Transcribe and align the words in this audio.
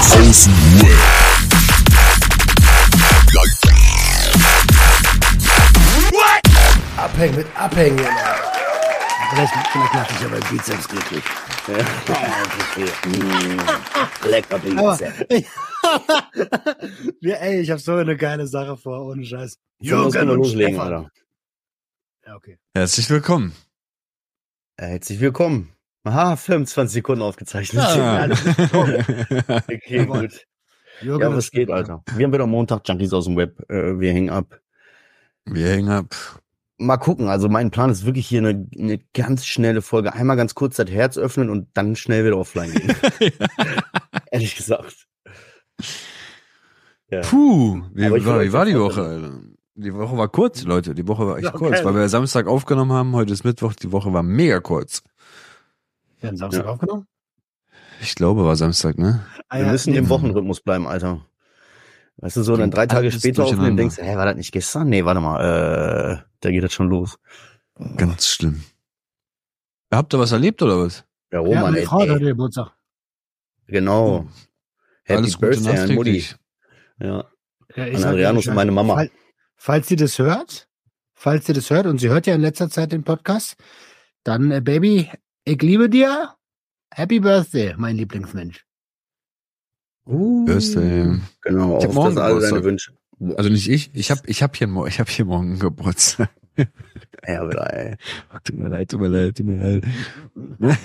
Außen 0.00 0.52
Abhängen 6.96 7.36
mit 7.36 7.46
Abhängen. 7.54 7.98
Vielleicht, 9.30 9.52
vielleicht 9.72 9.94
mache 9.94 10.14
ich 10.18 10.24
aber 10.24 10.40
Bizeps 10.48 10.88
glücklich. 10.88 11.24
Lecker 14.24 14.58
Bizeps. 14.58 15.26
ja, 17.20 17.34
ey, 17.36 17.60
ich 17.60 17.70
habe 17.70 17.80
so 17.80 17.96
eine 17.96 18.16
geile 18.16 18.46
Sache 18.46 18.78
vor, 18.78 19.04
ohne 19.04 19.22
Scheiß. 19.22 19.58
Wir 19.80 19.98
und 19.98 20.14
loslegen, 20.14 20.74
Stefan. 20.76 20.94
Alter. 20.94 21.10
Ja, 22.26 22.36
okay. 22.36 22.58
Herzlich 22.74 23.10
willkommen. 23.10 23.54
Herzlich 24.78 25.20
willkommen. 25.20 25.74
Aha, 26.04 26.36
25 26.36 26.94
Sekunden 26.94 27.22
aufgezeichnet. 27.22 27.82
Ah. 27.82 28.28
Okay, 29.68 30.06
gut. 30.06 30.46
Jürgen 31.02 31.22
Ja, 31.22 31.36
was 31.36 31.50
geht. 31.50 31.70
Alter? 31.70 32.02
Wir 32.14 32.24
haben 32.24 32.32
wieder 32.32 32.46
Montag 32.46 32.86
Junkies 32.88 33.12
aus 33.12 33.24
dem 33.26 33.36
Web. 33.36 33.58
Äh, 33.70 33.98
wir 33.98 34.12
hängen 34.12 34.30
ab. 34.30 34.60
Wir 35.44 35.68
hängen 35.68 35.88
ab. 35.88 36.14
Mal 36.78 36.96
gucken. 36.96 37.28
Also 37.28 37.48
mein 37.48 37.70
Plan 37.70 37.90
ist 37.90 38.06
wirklich 38.06 38.26
hier 38.26 38.40
eine, 38.40 38.66
eine 38.78 38.98
ganz 39.14 39.44
schnelle 39.46 39.82
Folge. 39.82 40.14
Einmal 40.14 40.36
ganz 40.36 40.54
kurz 40.54 40.76
das 40.76 40.90
Herz 40.90 41.18
öffnen 41.18 41.50
und 41.50 41.68
dann 41.74 41.96
schnell 41.96 42.24
wieder 42.24 42.38
offline 42.38 42.72
gehen. 42.72 42.94
Ehrlich 44.30 44.56
gesagt. 44.56 45.06
Ja. 47.10 47.20
Puh, 47.22 47.82
wie, 47.92 48.10
will 48.10 48.24
war, 48.24 48.42
wie 48.42 48.52
war 48.52 48.64
die 48.64 48.78
Woche, 48.78 49.02
Alter? 49.02 49.40
Die 49.74 49.94
Woche 49.94 50.16
war 50.16 50.28
kurz, 50.28 50.64
Leute. 50.64 50.94
Die 50.94 51.06
Woche 51.08 51.26
war 51.26 51.36
echt 51.36 51.46
Ja, 51.46 51.52
kurz, 51.52 51.82
weil 51.84 51.94
wir 51.94 52.08
Samstag 52.08 52.46
aufgenommen 52.46 52.92
haben. 52.92 53.14
Heute 53.14 53.32
ist 53.32 53.44
Mittwoch. 53.44 53.74
Die 53.74 53.92
Woche 53.92 54.12
war 54.12 54.22
mega 54.22 54.60
kurz. 54.60 55.02
Wir 56.20 56.28
haben 56.28 56.36
Samstag 56.36 56.64
Ja. 56.64 56.70
aufgenommen? 56.70 57.06
Ich 58.02 58.14
glaube, 58.14 58.44
war 58.44 58.56
Samstag, 58.56 58.98
ne? 58.98 59.24
Ah, 59.48 59.58
Wir 59.58 59.66
ja, 59.66 59.72
müssen 59.72 59.92
nee, 59.92 59.98
im 59.98 60.08
Wochenrhythmus 60.08 60.60
bleiben, 60.60 60.86
Alter. 60.86 61.24
Weißt 62.18 62.36
du, 62.36 62.42
so 62.42 62.56
dann 62.56 62.70
drei 62.70 62.86
Tage 62.86 63.10
später 63.10 63.44
aufnehmen, 63.44 63.76
denkst 63.76 63.96
du, 63.96 64.02
hä, 64.02 64.16
war 64.16 64.26
das 64.26 64.36
nicht 64.36 64.52
gestern? 64.52 64.88
Nee, 64.88 65.04
warte 65.04 65.20
mal, 65.20 65.40
äh, 66.20 66.22
da 66.40 66.50
geht 66.50 66.62
das 66.62 66.72
schon 66.72 66.88
los. 66.88 67.18
Ganz 67.96 68.26
schlimm. 68.28 68.62
Habt 69.90 70.12
ihr 70.14 70.18
was 70.18 70.32
erlebt 70.32 70.60
oder 70.62 70.78
was? 70.78 71.04
Ja, 71.32 71.38
Ja, 71.40 71.46
Roman, 71.46 71.74
ey, 71.74 71.84
Frau 71.86 72.00
hatte 72.00 72.18
Geburtstag. 72.20 72.72
genau. 73.66 74.26
Happy 75.04 75.18
Alles 75.18 75.36
Birthday 75.38 75.78
an 75.78 75.94
Mutti. 75.94 76.24
Ja. 77.00 77.24
Ja, 77.74 77.86
ich 77.86 77.96
An 77.96 78.04
Adrianus 78.04 78.46
und 78.46 78.54
meine 78.54 78.70
Mama. 78.72 78.94
Fall, 78.94 79.10
falls 79.56 79.88
sie 79.88 79.96
das 79.96 80.18
hört, 80.18 80.68
falls 81.14 81.46
sie 81.46 81.52
das 81.52 81.70
hört, 81.70 81.86
und 81.86 81.98
sie 81.98 82.08
hört 82.10 82.26
ja 82.26 82.34
in 82.34 82.40
letzter 82.42 82.68
Zeit 82.68 82.92
den 82.92 83.04
Podcast, 83.04 83.56
dann, 84.24 84.50
äh, 84.50 84.60
Baby, 84.60 85.10
ich 85.44 85.60
liebe 85.62 85.88
dir. 85.88 86.34
Happy 86.92 87.20
Birthday, 87.20 87.74
mein 87.76 87.96
Lieblingsmensch. 87.96 88.64
Uh, 90.06 90.44
Birthday. 90.44 91.18
Genau, 91.42 91.78
Ich 91.78 91.84
hab 91.84 91.90
auf 91.90 91.94
morgen 91.94 92.16
das 92.16 92.24
alle 92.24 92.40
deine. 92.40 92.64
Wünsche. 92.64 92.92
Also 93.36 93.50
nicht 93.50 93.68
ich. 93.68 93.90
Ich 93.94 94.10
hab, 94.10 94.26
ich 94.28 94.42
hab 94.42 94.56
hier, 94.56 94.68
ich 94.88 94.98
hab 94.98 95.08
hier 95.08 95.24
morgen 95.24 95.58
Geburtstag. 95.58 96.30
Ja, 97.26 97.46
wieder, 97.46 97.72
ey. 97.74 97.96
Tut 98.44 98.56
mir 98.56 98.68
leid, 98.68 98.90
tut 98.90 99.00
mir 99.00 99.08
leid, 99.08 99.36
tut 99.36 99.44
mir 99.46 99.56
leid. 99.56 99.84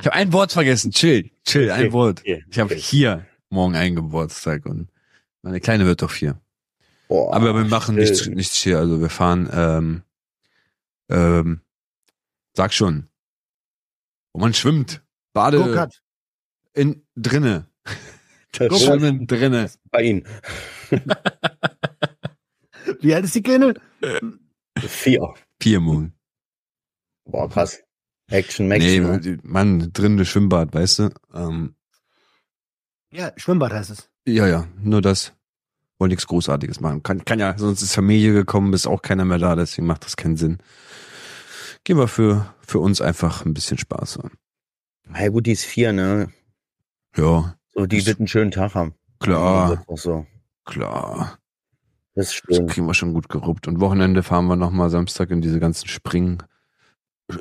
ich 0.00 0.06
habe 0.06 0.12
ein 0.12 0.32
Wort 0.32 0.52
vergessen. 0.52 0.92
Chill, 0.92 1.30
chill, 1.44 1.70
ein 1.72 1.86
Okay, 1.86 1.92
Wort. 1.92 2.20
okay, 2.20 2.44
Ich 2.48 2.58
habe 2.60 2.72
okay. 2.72 2.80
hier 2.80 3.26
morgen 3.50 3.74
einen 3.74 3.96
Geburtstag 3.96 4.66
und 4.66 4.88
meine 5.42 5.58
Kleine 5.60 5.86
wird 5.86 6.02
doch 6.02 6.10
vier. 6.12 6.40
Boah, 7.08 7.34
Aber 7.34 7.54
wir 7.56 7.64
machen 7.64 7.96
nichts, 7.96 8.26
nichts 8.28 8.54
hier. 8.54 8.78
Also 8.78 9.00
wir 9.00 9.10
fahren, 9.10 9.48
ähm, 9.52 10.02
ähm, 11.10 11.60
sag 12.56 12.72
schon, 12.72 13.08
wo 14.32 14.40
man 14.40 14.54
schwimmt. 14.54 15.02
Bade 15.32 15.58
Go-Kart. 15.58 16.02
in 16.72 17.06
drinne. 17.16 17.66
Das 18.56 18.84
Schwimmen 18.84 19.26
drinne. 19.26 19.68
bei 19.90 20.02
Ihnen. 20.04 20.28
Wie 23.00 23.12
alt 23.12 23.24
ist 23.24 23.34
die 23.34 23.42
Kleine? 23.42 23.74
Vier. 24.78 25.34
Vier 25.60 25.80
Monate. 25.80 26.12
Boah, 27.24 27.48
krass. 27.50 27.82
Action 28.30 28.68
Max. 28.68 28.84
Nee, 28.84 29.00
ne? 29.00 29.38
Mann, 29.42 29.90
drinne 29.92 30.24
Schwimmbad, 30.24 30.72
weißt 30.72 30.98
du? 31.00 31.10
Ähm, 31.34 31.74
Ja, 33.12 33.32
Schwimmbad 33.36 33.72
heißt 33.72 33.90
es. 33.90 34.08
ja, 34.26 34.46
ja, 34.46 34.68
nur 34.78 35.02
das. 35.02 35.32
Wollte 35.98 36.12
nichts 36.12 36.26
Großartiges 36.28 36.78
machen. 36.80 37.02
Kann, 37.02 37.24
kann 37.24 37.40
ja, 37.40 37.58
sonst 37.58 37.82
ist 37.82 37.94
Familie 37.94 38.32
gekommen, 38.34 38.72
ist 38.72 38.86
auch 38.86 39.02
keiner 39.02 39.24
mehr 39.24 39.38
da, 39.38 39.56
deswegen 39.56 39.86
macht 39.88 40.04
das 40.04 40.16
keinen 40.16 40.36
Sinn. 40.36 40.58
Gehen 41.84 41.98
wir 41.98 42.08
für, 42.08 42.46
für 42.60 42.78
uns 42.78 43.00
einfach 43.00 43.44
ein 43.44 43.54
bisschen 43.54 43.78
Spaß 43.78 44.18
haben. 44.18 44.32
Ja 45.18 45.28
gut, 45.28 45.46
die 45.46 45.52
ist 45.52 45.64
vier, 45.64 45.92
ne? 45.92 46.28
Ja, 47.16 47.56
So, 47.74 47.86
die 47.86 47.98
Das- 47.98 48.06
wird 48.06 48.18
einen 48.20 48.28
schönen 48.28 48.50
Tag 48.50 48.74
haben. 48.74 48.94
klar, 49.20 49.82
Auch 49.86 49.98
so. 49.98 50.26
klar. 50.64 51.38
Das 52.14 52.28
ist 52.32 52.42
Das 52.48 52.56
schön. 52.56 52.66
kriegen 52.68 52.86
wir 52.86 52.94
schon 52.94 53.12
gut 53.12 53.28
geruppt. 53.28 53.66
Und 53.68 53.80
Wochenende 53.80 54.22
fahren 54.22 54.46
wir 54.46 54.56
nochmal 54.56 54.88
Samstag 54.88 55.30
in 55.30 55.40
diese 55.42 55.58
ganzen 55.60 55.88
Spring, 55.88 56.42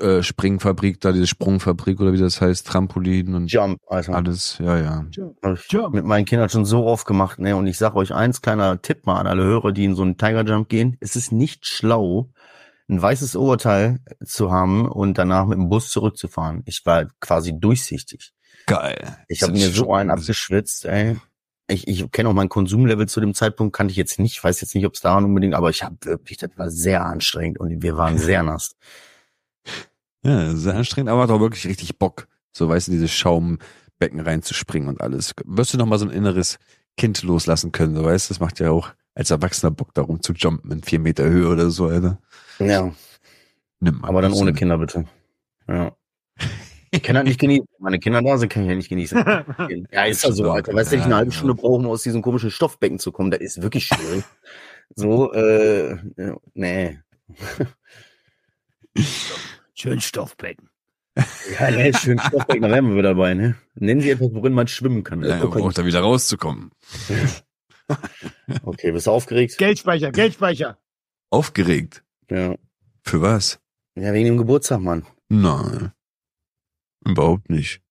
äh, 0.01 0.23
Springfabrik, 0.23 0.99
da 1.01 1.11
diese 1.11 1.27
Sprungfabrik 1.27 1.99
oder 2.01 2.11
wie 2.13 2.17
das 2.17 2.41
heißt, 2.41 2.65
Trampolin 2.67 3.35
und 3.35 3.51
Jump, 3.51 3.79
also. 3.87 4.13
alles, 4.13 4.57
ja, 4.59 4.77
ja. 4.79 5.05
Jump. 5.11 5.93
mit 5.93 6.05
meinen 6.05 6.25
Kindern 6.25 6.49
schon 6.49 6.65
so 6.65 6.85
oft 6.85 7.05
gemacht, 7.05 7.37
ne? 7.39 7.55
Und 7.55 7.67
ich 7.67 7.77
sag 7.77 7.95
euch 7.95 8.13
eins, 8.13 8.41
kleiner 8.41 8.81
Tipp 8.81 9.05
mal 9.05 9.19
an 9.19 9.27
alle 9.27 9.43
Hörer, 9.43 9.71
die 9.71 9.85
in 9.85 9.95
so 9.95 10.01
einen 10.01 10.17
Tiger 10.17 10.43
Jump 10.43 10.69
gehen. 10.69 10.97
Es 10.99 11.15
ist 11.15 11.31
nicht 11.31 11.67
schlau, 11.67 12.31
ein 12.93 13.01
weißes 13.01 13.35
Oberteil 13.35 13.99
zu 14.23 14.51
haben 14.51 14.87
und 14.87 15.17
danach 15.17 15.45
mit 15.45 15.57
dem 15.57 15.69
Bus 15.69 15.89
zurückzufahren. 15.89 16.63
Ich 16.65 16.85
war 16.85 17.07
quasi 17.19 17.59
durchsichtig. 17.59 18.33
Geil. 18.65 19.17
Ich 19.27 19.43
habe 19.43 19.53
mir 19.53 19.69
so 19.69 19.93
einen 19.93 20.11
abgeschwitzt, 20.11 20.85
ey. 20.85 21.17
Ich, 21.67 21.87
ich 21.87 22.11
kenne 22.11 22.29
auch 22.29 22.33
mein 22.33 22.49
Konsumlevel 22.49 23.07
zu 23.07 23.19
dem 23.21 23.33
Zeitpunkt, 23.33 23.75
kannte 23.75 23.91
ich 23.91 23.97
jetzt 23.97 24.19
nicht, 24.19 24.43
weiß 24.43 24.61
jetzt 24.61 24.75
nicht, 24.75 24.85
ob 24.85 24.93
es 24.93 25.01
daran 25.01 25.23
unbedingt, 25.25 25.55
aber 25.55 25.69
ich 25.69 25.83
habe 25.83 25.95
wirklich, 26.01 26.37
das 26.37 26.51
war 26.57 26.69
sehr 26.69 27.05
anstrengend 27.05 27.59
und 27.59 27.81
wir 27.81 27.97
waren 27.97 28.17
sehr 28.17 28.43
nass. 28.43 28.75
Ja, 30.23 30.55
sehr 30.55 30.75
anstrengend, 30.75 31.09
aber 31.09 31.23
hat 31.23 31.29
auch 31.29 31.39
wirklich 31.39 31.65
richtig 31.65 31.97
Bock, 31.97 32.27
so 32.51 32.67
weißt 32.67 32.87
du, 32.87 32.91
dieses 32.91 33.11
Schaumbecken 33.11 34.19
reinzuspringen 34.19 34.89
und 34.89 35.01
alles. 35.01 35.33
Wirst 35.45 35.73
du 35.73 35.77
noch 35.77 35.85
mal 35.85 35.99
so 35.99 36.05
ein 36.05 36.11
inneres 36.11 36.59
Kind 36.97 37.23
loslassen 37.23 37.71
können, 37.71 37.95
so 37.95 38.03
weißt 38.03 38.29
du, 38.29 38.33
das 38.33 38.39
macht 38.39 38.59
ja 38.59 38.69
auch 38.69 38.91
als 39.15 39.31
Erwachsener 39.31 39.71
Bock 39.71 39.93
darum 39.93 40.21
zu 40.21 40.33
jumpen 40.33 40.71
in 40.71 40.83
vier 40.83 40.99
Meter 40.99 41.23
Höhe 41.25 41.47
oder 41.47 41.69
so, 41.69 41.87
Alter. 41.87 42.19
Ja, 42.69 42.93
Nimm 43.79 43.99
mal. 43.99 44.07
aber 44.09 44.21
dann 44.21 44.33
ohne 44.33 44.49
eine- 44.49 44.53
Kinder 44.57 44.77
bitte. 44.77 45.05
Ja. 45.67 45.95
Ich 46.95 47.01
kann 47.01 47.15
das 47.15 47.23
nicht 47.23 47.39
genießen. 47.39 47.65
Meine 47.79 47.97
Kinder 47.97 48.21
da 48.21 48.37
sind, 48.37 48.49
kann 48.49 48.61
ich 48.65 48.69
ja 48.69 48.75
nicht 48.75 48.87
genießen. 48.89 49.17
Ja, 49.91 50.03
ist 50.05 50.23
ja 50.23 50.31
so, 50.31 50.51
Alter. 50.51 50.75
Weißt 50.75 50.91
du, 50.91 50.97
ich 50.97 51.01
eine 51.01 51.09
Ja, 51.13 51.17
halbe 51.17 51.31
ja. 51.31 51.35
Stunde 51.35 51.55
brauche, 51.55 51.79
um 51.79 51.87
aus 51.87 52.03
diesem 52.03 52.21
komischen 52.21 52.51
Stoffbecken 52.51 52.99
zu 52.99 53.11
kommen. 53.11 53.31
Das 53.31 53.39
ist 53.41 53.63
wirklich 53.63 53.87
schwierig. 53.87 54.23
So, 54.95 55.33
äh, 55.33 55.97
nee. 56.53 56.99
Schön 59.73 60.01
Stoffbecken. 60.01 60.69
Ja, 61.59 61.71
nee, 61.71 61.93
schön 61.93 62.19
Stoffbecken, 62.19 62.61
da 62.63 62.69
wären 62.69 62.89
wir 62.89 62.95
wieder 62.97 63.09
dabei, 63.15 63.33
ne? 63.33 63.55
Nennen 63.75 64.01
Sie 64.01 64.11
etwas, 64.11 64.29
worin 64.33 64.53
man 64.53 64.67
schwimmen 64.67 65.03
kann. 65.03 65.23
Ja, 65.23 65.41
Okay, 65.43 65.59
braucht 65.61 65.77
da 65.77 65.85
wieder 65.85 66.01
rauszukommen. 66.01 66.71
okay 68.63 68.91
bist 68.91 69.07
du 69.07 69.11
aufgeregt? 69.11 69.57
Geldspeicher, 69.57 70.11
Geldspeicher. 70.11 70.77
Aufgeregt. 71.31 72.03
Ja. 72.29 72.55
Für 73.03 73.21
was? 73.21 73.59
Ja, 73.95 74.13
wegen 74.13 74.25
dem 74.25 74.37
Geburtstag, 74.37 74.79
Mann. 74.79 75.05
Nein. 75.29 75.91
Überhaupt 77.05 77.49
nicht. 77.49 77.81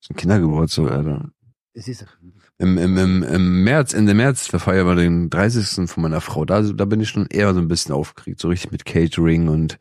Das 0.00 0.06
ist 0.06 0.10
ein 0.10 0.16
Kindergeburtstag, 0.16 0.90
Alter. 0.90 1.30
Im, 2.58 2.76
im, 2.76 2.96
im, 2.96 3.22
Im 3.22 3.64
März, 3.64 3.94
Ende 3.94 4.14
März, 4.14 4.48
da 4.48 4.58
feiern 4.58 4.86
wir 4.86 4.96
den 4.96 5.30
30. 5.30 5.88
von 5.88 6.02
meiner 6.02 6.20
Frau. 6.20 6.44
Da, 6.44 6.62
da 6.62 6.84
bin 6.84 7.00
ich 7.00 7.08
schon 7.08 7.26
eher 7.26 7.54
so 7.54 7.60
ein 7.60 7.68
bisschen 7.68 7.94
aufgeregt. 7.94 8.40
So 8.40 8.48
richtig 8.48 8.72
mit 8.72 8.84
Catering 8.84 9.48
und 9.48 9.78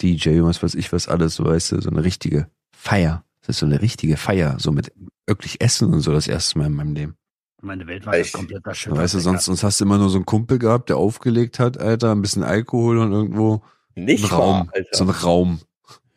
DJ 0.00 0.40
und 0.40 0.46
was 0.46 0.62
weiß 0.62 0.74
ich 0.76 0.92
was 0.92 1.08
alles, 1.08 1.34
so 1.34 1.44
weißt 1.44 1.72
du, 1.72 1.80
so 1.80 1.90
eine 1.90 2.04
richtige 2.04 2.48
Feier. 2.74 3.24
Das 3.40 3.56
ist 3.56 3.58
so 3.58 3.66
eine 3.66 3.82
richtige 3.82 4.16
Feier, 4.16 4.56
so 4.58 4.70
mit 4.70 4.92
wirklich 5.26 5.60
Essen 5.60 5.92
und 5.92 6.00
so 6.00 6.12
das 6.12 6.28
erste 6.28 6.58
Mal 6.58 6.66
in 6.66 6.74
meinem 6.74 6.94
Leben. 6.94 7.16
Meine 7.64 7.86
Welt 7.86 8.04
war 8.06 8.14
Echt? 8.14 8.34
das 8.34 8.40
komplett 8.40 8.66
das 8.66 8.76
Schiff. 8.76 8.92
weißt 8.92 9.14
du, 9.14 9.20
sonst, 9.20 9.44
sonst 9.44 9.62
hast 9.62 9.80
du 9.80 9.84
immer 9.84 9.96
nur 9.96 10.10
so 10.10 10.16
einen 10.16 10.26
Kumpel 10.26 10.58
gehabt, 10.58 10.88
der 10.88 10.96
aufgelegt 10.96 11.60
hat, 11.60 11.78
Alter, 11.78 12.12
ein 12.12 12.20
bisschen 12.20 12.42
Alkohol 12.42 12.98
und 12.98 13.12
irgendwo 13.12 13.62
Nicht 13.94 14.24
ein 14.24 14.30
Raum, 14.30 14.66
wahr, 14.66 14.74
Alter. 14.74 14.88
so 14.92 15.04
ein 15.04 15.10
Raum. 15.10 15.60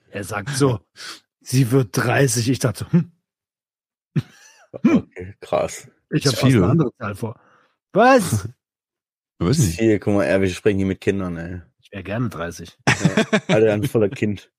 Er 0.09 0.24
sagt 0.24 0.50
so, 0.50 0.80
sie 1.42 1.69
wird 1.71 1.89
30. 1.95 2.50
Ich 2.50 2.59
dachte, 2.59 2.88
hm, 2.92 3.12
Okay, 4.83 5.36
krass. 5.39 5.88
ich 6.09 6.25
habe 6.25 6.36
viel, 6.36 6.57
eine 6.57 6.71
andere 6.71 6.92
Zahl 6.97 7.15
vor. 7.15 7.39
Was? 7.94 8.47
Ich 9.38 9.45
weiß 9.45 9.57
nicht. 9.59 9.80
Hier, 9.80 10.00
guck 10.00 10.13
mal, 10.13 10.42
wir 10.42 10.50
sprechen 10.50 10.77
hier 10.77 10.86
mit 10.86 11.01
Kindern, 11.01 11.36
ey. 11.36 11.62
Ich 11.80 11.92
wäre 11.92 12.03
gerne 12.03 12.30
30. 12.30 12.77
Alter, 13.50 13.74
ein 13.74 13.83
voller 13.83 14.07
Kind. 14.07 14.50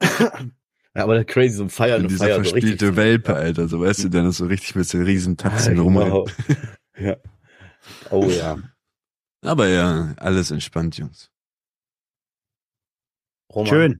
Ja, 0.94 1.04
aber 1.04 1.14
der 1.14 1.24
crazy, 1.24 1.56
so 1.56 1.62
ein 1.64 1.70
Feier, 1.70 1.96
eine 1.96 2.08
dieser 2.08 2.24
Feier, 2.26 2.36
so 2.36 2.42
verspielte 2.42 2.86
richtig. 2.86 2.96
Welpe, 2.96 3.34
Alter, 3.34 3.66
so 3.68 3.80
weißt 3.80 4.04
du, 4.04 4.08
der 4.10 4.24
ist 4.26 4.36
so 4.36 4.46
richtig 4.46 4.74
mit 4.74 4.86
so 4.86 4.98
riesen 4.98 5.36
Tatzen 5.36 5.76
Ja, 5.76 5.82
rum. 5.82 5.94
genau. 5.94 6.26
Ja. 6.98 7.16
Oh 8.10 8.28
ja. 8.28 8.58
Aber 9.44 9.68
ja, 9.68 10.12
alles 10.18 10.50
entspannt, 10.50 10.98
Jungs. 10.98 11.30
Roman. 13.52 13.68
Schön. 13.68 13.98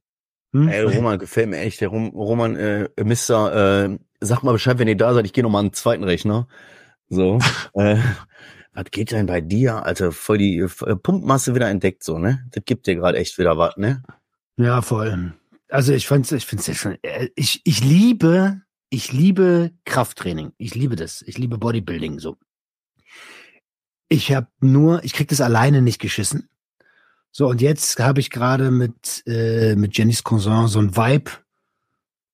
Hm? 0.53 0.69
Ey, 0.69 0.83
Roman 0.83 1.19
gefällt 1.19 1.49
mir 1.49 1.59
echt. 1.59 1.81
Der 1.81 1.89
Rom, 1.89 2.11
Roman, 2.11 2.57
äh, 2.57 2.89
Mr. 3.03 3.87
Äh, 3.87 3.99
sag 4.21 4.43
mal 4.43 4.53
Bescheid, 4.53 4.79
wenn 4.79 4.89
ihr 4.89 4.97
da 4.97 5.15
seid, 5.15 5.25
ich 5.25 5.33
gehe 5.33 5.43
nochmal 5.43 5.61
an 5.61 5.69
den 5.69 5.73
zweiten 5.73 6.05
Rechner. 6.05 6.47
So. 7.09 7.39
äh, 7.75 7.97
was 8.75 8.85
geht 8.91 9.11
denn 9.13 9.27
bei 9.27 9.41
dir, 9.41 9.85
Alter? 9.85 10.13
Voll 10.13 10.39
die 10.39 10.59
äh, 10.59 10.97
Pumpmasse 10.97 11.55
wieder 11.55 11.69
entdeckt, 11.71 12.05
so, 12.05 12.19
ne? 12.19 12.47
Das 12.51 12.65
gibt 12.65 12.87
dir 12.87 12.97
gerade 12.97 13.19
echt 13.19 13.39
wieder 13.39 13.57
was, 13.57 13.77
ne? 13.79 14.03
Ja, 14.59 14.83
voll. 14.83 15.33
Also 15.73 15.95
ich 15.95 16.07
fand's, 16.07 16.31
ich 16.33 16.45
find's 16.45 16.67
ja 16.67 16.75
schon, 16.75 16.99
äh, 17.01 17.31
ich, 17.35 17.63
ich 17.65 17.83
liebe, 17.83 18.61
ich 18.91 19.11
liebe 19.11 19.73
Krafttraining. 19.87 20.53
Ich 20.59 20.75
liebe 20.75 20.97
das. 20.97 21.23
Ich 21.23 21.39
liebe 21.39 21.57
Bodybuilding, 21.57 22.19
so. 22.19 22.37
Ich 24.11 24.35
habe 24.35 24.49
nur, 24.61 25.03
ich 25.03 25.15
krieg 25.15 25.29
das 25.29 25.41
alleine 25.41 25.81
nicht 25.81 25.99
geschissen. 25.99 26.51
So, 27.31 27.49
und 27.49 27.63
jetzt 27.63 27.99
habe 27.99 28.21
ich 28.21 28.29
gerade 28.29 28.71
mit, 28.71 29.23
äh, 29.27 29.75
mit 29.75 29.97
Jennys 29.97 30.23
Cousin 30.23 30.69
so 30.69 30.79
ein 30.79 30.95
Vibe 30.95 31.31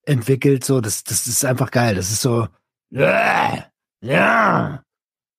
entwickelt, 0.02 0.64
so, 0.64 0.80
das, 0.80 1.04
das 1.04 1.28
ist 1.28 1.44
einfach 1.44 1.70
geil. 1.70 1.94
Das 1.94 2.10
ist 2.10 2.22
so, 2.22 2.48
ja, 2.90 3.70
ja, 4.00 4.02
Ja, 4.02 4.82
das 4.82 4.87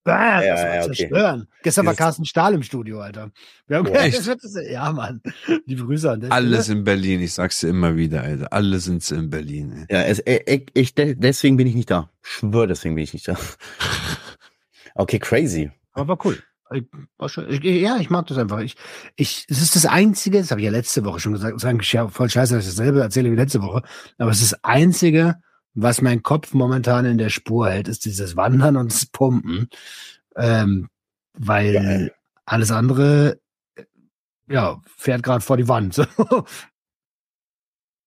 war 0.09 0.45
ja, 0.45 0.83
okay. 0.85 0.95
zerstören. 0.95 1.47
Gestern 1.63 1.85
war 1.85 1.93
Dieses- 1.93 2.05
Carsten 2.05 2.25
Stahl 2.25 2.53
im 2.53 2.63
Studio, 2.63 2.99
Alter. 3.01 3.31
Wir 3.67 3.77
haben 3.77 3.93
das 3.93 4.25
das, 4.25 4.57
ja, 4.69 4.91
Mann. 4.91 5.21
Liebe 5.65 5.85
Grüße 5.85 6.11
an 6.11 6.21
der 6.21 6.31
Alles 6.31 6.69
in 6.69 6.83
Berlin, 6.83 7.21
ich 7.21 7.33
sag's 7.33 7.59
dir 7.59 7.67
immer 7.69 7.95
wieder, 7.95 8.23
Alter. 8.23 8.51
Alle 8.53 8.79
sind 8.79 9.09
in 9.11 9.29
Berlin. 9.29 9.85
Ey. 9.87 9.95
Ja, 9.95 10.03
es, 10.03 10.19
äh, 10.19 10.41
ich, 10.45 10.67
ich, 10.73 10.95
de- 10.95 11.15
deswegen 11.15 11.57
bin 11.57 11.67
ich 11.67 11.75
nicht 11.75 11.89
da. 11.91 12.09
Schwör, 12.21 12.67
deswegen 12.67 12.95
bin 12.95 13.03
ich 13.03 13.13
nicht 13.13 13.27
da. 13.27 13.35
Okay, 14.95 15.19
crazy. 15.19 15.71
Aber 15.93 16.09
war 16.09 16.25
cool. 16.25 16.37
Ich, 16.71 16.83
war 17.17 17.29
ich, 17.49 17.63
ja, 17.63 17.97
ich 17.97 18.09
mag 18.09 18.27
das 18.27 18.37
einfach. 18.37 18.59
Ich, 18.59 18.75
ich, 19.15 19.45
es 19.49 19.61
ist 19.61 19.75
das 19.75 19.85
Einzige, 19.85 20.39
das 20.39 20.51
habe 20.51 20.61
ich 20.61 20.65
ja 20.65 20.71
letzte 20.71 21.03
Woche 21.05 21.19
schon 21.19 21.33
gesagt, 21.33 21.59
sagen, 21.59 21.79
ja, 21.81 22.07
voll 22.09 22.29
scheiße, 22.29 22.55
dass 22.55 22.65
ich 22.67 22.75
dasselbe 22.75 23.01
erzähle 23.01 23.31
wie 23.31 23.35
letzte 23.35 23.61
Woche, 23.61 23.81
aber 24.17 24.31
es 24.31 24.41
ist 24.41 24.51
das 24.51 24.63
Einzige, 24.63 25.35
was 25.81 26.01
mein 26.01 26.23
Kopf 26.23 26.53
momentan 26.53 27.05
in 27.05 27.17
der 27.17 27.29
Spur 27.29 27.69
hält, 27.69 27.87
ist 27.87 28.05
dieses 28.05 28.35
Wandern 28.35 28.77
und 28.77 28.91
das 28.91 29.05
Pumpen. 29.05 29.69
Ähm, 30.35 30.89
weil 31.33 31.73
Geil. 31.73 32.13
alles 32.45 32.71
andere, 32.71 33.39
äh, 33.75 33.83
ja, 34.47 34.81
fährt 34.97 35.23
gerade 35.23 35.41
vor 35.41 35.57
die 35.57 35.67
Wand. 35.67 35.99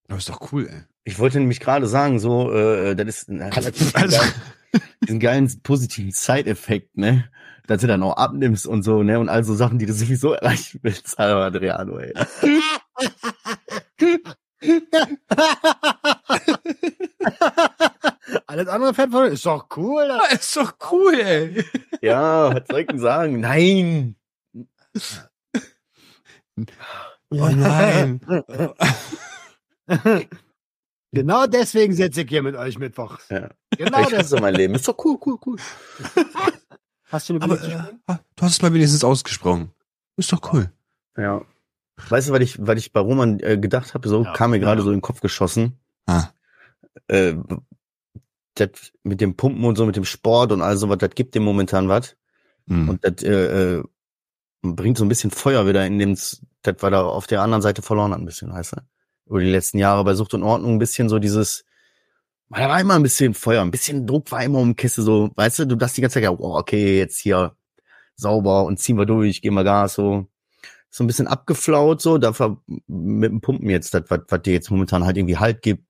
Aber 0.09 0.19
ist 0.19 0.29
doch 0.29 0.53
cool, 0.53 0.69
ey. 0.69 0.83
Ich 1.05 1.19
wollte 1.19 1.39
nämlich 1.41 1.59
gerade 1.61 1.87
sagen, 1.89 2.19
so, 2.21 2.53
äh, 2.53 2.95
das 2.95 3.09
ist 3.09 3.29
hat 3.29 3.65
natürlich 3.65 3.97
Also- 3.97 4.19
also, 4.21 4.33
diesen 5.05 5.21
geilen 5.21 5.51
positiven 5.63 6.13
Side-Effekt, 6.13 6.97
ne? 6.97 7.29
Dass 7.67 7.81
du 7.81 7.87
dann 7.87 8.03
auch 8.03 8.17
abnimmst 8.17 8.67
und 8.67 8.83
so, 8.83 9.03
ne? 9.03 9.19
Und 9.21 9.29
all 9.29 9.45
so 9.45 9.55
Sachen, 9.55 9.79
die 9.79 9.87
du 9.87 9.93
sowieso 9.93 10.33
erreichen 10.33 10.81
willst, 10.83 11.19
Alter, 11.19 11.37
Adriano, 11.39 11.99
ey. 11.99 12.13
alles 18.47 18.69
andere 18.69 18.95
fährt 18.95 19.11
vor, 19.11 19.25
ist 19.27 19.45
doch 19.47 19.67
cool. 19.77 20.03
Alter. 20.03 20.35
ist 20.35 20.57
doch 20.57 20.75
cool, 20.91 21.21
ey. 21.21 21.65
Ja, 22.01 22.55
was 22.55 22.63
soll 22.69 22.81
ich 22.81 22.87
denn 22.87 22.99
sagen? 22.99 23.41
Nein! 23.41 24.17
Oh 27.31 27.49
nein. 27.49 28.21
Genau 31.15 31.47
deswegen 31.47 31.93
sitze 31.93 32.23
ich 32.23 32.29
hier 32.31 32.43
mit 32.43 32.57
euch 32.57 32.79
Mittwoch. 32.79 33.19
Ja. 33.29 33.51
Genau 33.77 34.01
ich 34.01 34.09
das. 34.09 34.21
hasse 34.21 34.41
mein 34.41 34.55
Leben. 34.55 34.75
Ist 34.75 34.89
doch 34.89 34.97
cool, 35.05 35.19
cool, 35.27 35.37
cool. 35.45 35.59
Hast 37.11 37.29
du 37.29 37.35
eine 37.35 37.45
Aber 37.45 37.63
äh, 37.63 37.83
du 38.07 38.43
hast 38.43 38.53
es 38.53 38.63
mal 38.63 38.73
wenigstens 38.73 39.05
ausgesprochen. 39.05 39.73
Ist 40.17 40.33
doch 40.33 40.41
cool. 40.53 40.73
Ja. 41.19 41.43
Weißt 42.09 42.29
du, 42.29 42.33
was 42.33 42.41
ich, 42.41 42.57
was 42.67 42.79
ich 42.79 42.93
bei 42.93 43.01
Roman 43.01 43.41
äh, 43.41 43.59
gedacht 43.59 43.95
habe? 43.95 44.09
So 44.09 44.25
Ja. 44.25 44.33
kam 44.33 44.51
mir 44.51 44.61
gerade 44.61 44.81
Ja. 44.81 44.85
so 44.85 44.91
in 44.91 44.97
den 44.99 45.03
Kopf 45.03 45.21
geschossen. 45.21 45.79
Ah. 46.07 46.29
Äh, 47.09 47.35
das 48.55 48.71
mit 49.03 49.21
dem 49.21 49.37
Pumpen 49.37 49.65
und 49.65 49.77
so, 49.77 49.87
mit 49.87 49.97
dem 49.97 50.05
Sport 50.05 50.53
und 50.53 50.61
all 50.63 50.77
sowas, 50.77 50.99
das 50.99 51.11
gibt 51.15 51.35
dem 51.35 51.43
momentan 51.43 51.89
was. 51.89 52.17
Hm. 52.69 52.89
Und 52.91 53.05
das 53.05 53.23
äh, 53.23 53.79
äh, 53.79 53.83
bringt 54.63 54.99
so 54.99 55.05
ein 55.05 55.09
bisschen 55.09 55.31
Feuer 55.31 55.67
wieder 55.67 55.87
in 55.87 55.99
dem, 55.99 56.15
das 56.15 56.43
wir 56.65 56.91
da 56.91 57.03
auf 57.03 57.27
der 57.27 57.41
anderen 57.43 57.63
Seite 57.63 57.83
verloren 57.83 58.13
haben, 58.13 58.23
ein 58.23 58.27
bisschen, 58.27 58.53
weißt 58.53 58.73
du? 58.77 58.77
Über 59.27 59.41
die 59.41 59.51
letzten 59.51 59.79
Jahre 59.79 60.05
bei 60.05 60.15
Sucht 60.15 60.35
und 60.35 60.43
Ordnung 60.43 60.73
ein 60.75 60.79
bisschen 60.79 61.09
so 61.09 61.19
dieses, 61.19 61.65
da 62.51 62.69
war 62.69 62.81
immer 62.81 62.95
ein 62.95 63.03
bisschen 63.03 63.33
Feuer, 63.35 63.63
ein 63.63 63.71
bisschen 63.71 64.07
Druck 64.07 64.31
war 64.31 64.45
immer 64.45 64.59
um 64.59 64.71
die 64.71 64.75
Kiste, 64.77 65.03
so, 65.03 65.31
weißt 65.35 65.61
du, 65.61 65.67
du 65.67 65.77
dachtest 65.77 65.97
die 65.97 66.01
ganze 66.03 66.15
Zeit, 66.15 66.25
ja, 66.25 66.31
oh, 66.31 66.57
okay, 66.59 66.99
jetzt 66.99 67.19
hier 67.19 67.57
sauber 68.17 68.65
und 68.65 68.79
ziehen 68.79 68.99
wir 68.99 69.07
durch, 69.07 69.41
geben 69.41 69.57
wir 69.57 69.65
Gas, 69.65 69.95
so. 69.95 70.27
So 70.95 71.03
ein 71.03 71.07
bisschen 71.07 71.27
abgeflaut, 71.27 72.03
so, 72.03 72.19
dafür 72.19 72.63
mit 72.87 73.31
dem 73.31 73.41
Pumpen 73.41 73.71
jetzt, 73.71 73.95
das, 73.95 74.05
was, 74.09 74.21
was 74.29 74.43
dir 74.43 74.53
jetzt 74.53 74.71
momentan 74.71 75.05
halt 75.07 75.17
irgendwie 75.17 75.39
Halt 75.39 75.63
gibt, 75.63 75.87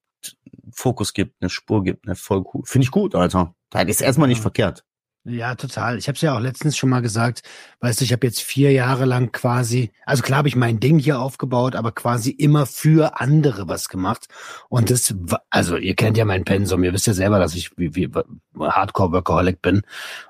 Fokus 0.73 1.13
gibt, 1.13 1.43
eine 1.43 1.51
Spur 1.51 1.83
gibt, 1.83 2.07
ne, 2.07 2.15
voll 2.15 2.45
cool. 2.55 2.63
Finde 2.65 2.85
ich 2.85 2.93
gut, 2.93 3.17
Alter. 3.17 3.55
Das 3.71 3.89
ist 3.89 4.01
erstmal 4.01 4.29
nicht 4.29 4.39
Ja. 4.39 4.43
verkehrt. 4.43 4.85
Ja, 5.25 5.55
total. 5.55 5.99
Ich 5.99 6.09
habe 6.09 6.17
es 6.17 6.23
ja 6.23 6.35
auch 6.37 6.41
letztens 6.41 6.77
schon 6.77 6.91
mal 6.91 7.01
gesagt. 7.01 7.43
Weißt 7.81 8.01
du, 8.01 8.05
ich 8.05 8.13
habe 8.13 8.27
jetzt 8.27 8.41
vier 8.43 8.73
Jahre 8.73 9.05
lang 9.05 9.31
quasi, 9.31 9.93
also 10.05 10.23
klar 10.23 10.39
habe 10.39 10.49
ich 10.49 10.57
mein 10.57 10.81
Ding 10.81 10.99
hier 10.99 11.21
aufgebaut, 11.21 11.77
aber 11.77 11.93
quasi 11.93 12.31
immer 12.31 12.67
für 12.67 13.21
andere 13.21 13.69
was 13.69 13.89
gemacht. 13.89 14.27
Und 14.69 14.91
das, 14.91 15.15
also 15.51 15.77
ihr 15.77 15.95
kennt 15.95 16.17
ja 16.17 16.25
mein 16.25 16.45
Pensum, 16.45 16.83
ihr 16.83 16.93
wisst 16.93 17.07
ja 17.07 17.13
selber, 17.13 17.39
dass 17.39 17.55
ich 17.55 17.77
wie, 17.79 17.95
wie 17.95 18.11
Hardcore-Workaholic 18.59 19.63
bin. 19.63 19.83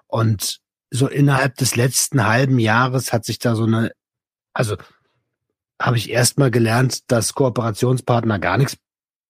Und 0.08 0.60
so 0.90 1.08
innerhalb 1.08 1.56
des 1.56 1.74
letzten 1.74 2.26
halben 2.26 2.58
Jahres 2.58 3.14
hat 3.14 3.24
sich 3.24 3.38
da 3.38 3.54
so 3.54 3.64
eine, 3.64 3.92
also 4.54 4.76
habe 5.80 5.96
ich 5.96 6.10
erstmal 6.10 6.50
gelernt, 6.50 7.10
dass 7.10 7.34
Kooperationspartner 7.34 8.38
gar 8.38 8.58
nichts, 8.58 8.76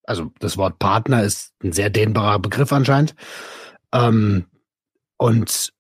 also 0.04 0.32
das 0.38 0.56
Wort 0.56 0.78
Partner 0.78 1.22
ist 1.22 1.54
ein 1.62 1.72
sehr 1.72 1.90
dehnbarer 1.90 2.38
Begriff 2.38 2.72
anscheinend. 2.72 3.14
Ähm, 3.92 4.46
und 5.16 5.72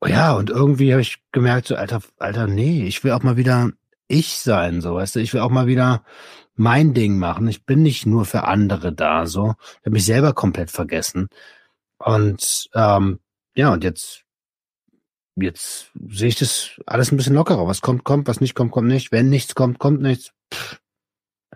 oh 0.00 0.06
ja, 0.06 0.34
und 0.34 0.50
irgendwie 0.50 0.92
habe 0.92 1.02
ich 1.02 1.22
gemerkt, 1.32 1.68
so, 1.68 1.76
Alter, 1.76 2.00
Alter, 2.18 2.46
nee, 2.46 2.86
ich 2.86 3.02
will 3.02 3.12
auch 3.12 3.22
mal 3.22 3.36
wieder 3.36 3.70
ich 4.08 4.38
sein, 4.38 4.80
so, 4.80 4.96
weißt 4.96 5.16
du, 5.16 5.20
ich 5.20 5.32
will 5.32 5.40
auch 5.40 5.50
mal 5.50 5.66
wieder 5.66 6.04
mein 6.56 6.94
Ding 6.94 7.18
machen. 7.18 7.48
Ich 7.48 7.64
bin 7.64 7.82
nicht 7.82 8.06
nur 8.06 8.26
für 8.26 8.44
andere 8.44 8.92
da, 8.92 9.26
so. 9.26 9.54
Ich 9.60 9.86
habe 9.86 9.92
mich 9.92 10.04
selber 10.04 10.34
komplett 10.34 10.70
vergessen. 10.70 11.28
Und 11.98 12.68
ähm, 12.74 13.20
ja, 13.54 13.72
und 13.72 13.84
jetzt, 13.84 14.24
jetzt 15.36 15.90
sehe 16.08 16.28
ich 16.28 16.36
das 16.36 16.80
alles 16.86 17.12
ein 17.12 17.16
bisschen 17.16 17.34
lockerer. 17.34 17.66
Was 17.66 17.80
kommt, 17.80 18.04
kommt, 18.04 18.28
was 18.28 18.40
nicht 18.40 18.54
kommt, 18.54 18.72
kommt 18.72 18.88
nicht. 18.88 19.12
Wenn 19.12 19.30
nichts 19.30 19.54
kommt, 19.54 19.78
kommt 19.78 20.02
nichts. 20.02 20.32
Pff, 20.52 20.80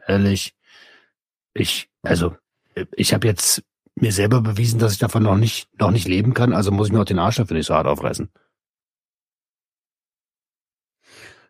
ehrlich, 0.07 0.55
ich, 1.55 1.91
also, 2.03 2.37
ich 2.93 3.15
habe 3.15 3.27
jetzt 3.27 3.63
mir 3.97 4.13
selber 4.13 4.41
bewiesen, 4.41 4.81
dass 4.81 4.93
ich 4.93 4.99
davon 4.99 5.23
noch 5.23 5.37
nicht, 5.37 5.69
noch 5.79 5.91
nicht 5.91 6.09
leben 6.09 6.35
kann, 6.35 6.53
also 6.53 6.73
muss 6.73 6.89
ich 6.89 6.93
mir 6.93 7.01
auch 7.01 7.05
den 7.05 7.21
Arsch 7.21 7.37
dafür 7.37 7.57
nicht 7.57 7.67
so 7.67 7.75
hart 7.75 7.87
aufreißen. 7.87 8.29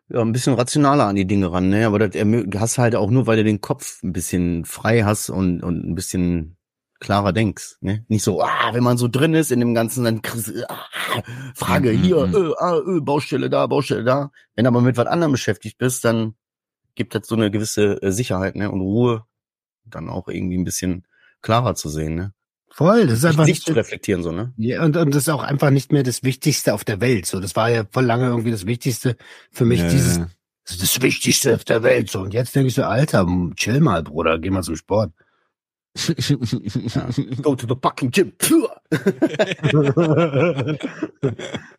ja, 0.09 0.21
ein 0.21 0.31
bisschen 0.31 0.53
rationaler 0.53 1.07
an 1.07 1.15
die 1.15 1.25
Dinge 1.25 1.51
ran, 1.51 1.69
ne? 1.69 1.87
Aber 1.87 1.99
das 1.99 2.15
hast 2.59 2.77
halt 2.77 2.95
auch 2.95 3.09
nur, 3.09 3.27
weil 3.27 3.37
du 3.37 3.43
den 3.43 3.61
Kopf 3.61 4.03
ein 4.03 4.13
bisschen 4.13 4.65
frei 4.65 5.03
hast 5.03 5.29
und, 5.29 5.63
und 5.63 5.83
ein 5.83 5.95
bisschen 5.95 6.57
klarer 6.99 7.33
denkst, 7.33 7.77
ne? 7.81 8.05
Nicht 8.07 8.23
so, 8.23 8.41
ah, 8.41 8.73
wenn 8.73 8.83
man 8.83 8.97
so 8.97 9.07
drin 9.07 9.33
ist 9.33 9.51
in 9.51 9.59
dem 9.59 9.73
Ganzen, 9.73 10.03
dann 10.03 10.21
ah, 10.67 10.83
Frage 11.55 11.91
Mhm, 11.91 12.01
hier, 12.01 12.27
mhm. 12.27 12.35
äh, 12.35 12.53
ah, 12.57 12.77
äh, 12.79 13.01
Baustelle 13.01 13.49
da, 13.49 13.67
Baustelle 13.67 14.03
da. 14.03 14.31
Wenn 14.55 14.65
du 14.65 14.69
aber 14.69 14.81
mit 14.81 14.97
was 14.97 15.07
anderem 15.07 15.31
beschäftigt 15.31 15.77
bist, 15.77 16.05
dann 16.05 16.35
gibt 16.95 17.13
das 17.13 17.27
so 17.27 17.35
eine 17.35 17.51
gewisse 17.51 18.01
äh, 18.01 18.11
Sicherheit, 18.11 18.55
ne? 18.55 18.71
Und 18.71 18.81
Ruhe, 18.81 19.25
dann 19.85 20.09
auch 20.09 20.27
irgendwie 20.27 20.57
ein 20.57 20.63
bisschen 20.63 21.05
klarer 21.41 21.75
zu 21.75 21.89
sehen, 21.89 22.15
ne? 22.15 22.33
Voll, 22.69 23.07
das 23.07 23.19
ist 23.19 23.25
einfach 23.25 23.45
Nicht 23.45 23.63
zu 23.63 23.73
reflektieren, 23.73 24.21
so, 24.21 24.33
ne? 24.33 24.53
ja, 24.57 24.83
und, 24.83 24.97
und 24.97 25.15
das 25.15 25.23
ist 25.23 25.29
auch 25.29 25.43
einfach 25.43 25.69
nicht 25.69 25.93
mehr 25.93 26.03
das 26.03 26.23
Wichtigste 26.23 26.73
auf 26.73 26.83
der 26.83 26.99
Welt. 26.99 27.25
So, 27.25 27.39
das 27.39 27.55
war 27.55 27.69
ja 27.69 27.85
voll 27.89 28.03
lange 28.03 28.25
irgendwie 28.25 28.51
das 28.51 28.65
Wichtigste 28.65 29.15
für 29.49 29.63
mich, 29.63 29.79
Ja, 29.79 29.87
dieses, 29.87 30.17
das 30.65 30.75
ist 30.75 30.81
das 30.81 31.01
Wichtigste 31.01 31.55
auf 31.55 31.63
der 31.63 31.83
Welt. 31.83 32.09
So, 32.09 32.19
und 32.19 32.33
jetzt 32.33 32.53
denke 32.53 32.67
ich 32.67 32.75
so, 32.75 32.83
Alter, 32.83 33.25
chill 33.55 33.79
mal, 33.79 34.03
Bruder, 34.03 34.39
geh 34.39 34.49
mal 34.49 34.61
zum 34.61 34.75
Sport. 34.75 35.13
Go 37.41 37.55
to 37.55 37.67
the 37.67 37.75
fucking 37.81 38.11
gym. 38.11 38.33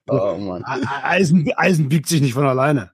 Oh 0.09 0.37
Mann. 0.39 0.65
Eisen, 0.65 1.51
Eisen 1.57 1.89
biegt 1.89 2.09
sich 2.09 2.21
nicht 2.21 2.35
von 2.35 2.47
alleine. 2.47 2.93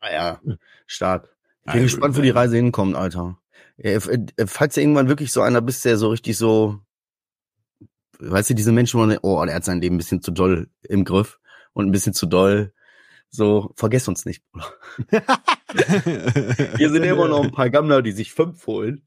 Ah 0.00 0.12
ja, 0.12 0.40
stark. 0.86 1.34
Ich 1.66 1.72
bin 1.72 1.82
gespannt, 1.82 2.16
wo 2.16 2.20
die 2.20 2.30
Reise 2.30 2.56
hinkommt, 2.56 2.94
Alter. 2.94 3.38
Äh, 3.78 3.98
Falls 4.46 4.74
du 4.74 4.82
irgendwann 4.82 5.08
wirklich 5.08 5.32
so 5.32 5.40
einer 5.40 5.62
bist, 5.62 5.84
der 5.86 5.96
so 5.96 6.10
richtig 6.10 6.36
so, 6.36 6.80
weißt 8.18 8.50
du, 8.50 8.54
diese 8.54 8.72
Menschen, 8.72 9.00
wo 9.00 9.06
man, 9.06 9.18
oh, 9.22 9.42
der 9.46 9.54
hat 9.54 9.64
sein 9.64 9.80
Leben 9.80 9.94
ein 9.94 9.98
bisschen 9.98 10.20
zu 10.20 10.30
doll 10.30 10.68
im 10.82 11.04
Griff 11.04 11.38
und 11.72 11.86
ein 11.86 11.92
bisschen 11.92 12.12
zu 12.12 12.26
doll. 12.26 12.74
So, 13.34 13.72
vergesst 13.74 14.06
uns 14.08 14.24
nicht, 14.26 14.44
Bruder. 14.52 14.72
Hier 16.76 16.88
sind 16.90 17.02
immer 17.02 17.26
noch 17.26 17.42
ein 17.42 17.50
paar 17.50 17.68
Gammler, 17.68 18.00
die 18.00 18.12
sich 18.12 18.32
fünf 18.32 18.64
holen. 18.68 19.02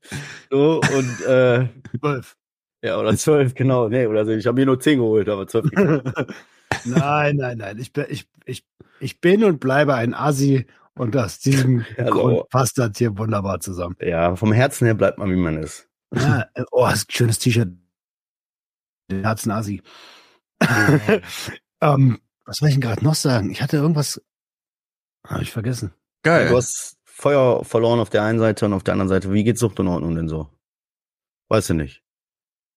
So, 0.51 0.81
und, 0.81 1.21
äh, 1.25 1.69
Zwölf. 1.97 2.35
ja, 2.83 2.99
oder 2.99 3.15
zwölf, 3.15 3.53
genau. 3.53 3.87
Nee, 3.87 4.05
oder 4.05 4.25
so. 4.25 4.31
Ich 4.31 4.45
habe 4.45 4.59
mir 4.59 4.65
nur 4.65 4.81
zehn 4.81 4.99
geholt, 4.99 5.29
aber 5.29 5.47
zwölf. 5.47 5.69
nein, 6.83 7.37
nein, 7.37 7.57
nein. 7.57 7.77
Ich 7.79 7.93
bin, 7.93 8.05
ich, 8.09 8.27
ich, 8.43 8.65
ich 8.99 9.21
bin 9.21 9.45
und 9.45 9.61
bleibe 9.61 9.95
ein 9.95 10.13
Assi 10.13 10.67
und 10.95 11.15
aus 11.15 11.39
diesem 11.39 11.85
Ja, 11.97 12.07
so. 12.07 12.11
Grund 12.11 12.49
passt 12.49 12.77
das 12.77 12.97
hier 12.97 13.17
wunderbar 13.17 13.61
zusammen. 13.61 13.95
ja, 14.01 14.35
vom 14.35 14.51
Herzen 14.51 14.87
her 14.87 14.95
bleibt 14.95 15.19
man, 15.19 15.31
wie 15.31 15.37
man 15.37 15.55
ist. 15.57 15.87
Ja, 16.13 16.47
oh, 16.71 16.85
ist 16.87 17.09
ein 17.09 17.13
schönes 17.13 17.39
T-Shirt. 17.39 17.69
Der 19.09 19.23
Herzen-Asi. 19.23 19.81
ähm, 21.81 22.19
was 22.47 22.57
soll 22.57 22.69
ich 22.69 22.75
denn 22.75 22.81
gerade 22.81 23.03
noch 23.03 23.15
sagen? 23.15 23.51
Ich 23.51 23.61
hatte 23.61 23.77
irgendwas, 23.77 24.21
habe 25.25 25.43
ich 25.43 25.51
vergessen. 25.51 25.93
Geil. 26.23 26.49
Du 26.49 26.55
hast 26.57 26.97
Feuer 27.03 27.63
verloren 27.65 27.99
auf 27.99 28.09
der 28.09 28.23
einen 28.23 28.39
Seite 28.39 28.65
und 28.65 28.73
auf 28.73 28.83
der 28.83 28.93
anderen 28.93 29.09
Seite. 29.09 29.31
Wie 29.33 29.43
geht 29.43 29.59
Sucht 29.59 29.79
in 29.79 29.87
Ordnung 29.87 30.15
denn 30.15 30.29
so? 30.29 30.49
Weißt 31.49 31.69
du 31.69 31.73
nicht. 31.73 32.03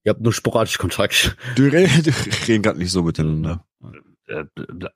Ihr 0.05 0.11
habt 0.11 0.21
nur 0.23 0.33
sporadisch 0.33 0.79
Kontakt. 0.79 1.37
Du 1.57 1.65
redest 1.65 2.09
reden 2.49 2.63
gerade 2.63 2.79
nicht 2.79 2.91
so 2.91 3.03
miteinander. 3.03 3.65
Äh, 4.27 4.45
Das 4.79 4.93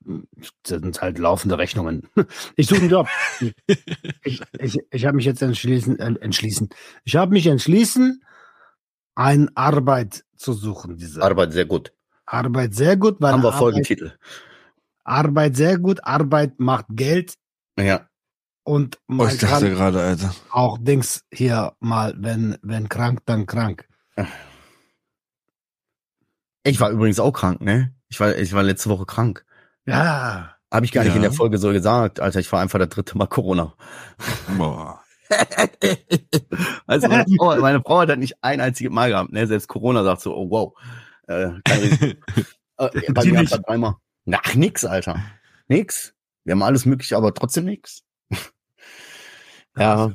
sind 0.81 1.01
halt 1.01 1.19
laufende 1.19 1.59
Rechnungen. 1.59 2.09
Ich 2.57 2.67
suche 2.67 2.81
einen 2.81 2.91
Job. 2.91 3.09
Ich, 4.27 4.41
ich, 4.59 4.79
ich 4.91 5.05
habe 5.07 5.17
mich 5.17 5.27
jetzt 5.27 5.43
entschließen, 5.43 5.99
äh, 5.99 6.15
entschließen. 6.21 6.71
Ich 7.05 7.17
habe 7.17 7.33
mich 7.33 7.47
entschließen, 7.47 8.23
eine 9.15 9.49
Arbeit 9.55 10.25
zu 10.37 10.55
suchen. 10.55 10.97
Diese 10.97 11.23
Arbeit 11.23 11.53
sehr 11.53 11.67
gut. 11.67 11.93
Arbeit 12.27 12.75
sehr 12.75 12.97
gut, 12.97 13.21
weil 13.21 13.33
Haben 13.35 13.43
wir 13.43 13.49
Arbeit, 13.49 13.59
Folgentitel. 13.59 14.13
Arbeit 15.05 15.57
sehr 15.57 15.79
gut. 15.79 16.05
Arbeit 16.05 16.59
macht 16.59 16.87
Geld 16.91 17.35
Ja. 17.79 18.09
und 18.65 18.99
Oh, 19.09 19.13
man 19.15 19.29
ich 19.29 19.39
dachte 19.39 19.67
kann 19.67 19.75
gerade, 19.75 20.01
Alter. 20.01 20.35
auch 20.51 20.79
Dings 20.81 21.25
hier 21.33 21.75
mal, 21.81 22.15
wenn, 22.17 22.57
wenn 22.63 22.89
krank, 22.89 23.21
dann 23.27 23.47
krank. 23.47 23.87
Ich 26.65 26.81
war 26.81 26.91
übrigens 26.91 27.21
auch 27.21 27.33
krank, 27.33 27.61
ne? 27.61 27.95
Ich 28.09 28.19
war, 28.21 28.35
ich 28.37 28.53
war 28.55 28.63
letzte 28.63 28.89
Woche 28.91 29.05
krank. 29.07 29.45
Ja. 29.87 30.55
Habe 30.73 30.87
ich 30.87 30.93
gar 30.93 31.03
nicht 31.03 31.11
Ja. 31.11 31.17
in 31.17 31.23
der 31.23 31.33
Folge 31.33 31.59
so 31.59 31.71
gesagt, 31.73 32.21
Alter. 32.21 32.41
Ich 32.41 32.51
war 32.53 32.61
einfach 32.61 32.79
das 32.79 32.89
dritte 32.89 33.17
Mal 33.19 33.27
Corona. 33.27 33.75
Boah. 34.57 35.01
also 36.87 37.09
meine 37.09 37.25
Frau, 37.39 37.57
meine 37.61 37.81
Frau 37.83 38.01
hat 38.01 38.09
das 38.09 38.19
nicht 38.19 38.37
ein 38.43 38.61
einziges 38.61 38.93
Mal 38.93 39.11
gehabt, 39.11 39.33
ne? 39.33 39.47
Selbst 39.47 39.69
Corona 39.69 40.05
sagt 40.05 40.23
so, 40.23 40.35
oh 40.35 40.51
wow. 40.51 40.73
Äh, 41.27 41.51
äh, 42.79 43.13
bei 43.13 43.23
Sie 43.23 43.33
mir 43.33 43.41
nicht. 43.41 43.53
hat 43.53 43.67
dreimal. 43.67 43.97
Ach, 44.33 44.55
nix, 44.55 44.85
Alter. 44.85 45.23
Nix. 45.69 46.15
Wir 46.45 46.53
haben 46.53 46.63
alles 46.63 46.87
mögliche, 46.87 47.17
aber 47.17 47.33
trotzdem 47.35 47.65
nix. 47.65 48.03
ja, 49.77 50.13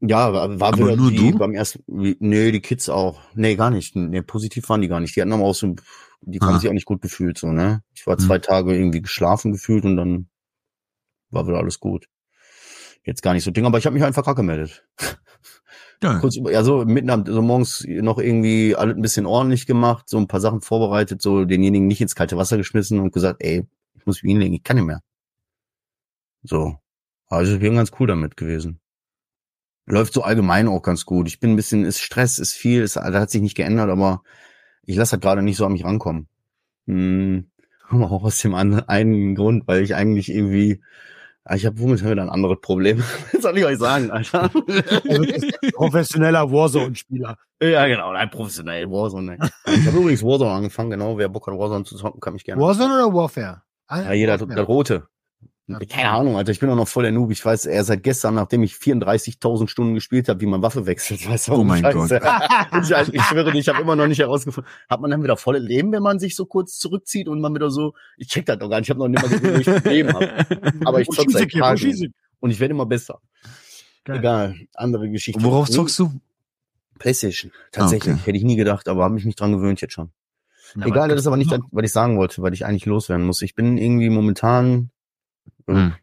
ja, 0.00 0.32
war 0.32 0.68
Aber 0.68 0.78
wieder 0.78 0.96
nur 0.96 1.10
die 1.10 1.32
du? 1.32 1.38
beim 1.38 1.54
ersten, 1.54 1.82
nee, 1.86 2.52
die 2.52 2.60
Kids 2.60 2.88
auch. 2.88 3.20
Nee, 3.34 3.56
gar 3.56 3.70
nicht. 3.70 3.96
Nee, 3.96 4.22
positiv 4.22 4.68
waren 4.68 4.80
die 4.82 4.88
gar 4.88 5.00
nicht. 5.00 5.16
Die 5.16 5.20
hatten 5.22 5.32
aber 5.32 5.44
auch 5.44 5.54
so, 5.54 5.74
die 6.22 6.38
haben 6.40 6.54
Ah. 6.54 6.58
sich 6.58 6.68
auch 6.68 6.74
nicht 6.74 6.84
gut 6.86 7.00
gefühlt, 7.02 7.38
so, 7.38 7.50
ne? 7.52 7.82
Ich 7.94 8.06
war 8.06 8.18
zwei 8.18 8.38
Tage 8.38 8.74
irgendwie 8.76 9.00
geschlafen 9.02 9.52
gefühlt 9.52 9.84
und 9.84 9.96
dann 9.96 10.28
war 11.30 11.46
wieder 11.46 11.58
alles 11.58 11.80
gut. 11.80 12.08
Jetzt 13.04 13.22
gar 13.22 13.32
nicht 13.32 13.44
so 13.44 13.50
Ding, 13.50 13.64
aber 13.64 13.78
ich 13.78 13.86
habe 13.86 13.94
mich 13.94 14.04
einfach 14.04 14.24
krank 14.24 14.36
gemeldet. 14.36 14.84
Geil. 16.00 16.18
Kurz 16.20 16.36
über, 16.36 16.52
ja, 16.52 16.62
so 16.62 16.84
mitten 16.84 17.10
am, 17.10 17.24
so 17.24 17.40
morgens 17.40 17.84
noch 17.86 18.18
irgendwie 18.18 18.76
alles 18.76 18.96
ein 18.96 19.02
bisschen 19.02 19.26
ordentlich 19.26 19.66
gemacht, 19.66 20.08
so 20.08 20.18
ein 20.18 20.28
paar 20.28 20.40
Sachen 20.40 20.60
vorbereitet, 20.60 21.22
so 21.22 21.44
denjenigen 21.44 21.86
nicht 21.86 22.00
ins 22.00 22.14
kalte 22.14 22.36
Wasser 22.36 22.56
geschmissen 22.56 23.00
und 23.00 23.12
gesagt, 23.12 23.42
ey, 23.42 23.66
ich 23.94 24.06
muss 24.06 24.22
mich 24.22 24.30
hinlegen, 24.30 24.54
ich 24.54 24.62
kann 24.62 24.76
nicht 24.76 24.86
mehr. 24.86 25.00
So. 26.42 26.78
Also 27.28 27.54
ich 27.54 27.60
bin 27.60 27.76
ganz 27.76 27.90
cool 27.98 28.06
damit 28.06 28.36
gewesen. 28.36 28.80
Läuft 29.86 30.12
so 30.12 30.22
allgemein 30.22 30.68
auch 30.68 30.82
ganz 30.82 31.06
gut. 31.06 31.28
Ich 31.28 31.40
bin 31.40 31.52
ein 31.52 31.56
bisschen, 31.56 31.84
ist 31.84 32.00
Stress, 32.00 32.38
ist 32.38 32.54
viel, 32.54 32.82
ist, 32.82 32.96
da 32.96 33.12
hat 33.12 33.30
sich 33.30 33.40
nicht 33.40 33.56
geändert, 33.56 33.88
aber 33.88 34.22
ich 34.82 34.96
lasse 34.96 35.16
das 35.16 35.20
gerade 35.20 35.42
nicht 35.42 35.56
so 35.56 35.66
an 35.66 35.72
mich 35.72 35.84
rankommen. 35.84 36.28
Hm, 36.86 37.50
auch 37.90 38.24
aus 38.24 38.40
dem 38.40 38.54
einen 38.54 39.34
Grund, 39.34 39.66
weil 39.66 39.82
ich 39.82 39.94
eigentlich 39.94 40.28
irgendwie, 40.28 40.82
ich 41.54 41.64
habe 41.66 41.78
womit 41.78 42.02
wieder 42.04 42.22
ein 42.22 42.30
anderes 42.30 42.58
Problem. 42.60 43.02
Das 43.32 43.42
soll 43.42 43.56
ich 43.58 43.64
euch 43.64 43.78
sagen, 43.78 44.10
Alter. 44.10 44.50
Er 45.04 45.70
professioneller 45.72 46.50
Warzone-Spieler. 46.50 47.36
Ja, 47.62 47.86
genau, 47.86 48.12
nein, 48.12 48.28
professionell, 48.30 48.90
Warzone. 48.90 49.36
Nein. 49.38 49.50
Ich 49.66 49.86
habe 49.86 49.98
übrigens 49.98 50.22
Warzone 50.22 50.50
angefangen, 50.50 50.90
genau. 50.90 51.16
Wer 51.18 51.28
Bock 51.28 51.46
hat, 51.46 51.54
Warzone 51.58 51.84
zu 51.84 51.96
zocken, 51.96 52.20
kann 52.20 52.32
mich 52.32 52.44
gerne. 52.44 52.60
Warzone 52.60 52.94
oder 53.06 53.14
Warfare? 53.14 53.62
Ah, 53.86 54.02
Ja, 54.02 54.12
jeder 54.12 54.40
Warfare. 54.40 54.54
das 54.56 54.68
rote. 54.68 55.06
Keine 55.88 56.10
Ahnung, 56.10 56.36
Alter, 56.36 56.52
ich 56.52 56.60
bin 56.60 56.70
auch 56.70 56.76
noch 56.76 56.86
voll 56.86 57.02
der 57.02 57.10
Noob. 57.12 57.32
Ich 57.32 57.44
weiß, 57.44 57.66
er 57.66 57.82
seit 57.82 58.04
gestern, 58.04 58.34
nachdem 58.36 58.62
ich 58.62 58.74
34.000 58.74 59.66
Stunden 59.66 59.94
gespielt 59.94 60.28
habe, 60.28 60.40
wie 60.40 60.46
man 60.46 60.62
Waffe 60.62 60.86
wechselt. 60.86 61.26
Weißt 61.28 61.48
du, 61.48 61.54
Oh 61.54 61.64
mein 61.64 61.82
Scheiße. 61.82 62.16
ich, 62.82 62.92
halt- 62.92 63.08
ich 63.12 63.22
schwöre 63.22 63.52
ich 63.56 63.68
habe 63.68 63.82
immer 63.82 63.96
noch 63.96 64.06
nicht 64.06 64.20
herausgefunden. 64.20 64.70
Hat 64.88 65.00
man 65.00 65.10
dann 65.10 65.24
wieder 65.24 65.36
volle 65.36 65.58
Leben, 65.58 65.90
wenn 65.90 66.04
man 66.04 66.20
sich 66.20 66.36
so 66.36 66.46
kurz 66.46 66.78
zurückzieht 66.78 67.26
und 67.26 67.40
man 67.40 67.52
wieder 67.52 67.70
so, 67.70 67.94
ich 68.16 68.28
check 68.28 68.46
das 68.46 68.58
doch 68.58 68.70
gar 68.70 68.78
nicht, 68.78 68.86
ich 68.86 68.90
habe 68.90 69.00
noch 69.00 69.08
nicht 69.08 69.22
mal 69.22 69.28
gesehen, 69.28 69.54
wo 69.54 69.58
ich 69.76 69.84
Leben 69.84 70.12
habe. 70.12 70.46
Aber 70.86 71.00
ich 71.00 71.08
Wo 71.08 71.12
zock 71.12 71.24
schieß 71.24 71.32
seit 71.32 71.46
ich 71.52 71.58
Tagen 71.60 71.86
ich? 71.86 72.10
und 72.38 72.50
ich 72.50 72.60
werde 72.60 72.72
immer 72.72 72.86
besser. 72.86 73.20
Geil. 74.04 74.18
Egal, 74.18 74.54
andere 74.74 75.10
Geschichte. 75.10 75.42
Worauf 75.42 75.68
zockst 75.68 75.98
du? 75.98 76.12
Playstation. 77.00 77.50
Tatsächlich. 77.72 78.14
Ah, 78.14 78.16
okay. 78.18 78.26
Hätte 78.26 78.38
ich 78.38 78.44
nie 78.44 78.56
gedacht, 78.56 78.86
aber 78.88 79.02
habe 79.02 79.14
mich 79.14 79.24
nicht 79.24 79.40
dran 79.40 79.50
gewöhnt 79.52 79.80
jetzt 79.80 79.94
schon. 79.94 80.10
Ja, 80.76 80.86
Egal, 80.86 81.08
das 81.08 81.20
ist 81.20 81.26
aber 81.26 81.36
nicht, 81.36 81.50
was 81.50 81.84
ich 81.84 81.92
sagen 81.92 82.16
wollte, 82.18 82.40
weil 82.40 82.54
ich 82.54 82.64
eigentlich 82.64 82.86
loswerden 82.86 83.26
muss. 83.26 83.42
Ich 83.42 83.54
bin 83.56 83.76
irgendwie 83.78 84.10
momentan 84.10 84.90
Hm. 85.68 85.94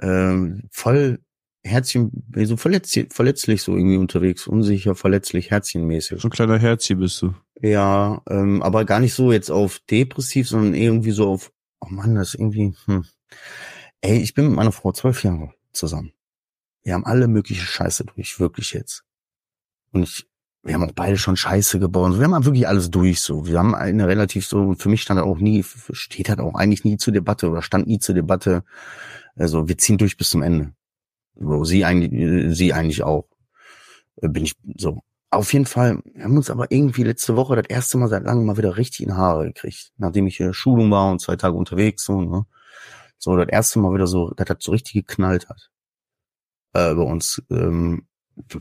ähm, 0.00 0.62
voll 0.70 1.18
Herzchen, 1.64 2.12
so 2.44 2.56
verletz, 2.56 2.96
verletzlich 3.10 3.62
so 3.62 3.76
irgendwie 3.76 3.96
unterwegs, 3.96 4.46
unsicher, 4.46 4.94
verletzlich, 4.94 5.50
herzchenmäßig. 5.50 6.20
So 6.20 6.28
ein 6.28 6.30
kleiner 6.30 6.58
Herz 6.58 6.84
hier 6.86 6.96
bist 6.96 7.20
du. 7.22 7.34
Ja, 7.60 8.22
ähm, 8.28 8.62
aber 8.62 8.84
gar 8.84 9.00
nicht 9.00 9.14
so 9.14 9.32
jetzt 9.32 9.50
auf 9.50 9.80
depressiv, 9.90 10.48
sondern 10.48 10.74
irgendwie 10.74 11.10
so 11.10 11.28
auf, 11.28 11.52
oh 11.80 11.88
Mann, 11.90 12.14
das 12.14 12.28
ist 12.28 12.34
irgendwie, 12.34 12.74
hm. 12.84 13.04
Ey, 14.00 14.18
ich 14.18 14.34
bin 14.34 14.46
mit 14.46 14.54
meiner 14.54 14.72
Frau 14.72 14.92
zwölf 14.92 15.24
Jahre 15.24 15.52
zusammen. 15.72 16.12
Wir 16.82 16.94
haben 16.94 17.06
alle 17.06 17.26
mögliche 17.26 17.62
Scheiße 17.62 18.04
durch, 18.04 18.38
wirklich 18.38 18.72
jetzt. 18.72 19.04
Und 19.90 20.04
ich, 20.04 20.26
wir 20.66 20.74
haben 20.74 20.82
auch 20.82 20.92
beide 20.94 21.16
schon 21.16 21.36
Scheiße 21.36 21.78
gebaut. 21.78 22.18
Wir 22.18 22.26
haben 22.26 22.44
wirklich 22.44 22.66
alles 22.66 22.90
durch, 22.90 23.20
so. 23.20 23.46
Wir 23.46 23.58
haben 23.58 23.74
eine 23.74 24.08
relativ 24.08 24.46
so, 24.46 24.74
für 24.74 24.88
mich 24.88 25.02
stand 25.02 25.20
auch 25.20 25.38
nie, 25.38 25.64
steht 25.92 26.28
halt 26.28 26.40
auch 26.40 26.54
eigentlich 26.54 26.84
nie 26.84 26.96
zur 26.96 27.12
Debatte 27.12 27.50
oder 27.50 27.62
stand 27.62 27.86
nie 27.86 28.00
zur 28.00 28.14
Debatte. 28.14 28.64
Also, 29.36 29.68
wir 29.68 29.78
ziehen 29.78 29.98
durch 29.98 30.16
bis 30.16 30.30
zum 30.30 30.42
Ende. 30.42 30.72
So, 31.36 31.64
sie 31.64 31.84
eigentlich, 31.84 32.56
sie 32.56 32.72
eigentlich 32.72 33.02
auch. 33.04 33.28
Äh, 34.16 34.28
Bin 34.28 34.44
ich 34.44 34.54
so. 34.76 35.02
Auf 35.30 35.52
jeden 35.52 35.66
Fall, 35.66 36.00
wir 36.14 36.24
haben 36.24 36.36
uns 36.36 36.50
aber 36.50 36.70
irgendwie 36.70 37.02
letzte 37.02 37.36
Woche 37.36 37.56
das 37.56 37.66
erste 37.68 37.98
Mal 37.98 38.08
seit 38.08 38.24
langem 38.24 38.46
mal 38.46 38.56
wieder 38.56 38.76
richtig 38.76 39.06
in 39.06 39.16
Haare 39.16 39.46
gekriegt. 39.46 39.92
Nachdem 39.98 40.26
ich 40.26 40.36
hier 40.36 40.54
Schulung 40.54 40.90
war 40.90 41.10
und 41.10 41.20
zwei 41.20 41.36
Tage 41.36 41.56
unterwegs, 41.56 42.04
so, 42.04 42.20
ne. 42.20 42.46
So, 43.18 43.36
das 43.36 43.48
erste 43.48 43.78
Mal 43.78 43.94
wieder 43.94 44.06
so, 44.06 44.32
das 44.36 44.48
hat 44.48 44.62
so 44.62 44.72
richtig 44.72 44.94
geknallt 44.94 45.48
hat. 45.48 45.70
Äh, 46.72 46.94
bei 46.94 47.02
uns, 47.02 47.42
ähm, 47.50 48.06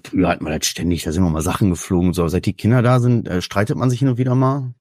früher 0.03 0.29
hatten 0.29 0.45
wir 0.45 0.57
das 0.57 0.67
ständig, 0.67 1.03
da 1.03 1.11
sind 1.11 1.23
immer 1.23 1.31
mal 1.31 1.41
Sachen 1.41 1.69
geflogen, 1.69 2.09
und 2.09 2.13
so. 2.13 2.27
Seit 2.27 2.45
die 2.45 2.53
Kinder 2.53 2.81
da 2.81 2.99
sind, 2.99 3.27
äh, 3.27 3.41
streitet 3.41 3.77
man 3.77 3.89
sich 3.89 3.99
hin 3.99 4.07
und 4.07 4.17
wieder 4.17 4.35
mal. 4.35 4.73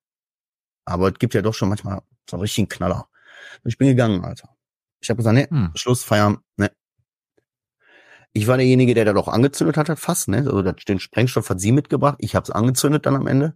Aber 0.84 1.08
es 1.08 1.18
gibt 1.18 1.34
ja 1.34 1.42
doch 1.42 1.54
schon 1.54 1.68
manchmal 1.68 2.02
so 2.28 2.36
einen 2.36 2.42
richtigen 2.42 2.68
Knaller. 2.68 3.08
Und 3.62 3.70
ich 3.70 3.78
bin 3.78 3.88
gegangen, 3.88 4.24
Alter. 4.24 4.50
Ich 5.00 5.10
habe 5.10 5.18
gesagt, 5.18 5.34
ne, 5.34 5.48
Hm. 5.50 5.72
Schluss, 5.74 6.04
Feierabend, 6.04 6.40
ne. 6.56 6.70
Ich 8.32 8.46
war 8.48 8.56
derjenige, 8.56 8.94
der 8.94 9.04
da 9.04 9.12
doch 9.12 9.28
angezündet 9.28 9.76
hat, 9.76 9.98
fast, 9.98 10.28
ne? 10.28 10.38
Also 10.38 10.62
den 10.62 10.98
Sprengstoff 10.98 11.50
hat 11.50 11.60
sie 11.60 11.72
mitgebracht. 11.72 12.16
Ich 12.18 12.34
habe 12.34 12.44
es 12.44 12.50
angezündet 12.50 13.06
dann 13.06 13.14
am 13.16 13.26
Ende. 13.26 13.54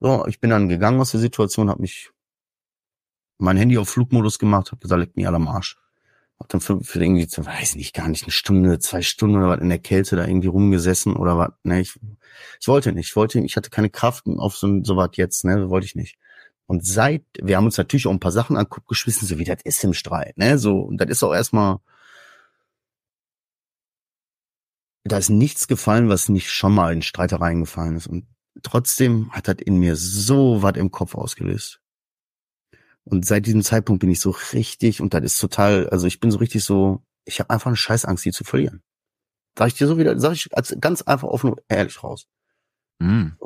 So, 0.00 0.26
ich 0.26 0.40
bin 0.40 0.50
dann 0.50 0.68
gegangen 0.68 1.00
aus 1.00 1.10
der 1.10 1.20
Situation, 1.20 1.68
habe 1.68 1.80
mich 1.80 2.10
mein 3.38 3.56
Handy 3.56 3.78
auf 3.78 3.88
Flugmodus 3.88 4.38
gemacht, 4.38 4.70
habe 4.70 4.80
gesagt, 4.80 5.00
leck 5.00 5.16
mich 5.16 5.26
alle 5.26 5.36
am 5.36 5.48
Arsch. 5.48 5.76
Hab 6.40 6.48
dann 6.48 6.60
für, 6.60 6.80
für 6.80 7.02
irgendwie, 7.02 7.28
weiß 7.36 7.76
nicht, 7.76 7.94
gar 7.94 8.08
nicht 8.08 8.24
eine 8.24 8.32
Stunde, 8.32 8.78
zwei 8.78 9.02
Stunden 9.02 9.36
oder 9.36 9.50
was 9.50 9.60
in 9.60 9.68
der 9.68 9.78
Kälte 9.78 10.16
da 10.16 10.26
irgendwie 10.26 10.48
rumgesessen 10.48 11.14
oder 11.14 11.38
was. 11.38 11.50
Ne, 11.62 11.80
ich, 11.80 11.98
ich 12.60 12.66
wollte 12.68 12.92
nicht. 12.92 13.08
Ich 13.08 13.16
wollte, 13.16 13.40
ich 13.40 13.56
hatte 13.56 13.70
keine 13.70 13.90
Kraft 13.90 14.26
auf 14.26 14.56
so, 14.56 14.82
so 14.82 14.96
was 14.96 15.10
jetzt, 15.14 15.44
ne? 15.44 15.68
Wollte 15.70 15.86
ich 15.86 15.94
nicht. 15.94 16.16
Und 16.66 16.86
seit, 16.86 17.24
wir 17.42 17.56
haben 17.56 17.66
uns 17.66 17.78
natürlich 17.78 18.06
auch 18.06 18.12
ein 18.12 18.20
paar 18.20 18.32
Sachen 18.32 18.56
anguckt, 18.56 18.88
geschwissen, 18.88 19.26
so 19.28 19.38
wie 19.38 19.44
das 19.44 19.58
ist 19.64 19.84
im 19.84 19.92
Streit, 19.92 20.38
ne? 20.38 20.58
So, 20.58 20.80
und 20.80 20.98
das 20.98 21.10
ist 21.10 21.22
auch 21.22 21.34
erstmal, 21.34 21.78
da 25.04 25.18
ist 25.18 25.30
nichts 25.30 25.68
gefallen, 25.68 26.08
was 26.08 26.28
nicht 26.28 26.50
schon 26.50 26.74
mal 26.74 26.92
in 26.92 27.02
Streitereien 27.02 27.60
gefallen 27.60 27.96
ist. 27.96 28.06
Und 28.06 28.26
trotzdem 28.62 29.30
hat 29.32 29.48
das 29.48 29.56
in 29.56 29.78
mir 29.78 29.96
so 29.96 30.62
was 30.62 30.76
im 30.76 30.90
Kopf 30.90 31.14
ausgelöst. 31.14 31.80
Und 33.04 33.26
seit 33.26 33.46
diesem 33.46 33.62
Zeitpunkt 33.62 34.00
bin 34.00 34.10
ich 34.10 34.20
so 34.20 34.30
richtig, 34.52 35.00
und 35.00 35.14
das 35.14 35.24
ist 35.24 35.38
total, 35.40 35.88
also 35.88 36.06
ich 36.06 36.20
bin 36.20 36.30
so 36.30 36.38
richtig 36.38 36.64
so, 36.64 37.02
ich 37.24 37.40
habe 37.40 37.50
einfach 37.50 37.68
eine 37.68 37.76
Scheißangst, 37.76 38.24
die 38.24 38.32
zu 38.32 38.44
verlieren. 38.44 38.82
Sag 39.58 39.68
ich 39.68 39.74
dir 39.74 39.86
so 39.86 39.98
wieder, 39.98 40.18
sag 40.18 40.32
ich 40.32 40.56
als 40.56 40.76
ganz 40.80 41.02
einfach 41.02 41.28
offen 41.28 41.50
und 41.50 41.62
ehrlich 41.68 42.02
raus. 42.02 42.28
Hm. 43.02 43.36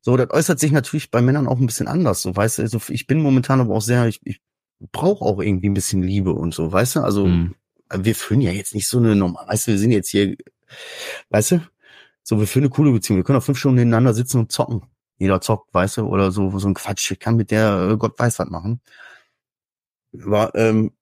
So, 0.00 0.16
das 0.16 0.30
äußert 0.30 0.60
sich 0.60 0.72
natürlich 0.72 1.10
bei 1.10 1.22
Männern 1.22 1.48
auch 1.48 1.58
ein 1.58 1.66
bisschen 1.66 1.88
anders. 1.88 2.22
So, 2.22 2.36
weißt 2.36 2.58
du, 2.58 2.62
also 2.62 2.80
ich 2.88 3.06
bin 3.06 3.22
momentan 3.22 3.60
aber 3.60 3.74
auch 3.74 3.82
sehr, 3.82 4.06
ich, 4.06 4.20
ich 4.24 4.40
brauche 4.92 5.24
auch 5.24 5.40
irgendwie 5.40 5.68
ein 5.68 5.74
bisschen 5.74 6.02
Liebe 6.02 6.32
und 6.32 6.54
so, 6.54 6.70
weißt 6.70 6.96
du? 6.96 7.00
Also 7.00 7.24
Hm. 7.24 7.54
wir 7.92 8.14
führen 8.14 8.40
ja 8.40 8.50
jetzt 8.52 8.74
nicht 8.74 8.88
so 8.88 8.98
eine 8.98 9.16
normal, 9.16 9.48
weißt 9.48 9.66
du, 9.66 9.72
wir 9.72 9.78
sind 9.78 9.92
jetzt 9.92 10.10
hier, 10.10 10.36
weißt 11.30 11.52
du, 11.52 11.60
so 12.22 12.38
wir 12.38 12.46
führen 12.46 12.64
eine 12.64 12.70
coole 12.70 12.92
Beziehung. 12.92 13.18
Wir 13.18 13.24
können 13.24 13.38
auch 13.38 13.44
fünf 13.44 13.58
Stunden 13.58 13.76
nebeneinander 13.76 14.12
sitzen 14.12 14.40
und 14.40 14.52
zocken. 14.52 14.82
Jeder 15.18 15.40
zockt, 15.40 15.72
weißt 15.72 15.98
du, 15.98 16.06
oder 16.06 16.30
so, 16.30 16.58
so 16.58 16.68
ein 16.68 16.74
Quatsch. 16.74 17.10
Ich 17.10 17.18
kann 17.18 17.36
mit 17.36 17.50
der 17.50 17.90
äh, 17.92 17.96
Gott 17.96 18.18
weiß 18.18 18.38
was 18.38 18.48
machen. 18.50 18.80
Aber 20.22 20.54
ähm, 20.54 20.92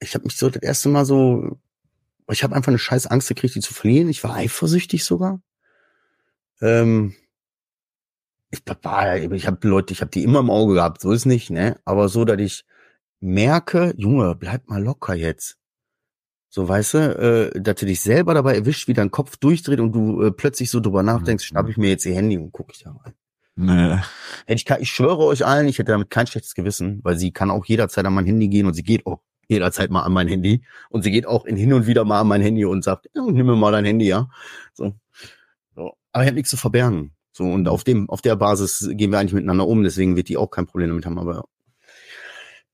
ich 0.00 0.14
habe 0.14 0.24
mich 0.24 0.36
so 0.36 0.50
das 0.50 0.62
erste 0.62 0.88
Mal 0.88 1.04
so, 1.04 1.58
ich 2.30 2.42
habe 2.42 2.54
einfach 2.54 2.68
eine 2.68 2.78
scheiß 2.78 3.06
Angst 3.06 3.28
gekriegt, 3.28 3.54
die 3.54 3.60
zu 3.60 3.72
verlieren. 3.74 4.08
Ich 4.08 4.22
war 4.24 4.34
eifersüchtig 4.34 5.04
sogar. 5.04 5.40
Ähm, 6.60 7.14
ich, 8.50 8.62
war, 8.82 9.16
ich 9.16 9.46
habe 9.46 9.68
Leute, 9.68 9.92
ich 9.92 10.00
habe 10.00 10.10
die 10.10 10.22
immer 10.22 10.40
im 10.40 10.50
Auge 10.50 10.74
gehabt, 10.74 11.00
so 11.00 11.12
ist 11.12 11.26
nicht, 11.26 11.50
ne? 11.50 11.78
Aber 11.84 12.08
so, 12.08 12.24
dass 12.24 12.40
ich 12.40 12.64
merke, 13.20 13.94
Junge, 13.96 14.34
bleib 14.34 14.68
mal 14.68 14.82
locker 14.82 15.14
jetzt. 15.14 15.58
So, 16.48 16.66
weißt 16.68 16.94
du, 16.94 16.98
äh, 17.54 17.60
dass 17.60 17.76
du 17.76 17.86
dich 17.86 18.00
selber 18.00 18.32
dabei 18.34 18.54
erwischt, 18.54 18.88
wie 18.88 18.94
dein 18.94 19.10
Kopf 19.10 19.36
durchdreht 19.36 19.80
und 19.80 19.92
du 19.92 20.22
äh, 20.22 20.30
plötzlich 20.30 20.70
so 20.70 20.80
drüber 20.80 21.02
nachdenkst, 21.02 21.44
Mhm. 21.44 21.46
schnapp 21.48 21.68
ich 21.68 21.76
mir 21.76 21.90
jetzt 21.90 22.06
ihr 22.06 22.14
Handy 22.14 22.38
und 22.38 22.52
gucke 22.52 22.72
ich 22.74 22.82
da 22.82 22.92
rein. 22.92 23.14
Nee. 23.56 23.98
Ich, 24.46 24.64
kein- 24.66 24.82
ich 24.82 24.90
schwöre 24.90 25.24
euch 25.24 25.44
allen, 25.46 25.66
ich 25.66 25.78
hätte 25.78 25.92
damit 25.92 26.10
kein 26.10 26.26
schlechtes 26.26 26.54
Gewissen, 26.54 27.00
weil 27.02 27.16
sie 27.18 27.32
kann 27.32 27.50
auch 27.50 27.64
jederzeit 27.64 28.04
an 28.04 28.12
mein 28.14 28.26
Handy 28.26 28.48
gehen 28.48 28.66
und 28.66 28.74
sie 28.74 28.82
geht 28.82 29.06
auch 29.06 29.20
jederzeit 29.48 29.90
mal 29.90 30.02
an 30.02 30.12
mein 30.12 30.28
Handy 30.28 30.62
und 30.90 31.02
sie 31.02 31.10
geht 31.10 31.26
auch 31.26 31.46
in 31.46 31.56
hin 31.56 31.72
und 31.72 31.86
wieder 31.86 32.04
mal 32.04 32.20
an 32.20 32.28
mein 32.28 32.42
Handy 32.42 32.64
und 32.66 32.84
sagt, 32.84 33.06
nimm 33.14 33.46
mir 33.46 33.56
mal 33.56 33.72
dein 33.72 33.84
Handy, 33.86 34.06
ja. 34.06 34.28
So. 34.74 34.94
so. 35.74 35.94
Aber 36.12 36.24
ich 36.24 36.28
habe 36.28 36.34
nichts 36.34 36.50
zu 36.50 36.56
verbergen. 36.58 37.12
So, 37.32 37.44
und 37.44 37.68
auf 37.68 37.84
dem, 37.84 38.08
auf 38.10 38.22
der 38.22 38.36
Basis 38.36 38.88
gehen 38.92 39.10
wir 39.10 39.18
eigentlich 39.18 39.34
miteinander 39.34 39.66
um, 39.66 39.82
deswegen 39.82 40.16
wird 40.16 40.28
die 40.28 40.36
auch 40.36 40.50
kein 40.50 40.66
Problem 40.66 40.88
damit 40.88 41.06
haben, 41.06 41.18
aber 41.18 41.44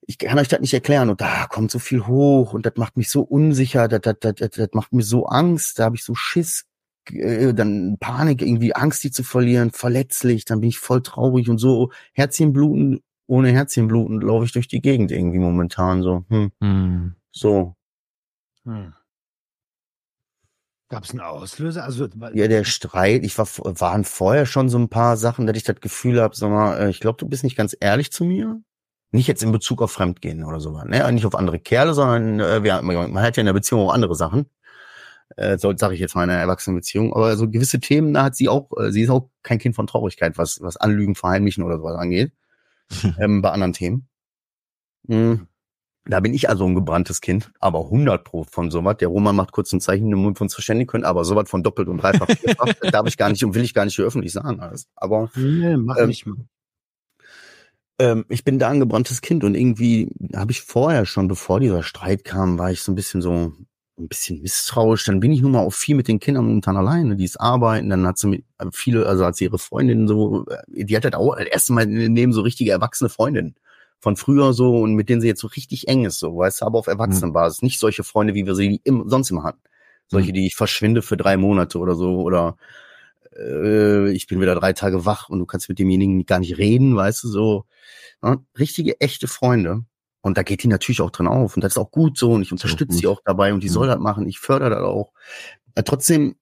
ich 0.06 0.18
kann 0.18 0.38
euch 0.38 0.48
das 0.48 0.60
nicht 0.60 0.74
erklären 0.74 1.10
und 1.10 1.20
da 1.20 1.46
kommt 1.48 1.70
so 1.70 1.78
viel 1.78 2.06
hoch 2.06 2.54
und 2.54 2.66
das 2.66 2.74
macht 2.76 2.96
mich 2.96 3.08
so 3.08 3.22
unsicher, 3.22 3.86
das, 3.88 4.00
das, 4.00 4.34
das, 4.36 4.50
das 4.50 4.68
macht 4.72 4.92
mir 4.92 5.02
so 5.02 5.26
Angst, 5.26 5.78
da 5.78 5.84
habe 5.84 5.96
ich 5.96 6.02
so 6.04 6.14
Schiss, 6.14 6.64
äh, 7.10 7.52
dann 7.54 7.96
Panik, 7.98 8.42
irgendwie 8.42 8.74
Angst, 8.74 9.02
die 9.04 9.10
zu 9.10 9.22
verlieren, 9.24 9.70
verletzlich, 9.70 10.44
dann 10.44 10.60
bin 10.60 10.68
ich 10.70 10.78
voll 10.78 11.02
traurig 11.02 11.48
und 11.48 11.58
so 11.58 11.90
Herzchenbluten, 12.12 13.00
ohne 13.26 13.50
Herzchenbluten 13.50 14.20
laufe 14.20 14.44
ich 14.44 14.52
durch 14.52 14.68
die 14.68 14.80
Gegend 14.80 15.10
irgendwie 15.12 15.38
momentan 15.38 16.02
so. 16.02 16.24
Hm, 16.28 16.52
Hm. 16.60 17.14
so. 17.30 17.74
Hm. 18.64 18.92
Gab 20.88 21.04
es 21.04 21.10
einen 21.12 21.20
Auslöser? 21.20 21.84
Also, 21.84 22.06
Ja, 22.34 22.48
der 22.48 22.64
Streit, 22.64 23.24
ich 23.24 23.38
war 23.38 23.46
waren 23.46 24.04
vorher 24.04 24.44
schon 24.44 24.68
so 24.68 24.78
ein 24.78 24.90
paar 24.90 25.16
Sachen, 25.16 25.46
dass 25.46 25.56
ich 25.56 25.64
das 25.64 25.80
Gefühl 25.80 26.20
habe, 26.20 26.36
sag 26.36 26.50
mal, 26.50 26.76
äh, 26.78 26.90
ich 26.90 27.00
glaube, 27.00 27.16
du 27.18 27.26
bist 27.26 27.44
nicht 27.44 27.56
ganz 27.56 27.74
ehrlich 27.80 28.12
zu 28.12 28.24
mir. 28.24 28.60
Nicht 29.10 29.26
jetzt 29.26 29.42
in 29.42 29.52
Bezug 29.52 29.80
auf 29.82 29.92
Fremdgehen 29.92 30.44
oder 30.44 30.60
so, 30.60 30.70
ne? 30.84 31.10
Nicht 31.12 31.26
auf 31.26 31.34
andere 31.34 31.58
Kerle, 31.58 31.94
sondern 31.94 32.40
äh, 32.40 32.62
wir, 32.62 32.80
man 32.82 33.20
hat 33.22 33.36
ja 33.36 33.40
in 33.42 33.46
der 33.46 33.52
Beziehung 33.54 33.80
auch 33.82 33.92
andere 33.92 34.14
Sachen. 34.14 34.46
Äh, 35.36 35.58
so 35.58 35.74
sage 35.76 35.94
ich 35.94 36.00
jetzt 36.00 36.14
mal 36.14 36.24
in 36.24 36.30
einer 36.30 36.40
Erwachsenenbeziehung. 36.40 37.12
Aber 37.14 37.36
so 37.36 37.48
gewisse 37.48 37.80
Themen, 37.80 38.14
da 38.14 38.24
hat 38.24 38.36
sie 38.36 38.48
auch, 38.48 38.70
äh, 38.78 38.90
sie 38.92 39.02
ist 39.02 39.10
auch 39.10 39.28
kein 39.42 39.58
Kind 39.58 39.74
von 39.74 39.86
Traurigkeit, 39.86 40.38
was, 40.38 40.60
was 40.60 40.76
Anlügen, 40.76 41.14
Verheimlichen 41.14 41.64
oder 41.64 41.78
sowas 41.78 41.96
angeht. 41.96 42.32
ähm, 43.18 43.42
bei 43.42 43.50
anderen 43.50 43.72
Themen. 43.72 44.08
Mhm. 45.06 45.48
Da 46.04 46.18
bin 46.18 46.34
ich 46.34 46.48
also 46.48 46.66
ein 46.66 46.74
gebranntes 46.74 47.20
Kind, 47.20 47.52
aber 47.60 47.84
100 47.84 48.24
pro 48.24 48.42
von 48.42 48.72
sowas. 48.72 48.96
Der 48.98 49.06
Roman 49.06 49.36
macht 49.36 49.52
kurz 49.52 49.72
ein 49.72 49.80
Zeichen, 49.80 50.12
um 50.12 50.26
uns 50.26 50.52
verständigen 50.54 50.88
können, 50.88 51.04
aber 51.04 51.24
sowas 51.24 51.48
von 51.48 51.62
doppelt 51.62 51.86
und 51.88 51.98
dreifach 51.98 52.26
darf 52.90 53.06
ich 53.06 53.16
gar 53.16 53.30
nicht 53.30 53.44
und 53.44 53.54
will 53.54 53.62
ich 53.62 53.72
gar 53.72 53.84
nicht 53.84 53.94
hier 53.94 54.04
öffentlich 54.04 54.32
sagen. 54.32 54.58
Alles. 54.58 54.88
Aber 54.96 55.30
Nee, 55.36 55.76
mach 55.76 55.96
Ähm, 55.98 56.08
nicht 56.08 56.26
mal. 56.26 56.36
ähm, 58.00 58.24
ich 58.28 58.42
bin 58.44 58.58
da 58.58 58.68
ein 58.70 58.80
gebranntes 58.80 59.20
Kind 59.20 59.44
und 59.44 59.54
irgendwie 59.54 60.10
habe 60.34 60.50
ich 60.50 60.62
vorher 60.62 61.06
schon, 61.06 61.28
bevor 61.28 61.60
dieser 61.60 61.84
Streit 61.84 62.24
kam, 62.24 62.58
war 62.58 62.72
ich 62.72 62.82
so 62.82 62.90
ein 62.90 62.96
bisschen 62.96 63.22
so 63.22 63.52
ein 64.02 64.08
bisschen 64.08 64.42
misstrauisch. 64.42 65.04
Dann 65.04 65.20
bin 65.20 65.32
ich 65.32 65.42
nun 65.42 65.52
mal 65.52 65.60
auch 65.60 65.72
viel 65.72 65.94
mit 65.94 66.08
den 66.08 66.20
Kindern 66.20 66.46
momentan 66.46 66.76
alleine, 66.76 67.16
die 67.16 67.24
es 67.24 67.36
arbeiten. 67.36 67.90
Dann 67.90 68.06
hat 68.06 68.18
sie 68.18 68.28
mit 68.28 68.44
äh, 68.58 68.66
viele, 68.72 69.06
also 69.06 69.24
hat 69.24 69.36
sie 69.36 69.44
ihre 69.44 69.58
Freundin 69.58 70.08
so, 70.08 70.46
äh, 70.46 70.84
die 70.84 70.96
hat 70.96 71.04
halt 71.04 71.14
auch 71.14 71.36
das 71.36 71.46
erste 71.46 71.72
Mal 71.72 71.86
neben 71.86 72.32
so 72.32 72.42
richtige 72.42 72.72
erwachsene 72.72 73.08
Freundinnen 73.08 73.54
von 74.00 74.16
früher 74.16 74.52
so 74.52 74.80
und 74.80 74.94
mit 74.94 75.08
denen 75.08 75.20
sie 75.20 75.28
jetzt 75.28 75.40
so 75.40 75.46
richtig 75.46 75.86
eng 75.86 76.04
ist, 76.04 76.18
so, 76.18 76.36
weißt 76.36 76.60
du, 76.60 76.66
aber 76.66 76.78
auf 76.80 76.88
Erwachsenenbasis. 76.88 77.62
Nicht 77.62 77.78
solche 77.78 78.02
Freunde, 78.02 78.34
wie 78.34 78.46
wir 78.46 78.56
sie 78.56 78.80
im, 78.82 79.08
sonst 79.08 79.30
immer 79.30 79.44
hatten. 79.44 79.60
Solche, 80.08 80.32
die 80.32 80.46
ich 80.46 80.56
verschwinde 80.56 81.02
für 81.02 81.16
drei 81.16 81.36
Monate 81.36 81.78
oder 81.78 81.94
so 81.94 82.20
oder 82.20 82.56
äh, 83.36 84.10
ich 84.10 84.26
bin 84.26 84.40
wieder 84.40 84.54
drei 84.54 84.72
Tage 84.72 85.06
wach 85.06 85.28
und 85.28 85.38
du 85.38 85.46
kannst 85.46 85.68
mit 85.68 85.78
demjenigen 85.78 86.26
gar 86.26 86.40
nicht 86.40 86.58
reden, 86.58 86.96
weißt 86.96 87.24
du, 87.24 87.28
so. 87.28 87.64
Ja, 88.22 88.38
richtige, 88.58 89.00
echte 89.00 89.28
Freunde. 89.28 89.84
Und 90.22 90.38
da 90.38 90.42
geht 90.42 90.62
die 90.62 90.68
natürlich 90.68 91.00
auch 91.02 91.10
drin 91.10 91.26
auf. 91.26 91.56
Und 91.56 91.62
das 91.64 91.74
ist 91.74 91.78
auch 91.78 91.90
gut 91.90 92.16
so. 92.16 92.32
Und 92.32 92.42
ich 92.42 92.52
unterstütze 92.52 92.96
sie 92.96 93.06
auch 93.06 93.20
dabei. 93.24 93.52
Und 93.52 93.62
die 93.62 93.68
Mhm. 93.68 93.72
soll 93.72 93.86
das 93.88 93.98
machen. 93.98 94.26
Ich 94.28 94.38
fördere 94.38 94.70
das 94.70 94.80
auch. 94.82 95.12
Äh, 95.74 95.82
trotzdem 95.82 96.36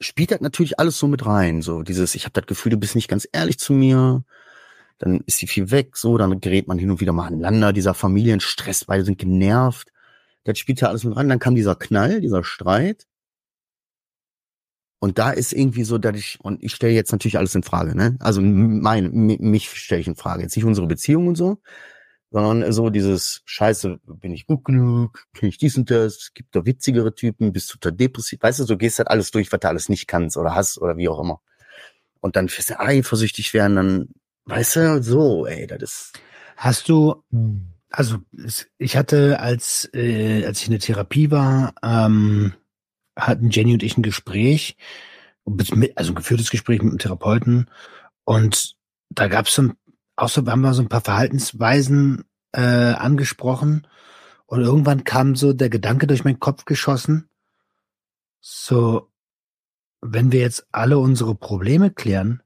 spielt 0.00 0.30
das 0.30 0.40
natürlich 0.40 0.78
alles 0.78 0.98
so 0.98 1.06
mit 1.06 1.24
rein. 1.26 1.62
So 1.62 1.82
dieses, 1.82 2.14
ich 2.14 2.24
habe 2.24 2.32
das 2.32 2.46
Gefühl, 2.46 2.70
du 2.70 2.76
bist 2.78 2.94
nicht 2.94 3.08
ganz 3.08 3.28
ehrlich 3.32 3.58
zu 3.58 3.72
mir. 3.72 4.24
Dann 4.98 5.20
ist 5.26 5.38
sie 5.38 5.46
viel 5.46 5.70
weg. 5.70 5.96
So, 5.96 6.16
dann 6.18 6.40
gerät 6.40 6.66
man 6.68 6.78
hin 6.78 6.90
und 6.90 7.00
wieder 7.00 7.12
mal 7.12 7.26
aneinander. 7.26 7.72
Dieser 7.72 7.94
Familienstress, 7.94 8.86
beide 8.86 9.04
sind 9.04 9.18
genervt. 9.18 9.92
Das 10.44 10.58
spielt 10.58 10.80
ja 10.80 10.88
alles 10.88 11.04
mit 11.04 11.16
rein. 11.16 11.28
Dann 11.28 11.38
kam 11.38 11.54
dieser 11.54 11.74
Knall, 11.74 12.20
dieser 12.20 12.42
Streit. 12.44 13.06
Und 14.98 15.18
da 15.18 15.30
ist 15.30 15.52
irgendwie 15.52 15.84
so, 15.84 15.98
dass 15.98 16.16
ich, 16.16 16.38
und 16.40 16.62
ich 16.62 16.74
stelle 16.74 16.92
jetzt 16.94 17.12
natürlich 17.12 17.38
alles 17.38 17.54
in 17.54 17.62
Frage, 17.62 17.94
ne? 17.94 18.16
Also 18.20 18.40
meine, 18.40 19.08
mi- 19.10 19.38
mich 19.40 19.70
stelle 19.70 20.00
ich 20.00 20.06
in 20.08 20.16
Frage. 20.16 20.42
Jetzt 20.42 20.56
nicht 20.56 20.64
unsere 20.64 20.86
Beziehung 20.86 21.28
und 21.28 21.36
so, 21.36 21.58
sondern 22.30 22.72
so 22.72 22.90
dieses 22.90 23.42
Scheiße, 23.44 23.98
bin 24.06 24.32
ich 24.32 24.46
gut 24.46 24.64
genug, 24.64 25.24
kann 25.34 25.48
ich 25.48 25.58
dies 25.58 25.76
und 25.76 25.90
das, 25.90 26.32
gibt 26.34 26.54
da 26.56 26.64
witzigere 26.66 27.14
Typen, 27.14 27.52
bist 27.52 27.72
du 27.74 27.78
da 27.80 27.90
depressiv, 27.90 28.42
weißt 28.42 28.60
du, 28.60 28.64
so 28.64 28.76
gehst 28.76 28.98
halt 28.98 29.08
alles 29.08 29.30
durch, 29.30 29.52
was 29.52 29.60
du 29.60 29.68
alles 29.68 29.88
nicht 29.88 30.08
kannst 30.08 30.36
oder 30.36 30.54
hast 30.54 30.78
oder 30.78 30.96
wie 30.96 31.08
auch 31.08 31.20
immer. 31.20 31.40
Und 32.20 32.36
dann 32.36 32.48
fährst 32.48 32.70
du 32.70 32.80
eifersüchtig 32.80 33.54
werden, 33.54 33.76
dann, 33.76 34.08
weißt 34.46 34.76
du, 34.76 35.02
so, 35.02 35.46
ey, 35.46 35.66
das 35.66 35.82
ist, 35.82 36.12
Hast 36.56 36.88
du, 36.88 37.22
also 37.90 38.16
es- 38.44 38.66
ich 38.78 38.96
hatte, 38.96 39.40
als, 39.40 39.90
äh, 39.92 40.44
als 40.46 40.60
ich 40.60 40.66
in 40.66 40.72
der 40.72 40.80
Therapie 40.80 41.30
war, 41.30 41.74
ähm, 41.82 42.54
hatten 43.16 43.50
Jenny 43.50 43.72
und 43.72 43.82
ich 43.82 43.96
ein 43.96 44.02
Gespräch, 44.02 44.76
also 45.94 46.12
ein 46.12 46.16
geführtes 46.16 46.50
Gespräch 46.50 46.82
mit 46.82 46.90
einem 46.90 46.98
Therapeuten. 46.98 47.70
Und 48.24 48.76
da 49.10 49.28
gab 49.28 49.46
es 49.46 49.54
so, 49.54 49.62
ein- 49.62 49.76
so, 50.26 50.46
haben 50.46 50.60
wir 50.60 50.74
so 50.74 50.82
ein 50.82 50.88
paar 50.88 51.00
Verhaltensweisen 51.00 52.24
äh, 52.52 52.60
angesprochen. 52.60 53.86
Und 54.46 54.60
irgendwann 54.60 55.04
kam 55.04 55.34
so 55.34 55.52
der 55.52 55.70
Gedanke 55.70 56.06
durch 56.06 56.24
meinen 56.24 56.40
Kopf 56.40 56.64
geschossen, 56.64 57.28
so, 58.40 59.10
wenn 60.00 60.30
wir 60.30 60.40
jetzt 60.40 60.66
alle 60.70 60.98
unsere 60.98 61.34
Probleme 61.34 61.90
klären, 61.90 62.42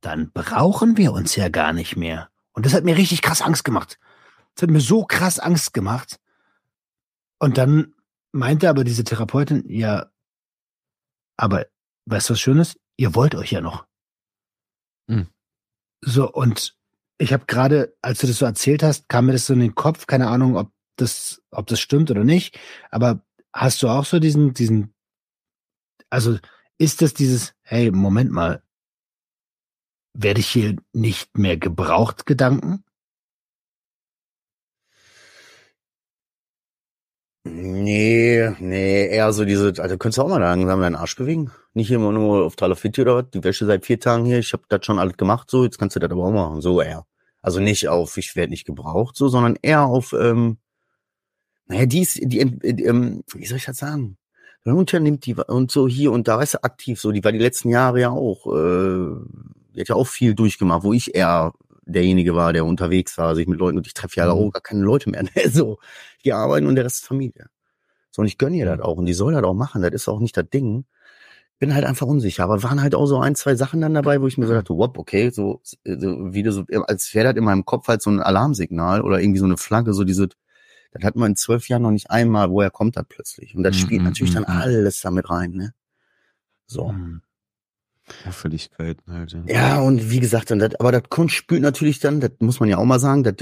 dann 0.00 0.30
brauchen 0.32 0.96
wir 0.96 1.12
uns 1.12 1.34
ja 1.34 1.48
gar 1.48 1.72
nicht 1.72 1.96
mehr. 1.96 2.30
Und 2.52 2.66
das 2.66 2.74
hat 2.74 2.84
mir 2.84 2.96
richtig 2.96 3.22
krass 3.22 3.40
Angst 3.40 3.64
gemacht. 3.64 3.98
Das 4.54 4.62
hat 4.64 4.70
mir 4.70 4.80
so 4.80 5.04
krass 5.04 5.38
Angst 5.38 5.72
gemacht. 5.72 6.20
Und 7.38 7.56
dann 7.58 7.94
meinte 8.32 8.68
aber 8.68 8.84
diese 8.84 9.04
Therapeutin, 9.04 9.64
ja, 9.68 10.10
aber 11.36 11.66
weißt 12.06 12.28
du 12.28 12.32
was 12.34 12.40
Schönes? 12.40 12.78
Ihr 12.96 13.14
wollt 13.14 13.34
euch 13.34 13.52
ja 13.52 13.60
noch. 13.60 13.86
Hm. 15.08 15.28
So, 16.00 16.30
und 16.30 16.76
ich 17.18 17.32
habe 17.32 17.46
gerade, 17.46 17.96
als 18.02 18.20
du 18.20 18.26
das 18.26 18.38
so 18.38 18.44
erzählt 18.44 18.82
hast, 18.82 19.08
kam 19.08 19.26
mir 19.26 19.32
das 19.32 19.46
so 19.46 19.52
in 19.52 19.60
den 19.60 19.74
Kopf, 19.74 20.06
keine 20.06 20.28
Ahnung, 20.28 20.56
ob 20.56 20.72
das, 20.96 21.42
ob 21.50 21.66
das 21.66 21.80
stimmt 21.80 22.10
oder 22.10 22.24
nicht, 22.24 22.58
aber 22.90 23.24
hast 23.52 23.82
du 23.82 23.88
auch 23.88 24.04
so 24.04 24.18
diesen, 24.18 24.54
diesen, 24.54 24.94
also 26.10 26.38
ist 26.78 27.02
das 27.02 27.14
dieses, 27.14 27.54
hey, 27.62 27.90
Moment 27.90 28.30
mal, 28.30 28.62
werde 30.14 30.40
ich 30.40 30.48
hier 30.48 30.76
nicht 30.92 31.36
mehr 31.38 31.56
gebraucht, 31.56 32.26
Gedanken? 32.26 32.84
Nee, 37.50 38.50
nee, 38.60 39.06
eher 39.08 39.32
so 39.32 39.44
diese, 39.44 39.72
also 39.78 39.96
könntest 39.96 40.18
du 40.18 40.22
auch 40.22 40.28
mal 40.28 40.38
langsam 40.38 40.80
deinen 40.80 40.96
Arsch 40.96 41.16
bewegen. 41.16 41.50
Nicht 41.72 41.90
immer 41.90 42.12
nur 42.12 42.44
auf 42.44 42.56
Talafiti 42.56 43.00
oder 43.02 43.16
was, 43.16 43.30
die 43.30 43.42
Wäsche 43.42 43.66
seit 43.66 43.86
vier 43.86 43.98
Tagen 43.98 44.24
hier, 44.26 44.38
ich 44.38 44.52
habe 44.52 44.64
das 44.68 44.84
schon 44.84 44.98
alles 44.98 45.16
gemacht, 45.16 45.50
so, 45.50 45.64
jetzt 45.64 45.78
kannst 45.78 45.96
du 45.96 46.00
das 46.00 46.10
aber 46.10 46.24
auch 46.24 46.32
machen, 46.32 46.60
so 46.60 46.80
eher. 46.80 47.06
Also 47.40 47.60
nicht 47.60 47.88
auf, 47.88 48.16
ich 48.16 48.36
werde 48.36 48.50
nicht 48.50 48.66
gebraucht, 48.66 49.16
so, 49.16 49.28
sondern 49.28 49.56
eher 49.62 49.84
auf, 49.84 50.12
ähm, 50.12 50.58
naja, 51.66 51.86
die 51.86 52.00
ist, 52.00 52.16
die, 52.16 52.58
die 52.58 52.84
ähm, 52.84 53.22
wie 53.34 53.46
soll 53.46 53.58
ich 53.58 53.64
das 53.64 53.78
sagen? 53.78 54.18
Dann 54.64 54.74
unternimmt 54.74 55.24
die 55.26 55.34
und 55.34 55.70
so 55.70 55.88
hier 55.88 56.12
und 56.12 56.28
da, 56.28 56.38
weißt 56.38 56.54
du, 56.54 56.64
aktiv 56.64 57.00
so, 57.00 57.12
die 57.12 57.24
war 57.24 57.32
die 57.32 57.38
letzten 57.38 57.70
Jahre 57.70 58.00
ja 58.00 58.10
auch, 58.10 58.46
äh, 58.46 59.14
die 59.74 59.80
hat 59.80 59.88
ja 59.88 59.94
auch 59.94 60.06
viel 60.06 60.34
durchgemacht, 60.34 60.82
wo 60.82 60.92
ich 60.92 61.14
eher 61.14 61.52
derjenige 61.88 62.34
war, 62.34 62.52
der 62.52 62.64
unterwegs 62.64 63.18
war, 63.18 63.34
sich 63.34 63.46
mit 63.48 63.58
Leuten, 63.58 63.78
und 63.78 63.86
ich 63.86 63.94
treffe 63.94 64.16
ja 64.16 64.26
Mhm. 64.26 64.30
auch 64.30 64.50
gar 64.52 64.62
keine 64.62 64.82
Leute 64.82 65.10
mehr, 65.10 65.22
ne? 65.34 65.50
so, 65.50 65.78
die 66.24 66.32
arbeiten 66.32 66.66
und 66.66 66.76
der 66.76 66.84
Rest 66.84 67.00
ist 67.00 67.06
Familie. 67.06 67.46
So, 68.10 68.22
und 68.22 68.28
ich 68.28 68.38
gönne 68.38 68.56
ihr 68.56 68.66
das 68.66 68.80
auch 68.80 68.96
und 68.96 69.06
die 69.06 69.14
soll 69.14 69.32
das 69.32 69.44
auch 69.44 69.54
machen, 69.54 69.82
das 69.82 69.92
ist 69.92 70.08
auch 70.08 70.20
nicht 70.20 70.36
das 70.36 70.48
Ding. 70.48 70.84
Bin 71.58 71.74
halt 71.74 71.84
einfach 71.84 72.06
unsicher, 72.06 72.44
aber 72.44 72.62
waren 72.62 72.80
halt 72.80 72.94
auch 72.94 73.06
so 73.06 73.18
ein, 73.18 73.34
zwei 73.34 73.56
Sachen 73.56 73.80
dann 73.80 73.92
dabei, 73.92 74.20
wo 74.22 74.28
ich 74.28 74.38
mir 74.38 74.46
so 74.46 74.54
dachte, 74.54 74.76
wop, 74.76 74.96
okay, 74.96 75.30
so, 75.30 75.60
so 75.64 76.32
wie 76.32 76.44
das 76.44 76.54
so, 76.54 76.64
als 76.86 77.12
wäre 77.14 77.26
das 77.28 77.36
in 77.36 77.42
meinem 77.44 77.64
Kopf 77.64 77.88
halt 77.88 78.00
so 78.00 78.10
ein 78.10 78.20
Alarmsignal 78.20 79.02
oder 79.02 79.20
irgendwie 79.20 79.40
so 79.40 79.44
eine 79.44 79.56
Flagge, 79.56 79.92
so 79.92 80.04
diese, 80.04 80.28
das 80.92 81.02
hat 81.02 81.16
man 81.16 81.32
in 81.32 81.36
zwölf 81.36 81.68
Jahren 81.68 81.82
noch 81.82 81.90
nicht 81.90 82.10
einmal, 82.10 82.50
woher 82.50 82.70
kommt 82.70 82.96
das 82.96 83.06
plötzlich? 83.08 83.56
Und 83.56 83.64
das 83.64 83.74
spielt 83.76 84.02
natürlich 84.02 84.32
dann 84.34 84.44
alles 84.44 85.00
damit 85.00 85.28
rein, 85.30 85.50
ne? 85.50 85.74
So. 86.66 86.90
Hm. 86.90 87.22
Auffälligkeiten 88.26 89.12
halt. 89.12 89.32
Ja. 89.32 89.42
Ja, 89.46 89.80
und 89.80 90.10
wie 90.10 90.20
gesagt, 90.20 90.50
und 90.50 90.58
das, 90.58 90.74
aber 90.76 90.92
das 90.92 91.04
Kunst 91.08 91.34
spürt 91.34 91.62
natürlich 91.62 92.00
dann, 92.00 92.20
das 92.20 92.32
muss 92.40 92.60
man 92.60 92.68
ja 92.68 92.78
auch 92.78 92.84
mal 92.84 93.00
sagen, 93.00 93.24
das, 93.24 93.34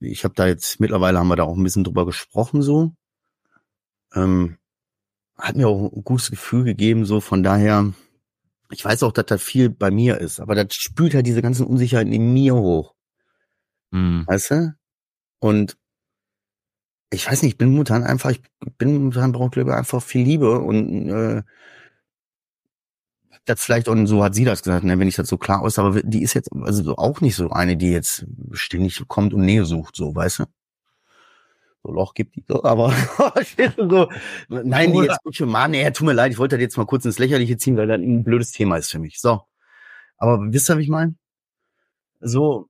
ich 0.00 0.24
habe 0.24 0.34
da 0.34 0.46
jetzt, 0.46 0.80
mittlerweile 0.80 1.18
haben 1.18 1.28
wir 1.28 1.36
da 1.36 1.44
auch 1.44 1.56
ein 1.56 1.62
bisschen 1.62 1.84
drüber 1.84 2.06
gesprochen 2.06 2.62
so. 2.62 2.92
Ähm, 4.14 4.56
hat 5.36 5.56
mir 5.56 5.68
auch 5.68 5.92
ein 5.92 6.04
gutes 6.04 6.30
Gefühl 6.30 6.64
gegeben, 6.64 7.04
so 7.04 7.20
von 7.20 7.42
daher, 7.42 7.92
ich 8.70 8.84
weiß 8.84 9.02
auch, 9.02 9.12
dass 9.12 9.26
das 9.26 9.42
viel 9.42 9.70
bei 9.70 9.90
mir 9.90 10.18
ist, 10.18 10.40
aber 10.40 10.54
das 10.54 10.74
spült 10.74 11.14
halt 11.14 11.26
diese 11.26 11.42
ganzen 11.42 11.66
Unsicherheiten 11.66 12.12
in 12.12 12.32
mir 12.32 12.54
hoch. 12.54 12.94
Hm. 13.92 14.24
Weißt 14.26 14.50
du? 14.50 14.74
Und 15.40 15.76
ich 17.10 17.26
weiß 17.26 17.42
nicht, 17.42 17.52
ich 17.52 17.58
bin 17.58 17.70
momentan 17.70 18.04
einfach, 18.04 18.30
ich 18.30 18.42
bin 18.76 18.94
momentan 18.94 19.32
brauche 19.32 19.50
glaube 19.50 19.70
ich 19.70 19.76
einfach 19.76 20.02
viel 20.02 20.22
Liebe 20.22 20.60
und 20.60 21.08
äh, 21.08 21.42
das 23.48 23.64
vielleicht 23.64 23.88
und 23.88 24.06
so 24.06 24.22
hat 24.22 24.34
sie 24.34 24.44
das 24.44 24.62
gesagt, 24.62 24.84
ne, 24.84 24.98
wenn 24.98 25.08
ich 25.08 25.16
das 25.16 25.28
so 25.28 25.38
klar 25.38 25.62
aus, 25.62 25.78
aber 25.78 26.02
die 26.02 26.22
ist 26.22 26.34
jetzt 26.34 26.50
also 26.52 26.82
so 26.82 26.96
auch 26.96 27.20
nicht 27.20 27.36
so 27.36 27.50
eine, 27.50 27.76
die 27.76 27.90
jetzt 27.90 28.26
ständig 28.52 29.02
kommt 29.08 29.34
und 29.34 29.42
Nähe 29.42 29.64
sucht, 29.64 29.96
so, 29.96 30.14
weißt 30.14 30.40
du? 30.40 30.44
So 31.82 31.92
Loch 31.92 32.14
gibt 32.14 32.36
die 32.36 32.44
aber 32.48 32.92
so, 33.76 34.08
nein, 34.48 34.92
die 34.92 34.98
jetzt 35.00 35.22
gut 35.22 35.40
Mann, 35.40 35.74
ey, 35.74 35.92
tut 35.92 36.06
mir 36.06 36.12
leid, 36.12 36.32
ich 36.32 36.38
wollte 36.38 36.56
das 36.56 36.62
jetzt 36.62 36.76
mal 36.76 36.86
kurz 36.86 37.04
ins 37.04 37.18
Lächerliche 37.18 37.56
ziehen, 37.56 37.76
weil 37.76 37.86
das 37.86 37.98
ein 37.98 38.24
blödes 38.24 38.52
Thema 38.52 38.76
ist 38.76 38.90
für 38.90 38.98
mich. 38.98 39.20
So. 39.20 39.42
Aber 40.18 40.40
wisst 40.52 40.68
ihr, 40.68 40.76
was 40.76 40.82
ich 40.82 40.88
meine? 40.88 41.14
So, 42.20 42.68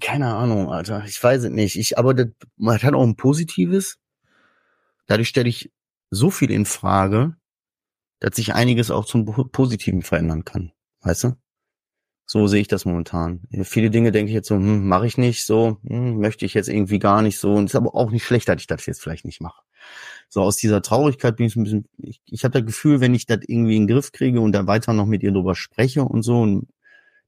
keine 0.00 0.34
Ahnung, 0.34 0.70
Alter. 0.70 1.04
Ich 1.06 1.22
weiß 1.22 1.44
es 1.44 1.50
nicht. 1.50 1.76
Ich, 1.76 1.98
aber 1.98 2.14
das, 2.14 2.28
man 2.56 2.80
hat 2.80 2.94
auch 2.94 3.02
ein 3.02 3.16
Positives. 3.16 3.98
Dadurch 5.06 5.28
stelle 5.28 5.48
ich 5.48 5.72
so 6.10 6.30
viel 6.30 6.50
in 6.50 6.66
Frage, 6.66 7.36
dass 8.22 8.36
sich 8.36 8.54
einiges 8.54 8.92
auch 8.92 9.04
zum 9.04 9.24
Positiven 9.24 10.02
verändern 10.02 10.44
kann. 10.44 10.70
Weißt 11.00 11.24
du? 11.24 11.36
So 12.24 12.46
sehe 12.46 12.60
ich 12.60 12.68
das 12.68 12.84
momentan. 12.84 13.40
Viele 13.64 13.90
Dinge 13.90 14.12
denke 14.12 14.30
ich 14.30 14.34
jetzt 14.34 14.46
so, 14.46 14.54
hm, 14.54 14.86
mache 14.86 15.08
ich 15.08 15.18
nicht, 15.18 15.44
so, 15.44 15.78
hm, 15.84 16.18
möchte 16.18 16.46
ich 16.46 16.54
jetzt 16.54 16.68
irgendwie 16.68 17.00
gar 17.00 17.20
nicht 17.20 17.38
so. 17.38 17.52
Und 17.52 17.64
ist 17.64 17.74
aber 17.74 17.96
auch 17.96 18.12
nicht 18.12 18.24
schlecht, 18.24 18.48
dass 18.48 18.60
ich 18.60 18.68
das 18.68 18.86
jetzt 18.86 19.02
vielleicht 19.02 19.24
nicht 19.24 19.40
mache. 19.40 19.60
So 20.28 20.40
aus 20.40 20.56
dieser 20.56 20.82
Traurigkeit 20.82 21.34
bin 21.34 21.46
ich 21.46 21.56
ein 21.56 21.64
bisschen, 21.64 21.88
ich, 21.98 22.20
ich 22.24 22.44
habe 22.44 22.52
das 22.52 22.64
Gefühl, 22.64 23.00
wenn 23.00 23.12
ich 23.12 23.26
das 23.26 23.40
irgendwie 23.44 23.74
in 23.76 23.88
den 23.88 23.94
Griff 23.96 24.12
kriege 24.12 24.40
und 24.40 24.52
dann 24.52 24.68
weiter 24.68 24.92
noch 24.92 25.06
mit 25.06 25.24
ihr 25.24 25.32
drüber 25.32 25.56
spreche 25.56 26.04
und 26.04 26.22
so, 26.22 26.42
und 26.42 26.68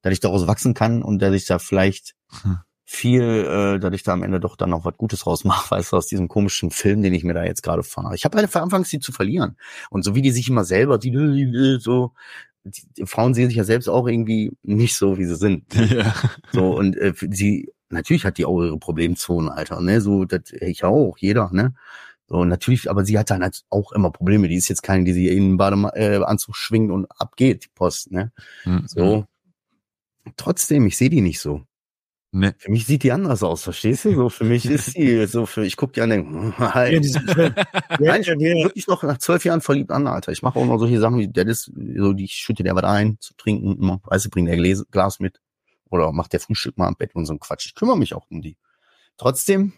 dass 0.03 0.13
ich 0.13 0.21
daraus 0.21 0.47
wachsen 0.47 0.75
kann 0.75 1.03
und 1.03 1.21
dass 1.21 1.35
ich 1.35 1.45
da 1.45 1.59
vielleicht 1.59 2.15
hm. 2.43 2.59
Viel, 2.85 3.23
äh, 3.23 3.79
dass 3.79 3.95
ich 3.95 4.03
da 4.03 4.13
am 4.13 4.23
Ende 4.23 4.41
doch 4.41 4.57
dann 4.57 4.71
noch 4.71 4.85
was 4.85 4.97
Gutes 4.97 5.27
rausmache, 5.27 5.71
weißt 5.77 5.93
du, 5.93 5.97
aus 5.97 6.07
diesem 6.07 6.29
komischen 6.29 6.71
Film, 6.71 7.03
den 7.03 7.15
ich 7.15 7.25
mir 7.25 7.35
da 7.35 7.45
jetzt 7.45 7.63
gerade 7.63 7.83
fahre. 7.83 8.15
Ich 8.15 8.25
habe 8.25 8.37
halt 8.39 8.55
anfangs 8.55 8.91
sie 8.91 9.01
zu 9.01 9.13
verlieren. 9.13 9.57
Und 9.91 10.05
so 10.05 10.15
wie 10.15 10.23
die 10.23 10.31
sich 10.31 10.49
immer 10.49 10.65
selber, 10.65 10.99
die 10.99 11.79
so, 11.81 12.13
die, 12.65 12.83
die 12.97 13.07
Frauen 13.07 13.35
sehen 13.35 13.49
sich 13.49 13.57
ja 13.57 13.65
selbst 13.65 13.89
auch 13.89 14.07
irgendwie 14.07 14.53
nicht 14.63 14.97
so, 14.97 15.19
wie 15.19 15.25
sie 15.25 15.37
sind. 15.37 15.65
Ja. 15.75 16.15
So, 16.53 16.77
und 16.77 16.97
äh, 16.97 17.13
sie, 17.31 17.73
natürlich 17.91 18.25
hat 18.25 18.39
die 18.39 18.47
auch 18.47 18.61
ihre 18.61 18.79
Problemzonen, 18.79 19.51
Alter, 19.51 19.81
ne? 19.81 20.01
So, 20.01 20.25
das 20.25 20.51
ich 20.53 20.83
auch, 20.85 21.17
jeder, 21.19 21.51
ne? 21.53 21.75
So, 22.27 22.45
natürlich, 22.45 22.91
aber 22.91 23.05
sie 23.05 23.19
hat 23.19 23.31
dann 23.31 23.43
halt 23.43 23.63
auch 23.69 23.93
immer 23.93 24.11
Probleme. 24.11 24.49
Die 24.49 24.57
ist 24.57 24.69
jetzt 24.69 24.83
keine, 24.83 25.05
die 25.05 25.13
sie 25.13 25.29
in 25.29 25.51
den 25.51 25.57
Badeanzug 25.59 26.55
äh, 26.55 26.59
schwingt 26.59 26.91
und 26.91 27.07
abgeht, 27.19 27.65
die 27.65 27.71
Post, 27.75 28.13
ne? 28.13 28.33
Mhm. 28.65 28.85
So. 28.87 29.27
Trotzdem, 30.37 30.87
ich 30.87 30.97
sehe 30.97 31.11
die 31.11 31.21
nicht 31.21 31.39
so. 31.39 31.67
Nee. 32.37 32.51
Für 32.59 32.73
mich 32.73 32.85
sieht 32.85 33.05
die 33.05 33.13
anders 33.13 33.45
aus, 33.45 33.63
verstehst 33.63 34.05
du? 34.05 34.13
So, 34.13 34.29
für 34.29 34.43
mich 34.43 34.67
ist 34.67 34.87
sie 34.87 35.25
so, 35.29 35.47
für, 35.47 35.65
ich 35.65 35.77
guck 35.77 35.93
die 35.93 36.01
an 36.01 36.11
und 36.11 36.33
denke, 36.33 36.55
Ja, 36.59 36.75
halt. 36.75 37.05
diesen 37.05 37.29
Film. 37.29 37.55
Nein, 38.01 38.23
ich 38.23 38.27
bin 38.27 38.41
wirklich 38.41 38.89
noch 38.89 39.05
nach 39.05 39.19
zwölf 39.19 39.45
Jahren 39.45 39.61
verliebt 39.61 39.93
an, 39.93 40.09
Alter. 40.09 40.33
Ich 40.33 40.43
mache 40.43 40.59
auch 40.59 40.67
noch 40.67 40.79
solche 40.79 40.99
Sachen 40.99 41.19
wie, 41.21 41.29
der 41.29 41.47
ist, 41.47 41.71
so, 41.97 42.13
die 42.13 42.25
ich 42.25 42.33
schütte 42.33 42.65
der 42.65 42.75
was 42.75 42.83
ein, 42.83 43.19
zu 43.21 43.35
trinken, 43.37 43.77
immer, 43.81 44.01
weißt 44.03 44.27
du, 44.27 44.31
bringt 44.31 44.49
der 44.49 44.57
Gläs, 44.57 44.85
Glas 44.91 45.21
mit. 45.21 45.41
Oder 45.91 46.11
macht 46.11 46.33
der 46.33 46.41
Frühstück 46.41 46.77
mal 46.77 46.89
am 46.89 46.97
Bett 46.97 47.15
und 47.15 47.25
so 47.25 47.35
ein 47.35 47.39
Quatsch. 47.39 47.67
Ich 47.67 47.77
kümmere 47.77 47.97
mich 47.97 48.15
auch 48.15 48.27
um 48.29 48.43
die. 48.43 48.57
Trotzdem, 49.17 49.73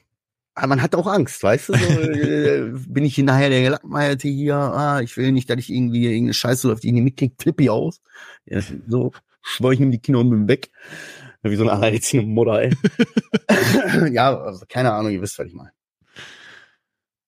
man 0.55 0.81
hat 0.81 0.95
auch 0.95 1.09
Angst, 1.09 1.43
weißt 1.43 1.69
du? 1.69 1.75
So, 1.75 2.01
äh, 2.01 2.71
bin 2.89 3.05
ich 3.05 3.17
hinterher 3.17 3.51
der 3.51 3.65
Gelackmeierte 3.65 4.29
hier, 4.29 4.57
ah, 4.57 5.03
ich 5.03 5.19
will 5.19 5.31
nicht, 5.33 5.51
dass 5.51 5.59
ich 5.59 5.71
irgendwie 5.71 6.07
irgendeine 6.07 6.33
Scheiße 6.33 6.69
läuft, 6.69 6.85
die 6.85 6.93
nicht 6.93 7.05
mitkriegt, 7.05 7.43
flippi 7.43 7.69
aus. 7.69 8.01
Ja, 8.47 8.63
so, 8.89 9.13
schwör 9.43 9.73
ich 9.73 9.81
ihm 9.81 9.91
die 9.91 9.99
Kinder 9.99 10.21
und 10.21 10.31
bin 10.31 10.49
weg. 10.49 10.71
Wie 11.51 11.57
so 11.57 11.65
eine 11.65 11.73
alleinerziehende 11.73 12.29
Mutter, 12.29 12.63
ey. 12.63 12.77
ja, 14.13 14.37
also, 14.39 14.65
keine 14.69 14.93
Ahnung, 14.93 15.13
ihr 15.13 15.23
wisst, 15.23 15.39
was 15.39 15.47
ich 15.47 15.55
meine. 15.55 15.73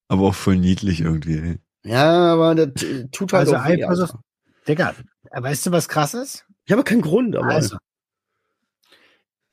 Aber 0.08 0.28
auch 0.28 0.34
voll 0.34 0.56
niedlich 0.56 1.00
irgendwie, 1.00 1.38
ey. 1.38 1.58
Ja, 1.84 2.32
aber 2.32 2.54
das 2.54 2.82
äh, 2.82 3.08
tut 3.08 3.32
halt 3.32 3.48
Also 3.48 3.56
auch 3.56 3.66
weh, 3.66 3.84
Alter. 3.84 4.20
Digga, 4.66 4.94
weißt 5.30 5.66
du, 5.66 5.72
was 5.72 5.88
krass 5.88 6.14
ist? 6.14 6.46
Ich 6.66 6.72
habe 6.72 6.84
keinen 6.84 7.02
Grund, 7.02 7.36
aber 7.36 7.46
Also, 7.46 7.78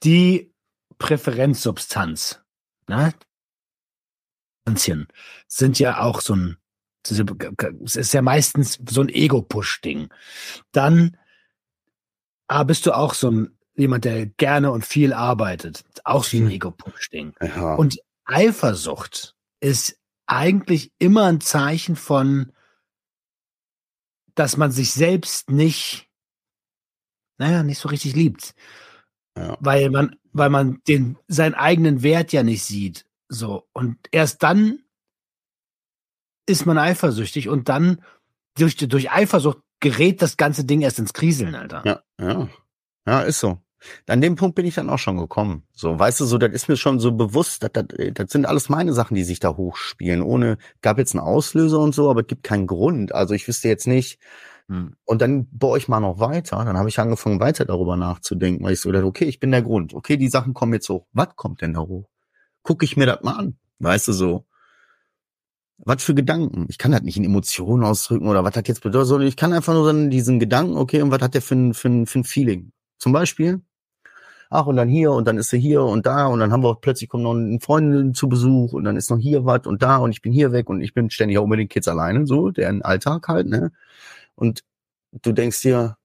die 0.04 0.54
Präferenzsubstanz, 0.98 2.42
ne? 2.88 3.14
Sind 5.48 5.80
ja 5.80 6.02
auch 6.02 6.22
so 6.22 6.36
ein, 6.36 6.58
es 7.08 7.96
ist 7.96 8.14
ja 8.14 8.22
meistens 8.22 8.80
so 8.90 9.02
ein 9.02 9.10
Ego-Push-Ding. 9.10 10.10
Dann 10.72 11.18
ah, 12.48 12.64
bist 12.64 12.86
du 12.86 12.92
auch 12.92 13.14
so 13.14 13.30
ein 13.30 13.58
jemand, 13.76 14.06
der 14.06 14.26
gerne 14.26 14.72
und 14.72 14.86
viel 14.86 15.14
arbeitet. 15.14 15.84
Auch 16.04 16.24
so 16.24 16.38
ein 16.38 16.46
Hm. 16.46 16.52
Ego-Push-Ding. 16.52 17.34
ja. 17.42 17.76
Und 17.76 18.00
Eifersucht 18.26 19.36
ist 19.60 20.00
eigentlich 20.28 20.92
immer 20.98 21.26
ein 21.26 21.42
Zeichen 21.42 21.96
von, 21.96 22.52
dass 24.34 24.58
man 24.58 24.72
sich 24.72 24.92
selbst 24.92 25.50
nicht, 25.50 26.10
naja, 27.38 27.64
nicht 27.64 27.80
so 27.80 27.90
richtig 27.90 28.16
liebt. 28.16 28.56
Ja. 29.38 29.58
Weil 29.60 29.90
man, 29.90 30.16
weil 30.32 30.50
man 30.50 30.82
den, 30.88 31.18
seinen 31.28 31.54
eigenen 31.54 32.02
Wert 32.04 32.32
ja 32.32 32.44
nicht 32.44 32.64
sieht. 32.64 33.06
So. 33.30 33.68
Und 33.74 33.98
erst 34.12 34.44
dann 34.44 34.80
ist 36.48 36.66
man 36.66 36.78
eifersüchtig 36.78 37.50
und 37.50 37.70
dann 37.70 38.04
durch, 38.58 38.78
durch 38.78 39.12
Eifersucht 39.12 39.60
gerät 39.80 40.22
das 40.22 40.38
ganze 40.38 40.64
Ding 40.64 40.82
erst 40.82 41.00
ins 41.00 41.14
Kriseln, 41.14 41.56
Alter. 41.56 41.84
Ja, 41.86 42.04
ja. 42.20 42.50
Ja, 43.08 43.22
ist 43.22 43.40
so. 43.40 43.62
An 44.08 44.22
dem 44.22 44.36
Punkt 44.36 44.56
bin 44.56 44.66
ich 44.66 44.76
dann 44.76 44.90
auch 44.90 45.00
schon 45.00 45.18
gekommen. 45.18 45.64
So, 45.74 45.98
weißt 45.98 46.20
du, 46.20 46.26
so, 46.26 46.38
das 46.38 46.52
ist 46.52 46.70
mir 46.70 46.78
schon 46.78 47.00
so 47.00 47.12
bewusst, 47.12 47.64
dass 47.64 47.72
das, 47.74 47.86
das 48.14 48.32
sind 48.32 48.46
alles 48.46 48.70
meine 48.70 48.94
Sachen, 48.94 49.16
die 49.16 49.24
sich 49.24 49.40
da 49.40 49.56
hochspielen. 49.56 50.22
Ohne, 50.22 50.58
gab 50.82 50.98
jetzt 50.98 51.16
einen 51.16 51.24
Auslöser 51.26 51.80
und 51.80 51.94
so, 51.96 52.10
aber 52.10 52.22
es 52.22 52.28
gibt 52.28 52.44
keinen 52.44 52.68
Grund. 52.68 53.14
Also 53.14 53.34
ich 53.34 53.48
wüsste 53.48 53.68
jetzt 53.68 53.88
nicht, 53.88 54.20
Hm. 54.68 54.96
und 55.06 55.22
dann 55.22 55.48
bohre 55.52 55.78
ich 55.78 55.88
mal 55.88 56.00
noch 56.00 56.20
weiter. 56.20 56.64
Dann 56.66 56.78
habe 56.78 56.90
ich 56.90 57.00
angefangen, 57.00 57.40
weiter 57.40 57.66
darüber 57.66 57.98
nachzudenken, 57.98 58.64
weil 58.64 58.74
ich 58.74 58.82
so 58.82 58.92
dachte, 58.92 59.06
okay, 59.06 59.26
ich 59.26 59.40
bin 59.40 59.52
der 59.52 59.62
Grund. 59.62 59.94
Okay, 59.94 60.18
die 60.18 60.28
Sachen 60.28 60.54
kommen 60.54 60.74
jetzt 60.74 60.90
hoch. 60.90 61.06
Was 61.14 61.36
kommt 61.36 61.62
denn 61.62 61.74
da 61.74 61.82
hoch? 61.82 62.10
Guck 62.64 62.82
ich 62.84 62.98
mir 62.98 63.06
das 63.06 63.22
mal 63.22 63.34
an. 63.34 63.58
Weißt 63.80 64.08
du 64.08 64.14
so. 64.14 64.46
Was 65.78 66.02
für 66.04 66.16
Gedanken? 66.16 66.66
Ich 66.70 66.78
kann 66.78 66.94
das 66.94 67.02
nicht 67.02 67.18
in 67.18 67.26
Emotionen 67.26 67.84
ausdrücken 67.84 68.28
oder 68.28 68.44
was 68.44 68.54
das 68.54 68.64
jetzt 68.66 68.82
bedeutet, 68.82 69.10
sondern 69.10 69.28
ich 69.28 69.36
kann 69.36 69.54
einfach 69.54 69.74
nur 69.74 69.86
dann 69.86 70.10
diesen 70.10 70.40
Gedanken, 70.40 70.78
okay, 70.78 71.02
und 71.02 71.12
was 71.12 71.22
hat 71.22 71.34
der 71.34 71.42
für 71.42 71.56
ein, 71.56 71.74
für 71.74 71.90
ein, 71.90 72.06
für 72.08 72.20
ein 72.20 72.24
Feeling? 72.24 72.72
Zum 72.98 73.12
Beispiel, 73.12 73.62
ach, 74.56 74.66
und 74.68 74.76
dann 74.78 74.90
hier 74.90 75.12
und 75.12 75.28
dann 75.28 75.38
ist 75.38 75.54
er 75.54 75.60
hier 75.60 75.84
und 75.84 76.06
da 76.06 76.28
und 76.28 76.40
dann 76.40 76.52
haben 76.52 76.64
wir 76.64 76.70
auch 76.70 76.82
plötzlich 76.82 77.10
kommt 77.10 77.24
noch 77.24 77.34
eine 77.34 77.60
Freundin 77.60 78.14
zu 78.14 78.30
Besuch 78.30 78.74
und 78.74 78.84
dann 78.84 78.98
ist 78.98 79.10
noch 79.10 79.18
hier 79.20 79.46
was 79.46 79.66
und 79.68 79.82
da 79.84 79.98
und 79.98 80.12
ich 80.12 80.22
bin 80.22 80.32
hier 80.34 80.52
weg 80.52 80.70
und 80.70 80.82
ich 80.82 80.94
bin 80.94 81.10
ständig 81.10 81.38
auch 81.38 81.48
mit 81.48 81.60
den 81.60 81.70
Kids 81.70 81.88
alleine, 81.88 82.26
so, 82.26 82.52
deren 82.52 82.82
Alltag 82.82 83.28
halt, 83.28 83.48
ne? 83.48 83.72
Und 84.36 84.64
du 85.12 85.32
denkst 85.32 85.62
dir, 85.62 85.98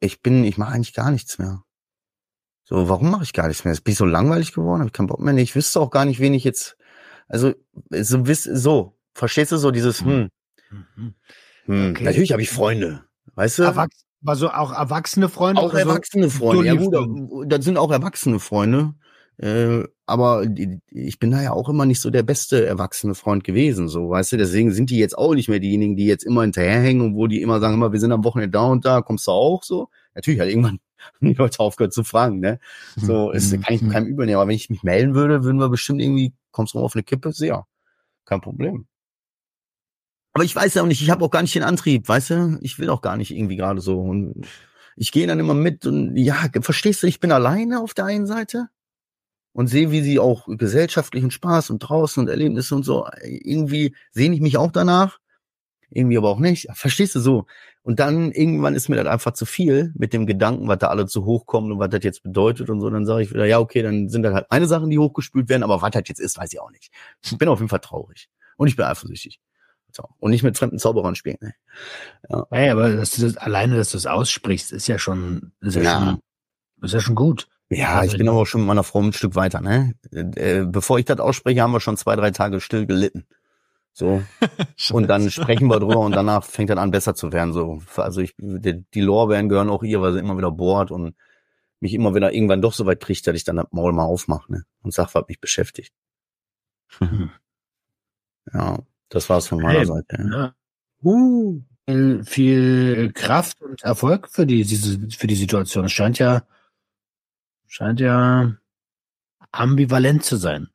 ich 0.00 0.22
bin, 0.22 0.44
ich 0.44 0.58
mache 0.58 0.72
eigentlich 0.72 0.94
gar 0.94 1.10
nichts 1.10 1.38
mehr. 1.38 1.62
So, 2.64 2.88
warum 2.88 3.10
mache 3.10 3.24
ich 3.24 3.32
gar 3.32 3.48
nichts 3.48 3.64
mehr? 3.64 3.74
Jetzt 3.74 3.84
bin 3.84 3.92
ich 3.92 3.98
so 3.98 4.06
langweilig 4.06 4.52
geworden, 4.52 4.80
habe 4.80 4.88
ich 4.88 4.92
keinen 4.92 5.08
Bock 5.08 5.20
mehr. 5.20 5.36
Ich 5.36 5.54
wüsste 5.54 5.80
auch 5.80 5.90
gar 5.90 6.04
nicht, 6.04 6.20
wen 6.20 6.34
ich 6.34 6.44
jetzt, 6.44 6.76
also, 7.28 7.52
so, 7.90 8.24
so, 8.24 8.96
verstehst 9.14 9.52
du 9.52 9.56
so 9.56 9.70
dieses, 9.70 10.00
hm, 10.00 10.28
Mhm. 10.70 11.14
hm. 11.66 11.90
Okay. 11.92 12.04
natürlich 12.04 12.32
habe 12.32 12.42
ich 12.42 12.50
Freunde, 12.50 13.04
weißt 13.34 13.58
du? 13.58 13.62
Erwachs 13.64 14.04
also 14.24 14.50
auch 14.50 14.72
erwachsene 14.72 15.28
Freunde? 15.28 15.60
Auch 15.60 15.72
oder 15.72 15.82
so? 15.82 15.88
erwachsene 15.88 16.30
Freunde. 16.30 16.66
Ja 16.66 16.74
gut, 16.74 17.52
das 17.52 17.64
sind 17.64 17.76
auch 17.76 17.90
erwachsene 17.90 18.38
Freunde. 18.38 18.94
Äh, 19.38 19.84
aber 20.06 20.46
ich 20.90 21.18
bin 21.18 21.30
da 21.30 21.42
ja 21.42 21.52
auch 21.52 21.68
immer 21.68 21.86
nicht 21.86 22.00
so 22.00 22.10
der 22.10 22.22
beste 22.22 22.66
erwachsene 22.66 23.14
Freund 23.14 23.44
gewesen, 23.44 23.88
so, 23.88 24.10
weißt 24.10 24.32
du, 24.32 24.36
deswegen 24.36 24.72
sind 24.72 24.90
die 24.90 24.98
jetzt 24.98 25.16
auch 25.16 25.34
nicht 25.34 25.48
mehr 25.48 25.58
diejenigen, 25.58 25.96
die 25.96 26.04
jetzt 26.04 26.24
immer 26.24 26.42
hinterherhängen 26.42 27.02
und 27.02 27.14
wo 27.16 27.26
die 27.26 27.40
immer 27.40 27.58
sagen, 27.58 27.74
immer, 27.74 27.92
wir 27.92 27.98
sind 27.98 28.12
am 28.12 28.24
Wochenende 28.24 28.50
da 28.50 28.66
und 28.66 28.84
da, 28.84 29.00
kommst 29.00 29.26
du 29.26 29.30
auch 29.30 29.62
so? 29.62 29.88
Natürlich 30.14 30.38
hat 30.38 30.48
irgendwann 30.48 30.80
die 31.20 31.32
Leute 31.32 31.60
aufgehört 31.60 31.94
zu 31.94 32.04
fragen, 32.04 32.40
ne? 32.40 32.60
So, 32.96 33.30
ist, 33.30 33.50
kann 33.62 33.74
ich 33.74 33.88
keinem 33.88 34.06
übel 34.06 34.26
nehmen, 34.26 34.36
aber 34.36 34.48
wenn 34.48 34.54
ich 34.54 34.70
mich 34.70 34.82
melden 34.82 35.14
würde, 35.14 35.44
würden 35.44 35.58
wir 35.58 35.70
bestimmt 35.70 36.00
irgendwie, 36.00 36.34
kommst 36.50 36.74
du 36.74 36.78
mal 36.78 36.84
auf 36.84 36.94
eine 36.94 37.02
Kippe? 37.02 37.32
Ja, 37.38 37.66
kein 38.24 38.42
Problem. 38.42 38.86
Aber 40.32 40.44
ich 40.44 40.56
weiß 40.56 40.74
ja 40.74 40.82
auch 40.82 40.86
nicht, 40.86 41.02
ich 41.02 41.10
habe 41.10 41.24
auch 41.24 41.30
gar 41.30 41.42
nicht 41.42 41.54
den 41.54 41.62
Antrieb, 41.62 42.08
weißt 42.08 42.30
du? 42.30 42.58
Ich 42.62 42.78
will 42.78 42.88
auch 42.88 43.02
gar 43.02 43.16
nicht 43.16 43.30
irgendwie 43.30 43.56
gerade 43.56 43.80
so. 43.80 44.00
Und 44.00 44.46
ich 44.96 45.12
gehe 45.12 45.26
dann 45.26 45.40
immer 45.40 45.54
mit 45.54 45.86
und 45.86 46.16
ja, 46.16 46.48
verstehst 46.60 47.02
du, 47.02 47.06
ich 47.06 47.20
bin 47.20 47.32
alleine 47.32 47.80
auf 47.80 47.94
der 47.94 48.06
einen 48.06 48.26
Seite 48.26 48.68
und 49.52 49.68
sehe, 49.68 49.90
wie 49.90 50.02
sie 50.02 50.18
auch 50.18 50.46
gesellschaftlichen 50.48 51.30
Spaß 51.30 51.70
und 51.70 51.80
draußen 51.80 52.22
und 52.22 52.28
Erlebnisse 52.28 52.74
und 52.74 52.84
so. 52.84 53.06
Irgendwie 53.22 53.94
sehne 54.10 54.34
ich 54.34 54.40
mich 54.40 54.56
auch 54.56 54.72
danach, 54.72 55.18
irgendwie 55.90 56.16
aber 56.16 56.30
auch 56.30 56.38
nicht. 56.38 56.68
Verstehst 56.72 57.14
du 57.14 57.20
so? 57.20 57.46
Und 57.82 58.00
dann 58.00 58.32
irgendwann 58.32 58.74
ist 58.74 58.88
mir 58.88 58.96
das 58.96 59.06
einfach 59.06 59.32
zu 59.32 59.44
viel 59.44 59.92
mit 59.96 60.12
dem 60.12 60.26
Gedanken, 60.26 60.68
was 60.68 60.78
da 60.78 60.88
alle 60.88 61.06
zu 61.06 61.24
hochkommt 61.24 61.70
und 61.72 61.78
was 61.78 61.90
das 61.90 62.04
jetzt 62.04 62.22
bedeutet 62.22 62.70
und 62.70 62.80
so. 62.80 62.88
Dann 62.88 63.04
sage 63.04 63.22
ich 63.24 63.34
wieder, 63.34 63.44
ja, 63.44 63.58
okay, 63.58 63.82
dann 63.82 64.08
sind 64.08 64.22
das 64.22 64.32
halt 64.32 64.46
meine 64.50 64.66
Sachen, 64.66 64.88
die 64.88 64.98
hochgespült 64.98 65.48
werden, 65.48 65.62
aber 65.62 65.82
was 65.82 65.90
das 65.90 66.04
jetzt 66.06 66.20
ist, 66.20 66.38
weiß 66.38 66.52
ich 66.52 66.60
auch 66.60 66.70
nicht. 66.70 66.90
Ich 67.22 67.36
bin 67.36 67.48
auf 67.48 67.58
jeden 67.58 67.68
Fall 67.68 67.80
traurig 67.80 68.28
und 68.56 68.68
ich 68.68 68.76
bin 68.76 68.86
eifersüchtig. 68.86 69.40
So. 69.94 70.08
Und 70.18 70.30
nicht 70.30 70.42
mit 70.42 70.56
fremden 70.58 70.78
Zauberern 70.78 71.14
spielen. 71.14 71.38
Ne? 71.40 71.54
Ja, 72.28 72.72
aber 72.72 72.90
dass 72.96 73.12
du 73.12 73.22
das, 73.22 73.36
alleine, 73.36 73.76
dass 73.76 73.90
du 73.90 73.96
es 73.98 74.06
aussprichst, 74.06 74.72
ist 74.72 74.86
ja 74.88 74.98
schon, 74.98 75.52
ist 75.60 75.76
ja, 75.76 75.82
Ja. 75.82 75.98
schon, 76.00 76.20
ist 76.82 76.94
ja 76.94 77.00
schon 77.00 77.14
gut. 77.14 77.48
Ja, 77.70 78.00
Also 78.00 78.12
ich 78.12 78.18
bin 78.18 78.28
aber 78.28 78.38
auch 78.38 78.46
schon 78.46 78.62
mit 78.62 78.68
meiner 78.68 78.84
Frau 78.84 79.00
ein 79.00 79.12
Stück 79.12 79.34
weiter, 79.34 79.60
ne? 79.60 79.94
Äh, 80.12 80.64
bevor 80.66 80.98
ich 80.98 81.04
das 81.06 81.20
ausspreche, 81.20 81.62
haben 81.62 81.72
wir 81.72 81.80
schon 81.80 81.96
zwei, 81.96 82.16
drei 82.16 82.30
Tage 82.30 82.60
still 82.60 82.86
gelitten. 82.86 83.26
So. 83.94 84.22
Und 84.92 85.08
dann 85.08 85.30
sprechen 85.30 85.68
wir 85.68 85.78
drüber 85.80 85.98
und 86.00 86.12
danach 86.12 86.44
fängt 86.44 86.70
das 86.70 86.78
an, 86.78 86.90
besser 86.90 87.14
zu 87.14 87.30
werden. 87.32 87.52
So. 87.52 87.82
Also 87.96 88.20
ich, 88.22 88.34
die, 88.38 88.84
die 88.94 89.00
Lorbeeren 89.02 89.48
gehören 89.50 89.68
auch 89.70 89.82
ihr, 89.82 90.00
weil 90.00 90.14
sie 90.14 90.18
immer 90.18 90.36
wieder 90.38 90.50
bohrt 90.50 90.90
und 90.90 91.14
mich 91.80 91.92
immer 91.92 92.14
wieder 92.14 92.32
irgendwann 92.32 92.62
doch 92.62 92.72
so 92.72 92.86
weit 92.86 93.00
kriegt, 93.00 93.26
dass 93.26 93.34
ich 93.36 93.44
dann 93.44 93.56
das 93.56 93.66
Maul 93.70 93.92
mal 93.92 94.04
aufmache, 94.04 94.50
ne? 94.52 94.64
Und 94.82 94.94
sag, 94.94 95.14
was 95.14 95.24
mich 95.28 95.40
beschäftigt. 95.40 95.92
Ja, 98.52 98.78
das 99.12 99.28
war's 99.28 99.46
von 99.46 99.60
meiner 99.60 99.80
Hey, 99.80 99.86
Seite. 99.86 100.28
Ja. 100.32 100.54
Uh, 101.04 101.60
viel, 102.24 103.12
Kraft 103.12 103.60
und 103.60 103.82
Erfolg 103.82 104.28
für 104.28 104.46
die, 104.46 104.64
diese, 104.64 104.98
für 105.10 105.26
die 105.26 105.34
Situation. 105.34 105.84
Es 105.84 105.92
scheint 105.92 106.18
ja, 106.18 106.42
scheint 107.66 108.00
ja 108.00 108.56
ambivalent 109.50 110.24
zu 110.24 110.36
sein. 110.36 110.68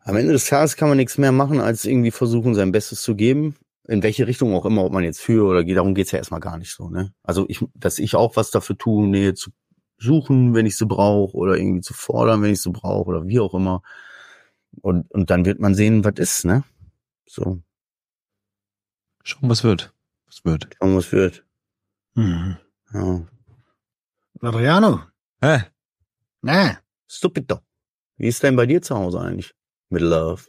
Am 0.00 0.16
Ende 0.16 0.32
des 0.32 0.46
Tages 0.46 0.76
kann 0.76 0.88
man 0.88 0.98
nichts 0.98 1.18
mehr 1.18 1.32
machen, 1.32 1.60
als 1.60 1.84
irgendwie 1.84 2.10
versuchen, 2.10 2.54
sein 2.54 2.72
Bestes 2.72 3.02
zu 3.02 3.16
geben. 3.16 3.56
In 3.88 4.02
welche 4.02 4.26
Richtung 4.26 4.54
auch 4.54 4.66
immer, 4.66 4.84
ob 4.84 4.92
man 4.92 5.02
jetzt 5.02 5.20
für 5.20 5.46
oder 5.46 5.64
geht, 5.64 5.76
darum 5.76 5.94
geht's 5.94 6.12
ja 6.12 6.18
erstmal 6.18 6.40
gar 6.40 6.58
nicht 6.58 6.72
so, 6.72 6.88
ne? 6.88 7.12
Also 7.22 7.46
ich, 7.48 7.64
dass 7.74 7.98
ich 7.98 8.14
auch 8.14 8.36
was 8.36 8.50
dafür 8.50 8.78
tue, 8.78 9.08
Nähe 9.08 9.34
zu 9.34 9.50
suchen, 9.98 10.54
wenn 10.54 10.66
ich 10.66 10.76
sie 10.76 10.86
brauche, 10.86 11.36
oder 11.36 11.56
irgendwie 11.56 11.80
zu 11.80 11.92
fordern, 11.92 12.42
wenn 12.42 12.52
ich 12.52 12.62
sie 12.62 12.70
brauche, 12.70 13.08
oder 13.08 13.26
wie 13.26 13.40
auch 13.40 13.52
immer. 13.52 13.82
Und, 14.80 15.10
und 15.10 15.30
dann 15.30 15.44
wird 15.44 15.58
man 15.58 15.74
sehen, 15.74 16.04
was 16.04 16.14
ist, 16.18 16.44
ne? 16.44 16.62
So, 17.32 17.62
Schauen, 19.22 19.48
was 19.48 19.62
wird. 19.62 19.94
Was 20.26 20.44
wird. 20.44 20.68
schauen, 20.76 20.96
was 20.96 21.12
wird. 21.12 21.46
Mhm. 22.14 22.56
Ja. 22.92 23.24
Adriano, 24.40 25.02
Hä? 25.40 25.62
na, 26.42 26.80
Stupido. 27.06 27.60
Wie 28.16 28.26
ist 28.26 28.42
denn 28.42 28.56
bei 28.56 28.66
dir 28.66 28.82
zu 28.82 28.96
Hause 28.96 29.20
eigentlich? 29.20 29.54
Mit 29.90 30.02
Love. 30.02 30.42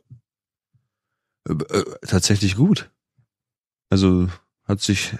Äh, 1.47 1.53
äh, 1.53 1.99
tatsächlich 2.01 2.55
gut. 2.55 2.89
Also 3.91 4.27
hat 4.63 4.81
sich 4.81 5.15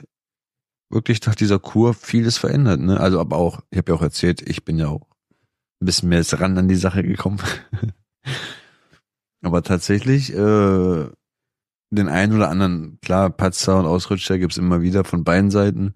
wirklich 0.89 1.24
nach 1.28 1.36
dieser 1.36 1.60
Kur 1.60 1.93
vieles 1.93 2.39
verändert. 2.39 2.80
Ne? 2.80 3.00
Also 3.00 3.19
aber 3.19 3.38
auch, 3.38 3.62
ich 3.69 3.78
habe 3.78 3.91
ja 3.91 3.97
auch 4.00 4.02
erzählt, 4.02 4.41
ich 4.50 4.65
bin 4.65 4.80
ja 4.80 4.88
auch 4.88 5.08
ein 5.80 5.86
bisschen 5.86 6.10
mehr 6.10 6.17
jetzt 6.17 6.39
ran 6.39 6.58
an 6.58 6.67
die 6.67 6.76
Sache 6.76 7.04
gekommen. 7.04 7.39
aber 9.43 9.62
tatsächlich, 9.62 10.34
äh, 10.34 11.08
den 11.97 12.10
einen 12.10 12.36
oder 12.36 12.49
anderen, 12.49 12.99
klar, 13.01 13.30
Patzer 13.30 13.77
und 13.80 13.86
Ausrutscher 13.86 14.38
gibt's 14.39 14.58
immer 14.58 14.82
wieder 14.82 15.04
von 15.04 15.23
beiden 15.23 15.51
Seiten. 15.51 15.93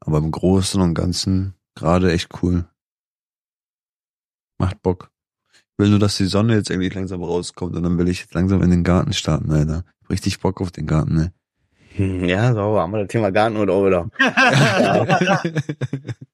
Aber 0.00 0.18
im 0.18 0.30
Großen 0.30 0.80
und 0.80 0.94
Ganzen 0.94 1.54
gerade 1.74 2.12
echt 2.12 2.42
cool. 2.42 2.66
Macht 4.58 4.82
Bock. 4.82 5.10
Ich 5.52 5.62
will 5.78 5.90
nur, 5.90 5.98
dass 5.98 6.16
die 6.16 6.26
Sonne 6.26 6.54
jetzt 6.54 6.70
eigentlich 6.70 6.94
langsam 6.94 7.22
rauskommt 7.22 7.74
und 7.76 7.82
dann 7.82 7.98
will 7.98 8.08
ich 8.08 8.20
jetzt 8.20 8.34
langsam 8.34 8.62
in 8.62 8.70
den 8.70 8.84
Garten 8.84 9.12
starten, 9.12 9.50
Alter. 9.50 9.84
Richtig 10.10 10.40
Bock 10.40 10.60
auf 10.60 10.70
den 10.70 10.86
Garten, 10.86 11.14
ne? 11.14 11.32
Hm, 11.96 12.24
Ja, 12.24 12.52
so 12.52 12.78
haben 12.78 12.92
wir 12.92 13.00
das 13.00 13.08
Thema 13.08 13.30
Garten 13.30 13.56
und 13.56 13.70
auch 13.70 13.86
wieder. 13.86 14.08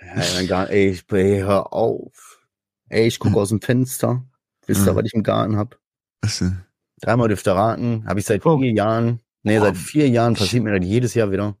Ja, 0.00 0.22
mein 0.34 0.46
Garten, 0.46 0.72
ey, 0.72 0.88
ich, 0.90 1.04
ey, 1.12 1.40
hör 1.40 1.72
auf. 1.74 2.46
Ey, 2.88 3.06
ich 3.06 3.18
gucke 3.18 3.36
aus 3.36 3.50
dem 3.50 3.60
Fenster. 3.60 4.24
Wisst 4.66 4.86
ihr, 4.86 4.92
Mhm. 4.92 4.96
was 4.96 5.04
ich 5.04 5.12
im 5.14 5.22
Garten 5.22 5.56
hab? 5.58 5.78
Was 6.22 6.38
denn? 6.38 6.64
Dreimal 7.00 7.28
dürft 7.28 7.46
ihr 7.46 7.52
raten. 7.52 8.04
Habe 8.06 8.20
ich 8.20 8.26
seit 8.26 8.44
Oh. 8.44 8.58
vier 8.58 8.72
Jahren. 8.72 9.20
Nee, 9.42 9.58
seit 9.58 9.76
vier 9.76 10.08
Jahren 10.08 10.34
passiert 10.34 10.64
mir 10.64 10.78
das 10.78 10.86
jedes 10.88 11.14
Jahr 11.14 11.30
wieder. 11.30 11.56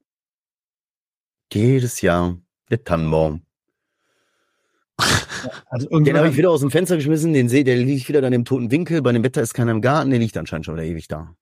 Jedes 1.52 2.00
Jahr. 2.00 2.36
Der 2.70 2.82
Tannenbaum. 2.84 3.42
also 5.70 5.88
Den 6.00 6.16
habe 6.16 6.28
ich 6.28 6.36
wieder 6.36 6.50
aus 6.50 6.60
dem 6.60 6.70
Fenster 6.70 6.96
geschmissen. 6.96 7.32
Den 7.32 7.48
sehe, 7.48 7.64
der 7.64 7.76
liegt 7.76 8.08
wieder 8.08 8.20
dann 8.20 8.32
im 8.32 8.44
toten 8.44 8.70
Winkel. 8.70 9.00
Bei 9.02 9.12
dem 9.12 9.22
Wetter 9.22 9.40
ist 9.42 9.54
keiner 9.54 9.70
im 9.70 9.80
Garten. 9.80 10.10
Der 10.10 10.18
liegt 10.18 10.36
anscheinend 10.36 10.66
schon 10.66 10.74
wieder 10.76 10.84
ewig 10.84 11.08
da. 11.08 11.34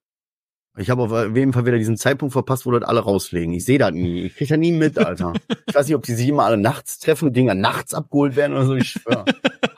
Ich 0.79 0.91
habe 0.91 1.03
auf 1.05 1.35
jeden 1.35 1.55
Fall 1.55 1.65
wieder 1.65 1.79
diesen 1.79 1.97
Zeitpunkt 1.97 2.35
verpasst, 2.35 2.67
wo 2.67 2.71
das 2.71 2.83
alle 2.87 3.01
rauslegen. 3.01 3.55
Ich 3.55 3.65
sehe 3.65 3.79
das 3.79 3.93
nie. 3.93 4.25
Ich 4.25 4.37
kriege 4.37 4.51
das 4.51 4.59
nie 4.59 4.73
mit, 4.73 4.99
Alter. 4.99 5.33
Ich 5.67 5.75
weiß 5.75 5.87
nicht, 5.87 5.97
ob 5.97 6.03
die 6.03 6.13
sich 6.13 6.29
immer 6.29 6.45
alle 6.45 6.59
nachts 6.59 6.99
treffen 6.99 7.29
und 7.29 7.35
Dinger 7.37 7.55
nachts 7.55 7.95
abgeholt 7.95 8.37
werden 8.37 8.53
oder 8.53 8.67
so. 8.67 8.75
Ich 8.77 8.91
schwör. 8.91 9.25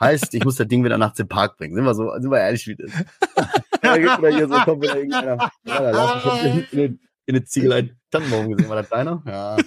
heißt, 0.01 0.33
ich 0.33 0.43
muss 0.43 0.57
das 0.57 0.67
Ding 0.67 0.83
wieder 0.83 0.97
nachts 0.97 1.17
im 1.19 1.29
Park 1.29 1.55
bringen. 1.57 1.73
Sind 1.73 1.85
wir 1.85 1.95
so, 1.95 2.11
sind 2.19 2.29
wir 2.29 2.39
ehrlich, 2.39 2.67
wie 2.67 2.75
das 2.75 2.91
ist. 3.97 4.05
Da 4.07 4.15
gibt's 4.15 4.17
wieder 4.19 4.37
hier 4.37 4.47
so, 4.47 4.63
kommt 4.65 4.83
wieder 4.83 4.97
irgendeiner. 4.97 5.51
Ja, 5.63 5.81
da 5.81 5.91
lass 5.91 6.15
ich 6.15 6.21
schon 6.21 6.39
in, 6.39 6.67
in, 6.71 6.99
in 7.25 7.35
eine 7.35 7.43
Ziegelei 7.45 7.95
Tannenbaum 8.11 8.51
gesehen. 8.51 8.69
War 8.69 8.75
das 8.77 8.89
deiner? 8.89 9.23
Ja. 9.25 9.57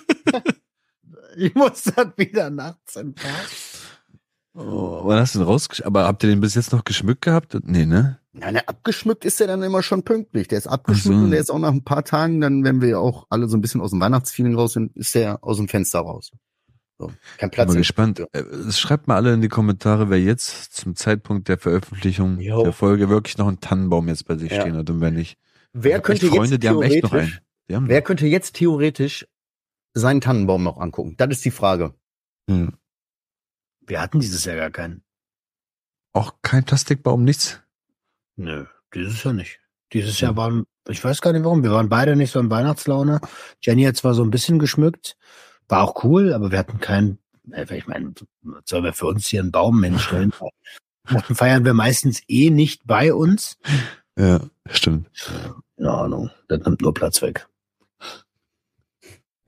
ich 1.36 1.54
muss 1.54 1.84
dann 1.84 2.12
wieder 2.16 2.50
nachts 2.50 2.96
im 2.96 3.14
Park. 3.14 3.48
Oh, 4.54 5.00
wann 5.04 5.18
hast 5.18 5.34
du 5.34 5.38
den 5.38 5.48
rausgesch... 5.48 5.82
Aber 5.82 6.04
habt 6.04 6.22
ihr 6.22 6.28
den 6.28 6.40
bis 6.40 6.54
jetzt 6.54 6.72
noch 6.72 6.84
geschmückt 6.84 7.22
gehabt? 7.22 7.56
Nee, 7.64 7.86
ne? 7.86 8.18
Ja, 8.34 8.50
ne, 8.50 8.66
abgeschmückt 8.66 9.24
ist 9.24 9.40
der 9.40 9.46
dann 9.46 9.62
immer 9.62 9.82
schon 9.82 10.02
pünktlich. 10.02 10.48
Der 10.48 10.58
ist 10.58 10.66
abgeschmückt 10.66 11.18
so. 11.18 11.24
und 11.24 11.30
der 11.30 11.40
ist 11.40 11.50
auch 11.50 11.58
nach 11.58 11.72
ein 11.72 11.84
paar 11.84 12.04
Tagen, 12.04 12.40
dann, 12.40 12.64
wenn 12.64 12.82
wir 12.82 13.00
auch 13.00 13.26
alle 13.30 13.48
so 13.48 13.56
ein 13.56 13.60
bisschen 13.60 13.80
aus 13.80 13.90
dem 13.90 14.00
Weihnachtsfeeling 14.00 14.54
raus 14.54 14.74
sind, 14.74 14.94
ist 14.96 15.14
der 15.14 15.42
aus 15.42 15.56
dem 15.56 15.68
Fenster 15.68 16.00
raus. 16.00 16.32
So, 17.10 17.12
kein 17.38 17.48
Ich 17.48 17.54
Platz. 17.54 17.66
bin 17.68 17.74
im- 17.76 17.80
gespannt. 17.80 18.20
Äh, 18.32 18.72
Schreibt 18.72 19.08
mal 19.08 19.16
alle 19.16 19.32
in 19.34 19.40
die 19.40 19.48
Kommentare, 19.48 20.10
wer 20.10 20.20
jetzt 20.20 20.74
zum 20.74 20.94
Zeitpunkt 20.96 21.48
der 21.48 21.58
Veröffentlichung 21.58 22.38
Jo. 22.40 22.62
der 22.62 22.72
Folge 22.72 23.08
wirklich 23.08 23.38
noch 23.38 23.48
einen 23.48 23.60
Tannenbaum 23.60 24.08
jetzt 24.08 24.26
bei 24.26 24.36
sich 24.36 24.50
Ja. 24.52 24.60
stehen 24.62 24.76
hat. 24.76 24.88
Und 24.90 25.00
wenn 25.00 25.14
nicht, 25.14 25.38
Wer 25.74 25.92
Ich 25.92 25.96
hab 25.96 26.04
könnte 26.04 26.26
Freunde, 26.26 26.50
jetzt 26.56 26.62
die 26.62 26.68
haben 26.68 26.82
echt 26.82 27.02
noch 27.02 27.10
theoretisch, 27.10 27.40
einen. 27.70 27.88
wer 27.88 28.02
könnte 28.02 28.26
jetzt 28.26 28.56
theoretisch 28.56 29.26
seinen 29.94 30.20
Tannenbaum 30.20 30.62
noch 30.62 30.76
angucken? 30.78 31.14
Das 31.16 31.30
ist 31.30 31.44
die 31.46 31.50
Frage. 31.50 31.94
Hm. 32.48 32.74
Wir 33.86 34.00
hatten 34.02 34.20
dieses 34.20 34.44
Jahr 34.44 34.56
gar 34.56 34.70
keinen. 34.70 35.02
auch 36.12 36.34
kein 36.42 36.64
Plastikbaum, 36.64 37.24
nichts. 37.24 37.60
Nö, 38.36 38.66
dieses 38.94 39.24
Jahr 39.24 39.32
nicht. 39.32 39.60
Dieses 39.94 40.20
Jahr 40.20 40.36
waren, 40.36 40.64
ich 40.88 41.02
weiß 41.02 41.22
gar 41.22 41.32
nicht 41.32 41.44
warum, 41.44 41.62
wir 41.62 41.70
waren 41.72 41.88
beide 41.88 42.16
nicht 42.16 42.30
so 42.32 42.38
in 42.40 42.50
Weihnachtslaune. 42.50 43.20
Jenny 43.62 43.84
hat 43.84 43.96
zwar 43.96 44.12
so 44.12 44.22
ein 44.22 44.30
bisschen 44.30 44.58
geschmückt, 44.58 45.16
war 45.72 45.82
auch 45.82 46.04
cool, 46.04 46.32
aber 46.32 46.52
wir 46.52 46.58
hatten 46.58 46.78
keinen, 46.78 47.18
ich 47.44 47.86
meine, 47.88 48.12
sollen 48.64 48.84
wir 48.84 48.92
für 48.92 49.06
uns 49.06 49.26
hier 49.26 49.40
einen 49.40 49.50
Baum 49.50 49.82
hinstellen? 49.82 50.32
Weihnachten 51.04 51.34
feiern 51.34 51.64
wir 51.64 51.74
meistens 51.74 52.22
eh 52.28 52.50
nicht 52.50 52.86
bei 52.86 53.12
uns. 53.12 53.58
Ja, 54.16 54.40
stimmt. 54.70 55.08
Keine 55.76 55.90
Ahnung, 55.90 56.30
das 56.48 56.60
nimmt 56.60 56.82
nur 56.82 56.94
Platz 56.94 57.22
weg. 57.22 57.48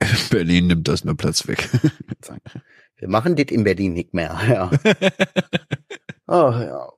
Berlin 0.31 0.67
nimmt 0.67 0.87
das 0.87 1.05
nur 1.05 1.15
Platz 1.15 1.47
weg. 1.47 1.69
Wir 2.97 3.09
machen 3.09 3.35
das 3.35 3.47
in 3.47 3.63
Berlin 3.63 3.93
nicht 3.93 4.13
mehr. 4.13 4.39
Ja. 4.47 4.71
Ach, 6.27 6.59
ja. 6.59 6.89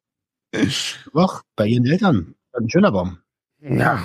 Doch, 1.13 1.41
bei 1.55 1.67
ihren 1.67 1.85
Eltern. 1.85 2.35
Ein 2.53 2.69
schöner 2.69 2.91
Baum. 2.91 3.17
Ja. 3.59 4.03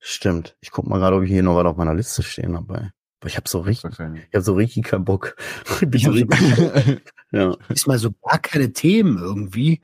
Stimmt. 0.00 0.56
Ich 0.60 0.72
guck 0.72 0.86
mal 0.86 0.98
gerade, 0.98 1.16
ob 1.16 1.22
ich 1.22 1.30
hier 1.30 1.42
noch 1.42 1.56
was 1.56 1.66
auf 1.66 1.76
meiner 1.76 1.94
Liste 1.94 2.22
stehen 2.22 2.56
habe. 2.56 2.92
Aber 3.24 3.30
ich 3.30 3.36
habe 3.38 3.48
so 3.48 3.60
richtig, 3.60 3.90
ich 3.98 4.34
habe 4.34 4.42
so 4.42 4.54
richtig 4.54 4.84
keinen 4.84 5.06
Bock. 5.06 5.34
Ich 5.80 5.88
bin 5.88 6.00
so 6.00 6.10
richtig, 6.10 7.00
ja. 7.32 7.56
Diesmal 7.70 7.98
so 7.98 8.12
gar 8.22 8.38
keine 8.38 8.72
Themen 8.72 9.16
irgendwie. 9.16 9.80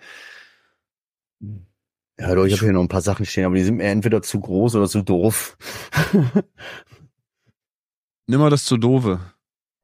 Ja, 2.18 2.34
doch, 2.34 2.44
ich 2.44 2.52
habe 2.52 2.64
hier 2.64 2.72
noch 2.72 2.82
ein 2.82 2.88
paar 2.88 3.00
Sachen 3.00 3.24
stehen, 3.24 3.46
aber 3.46 3.54
die 3.54 3.64
sind 3.64 3.76
mir 3.78 3.84
entweder 3.84 4.20
zu 4.20 4.40
groß 4.40 4.76
oder 4.76 4.88
zu 4.88 5.00
doof. 5.00 5.56
Nimm 8.26 8.40
mal 8.40 8.50
das 8.50 8.66
zu 8.66 8.76
doofe. 8.76 9.20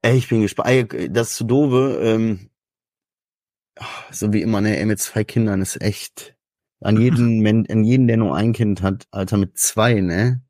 Ey, 0.02 0.18
ich 0.18 0.28
bin 0.28 0.42
gespannt. 0.42 0.94
Das 1.10 1.34
zu 1.34 1.44
doofe, 1.44 1.98
ähm, 2.02 2.50
so 4.12 4.34
wie 4.34 4.42
immer, 4.42 4.60
ne, 4.60 4.78
ey, 4.78 4.84
mit 4.84 5.00
zwei 5.00 5.24
Kindern 5.24 5.62
ist 5.62 5.80
echt 5.80 6.36
an 6.80 7.00
jeden, 7.00 7.46
an 7.46 7.84
jeden, 7.84 8.06
der 8.06 8.18
nur 8.18 8.36
ein 8.36 8.52
Kind 8.52 8.82
hat, 8.82 9.06
Alter, 9.10 9.38
mit 9.38 9.56
zwei, 9.56 10.02
ne? 10.02 10.45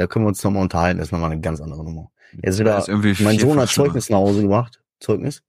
Da 0.00 0.06
können 0.06 0.24
wir 0.24 0.28
uns 0.28 0.42
nochmal 0.42 0.62
unterhalten, 0.62 0.96
das 0.96 1.08
ist 1.08 1.12
nochmal 1.12 1.30
eine 1.30 1.42
ganz 1.42 1.60
andere 1.60 1.84
Nummer. 1.84 2.10
Jetzt 2.42 2.58
wieder, 2.58 2.76
Das 2.76 2.88
ist 2.88 3.20
mein 3.20 3.38
Sohn 3.38 3.60
hat 3.60 3.68
Zeugnis 3.68 4.08
nach 4.08 4.16
Hause 4.16 4.40
gebracht. 4.40 4.80
Zeugnis? 4.98 5.42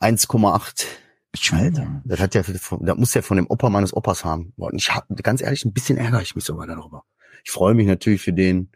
1,8. 0.00 0.86
schlimmer. 1.34 1.62
Alter, 1.64 2.02
das 2.06 2.20
hat 2.20 2.34
ja, 2.34 2.42
das 2.42 2.96
muss 2.96 3.12
ja 3.12 3.20
von 3.20 3.36
dem 3.36 3.46
Opa 3.46 3.68
meines 3.68 3.94
Opas 3.94 4.24
haben. 4.24 4.54
Und 4.56 4.76
ich 4.76 4.94
hab, 4.94 5.06
ganz 5.22 5.42
ehrlich, 5.42 5.66
ein 5.66 5.74
bisschen 5.74 5.98
ärgere 5.98 6.22
ich 6.22 6.34
mich 6.34 6.46
sogar 6.46 6.66
darüber. 6.66 7.04
Ich 7.44 7.50
freue 7.50 7.74
mich 7.74 7.86
natürlich 7.86 8.22
für 8.22 8.32
den, 8.32 8.70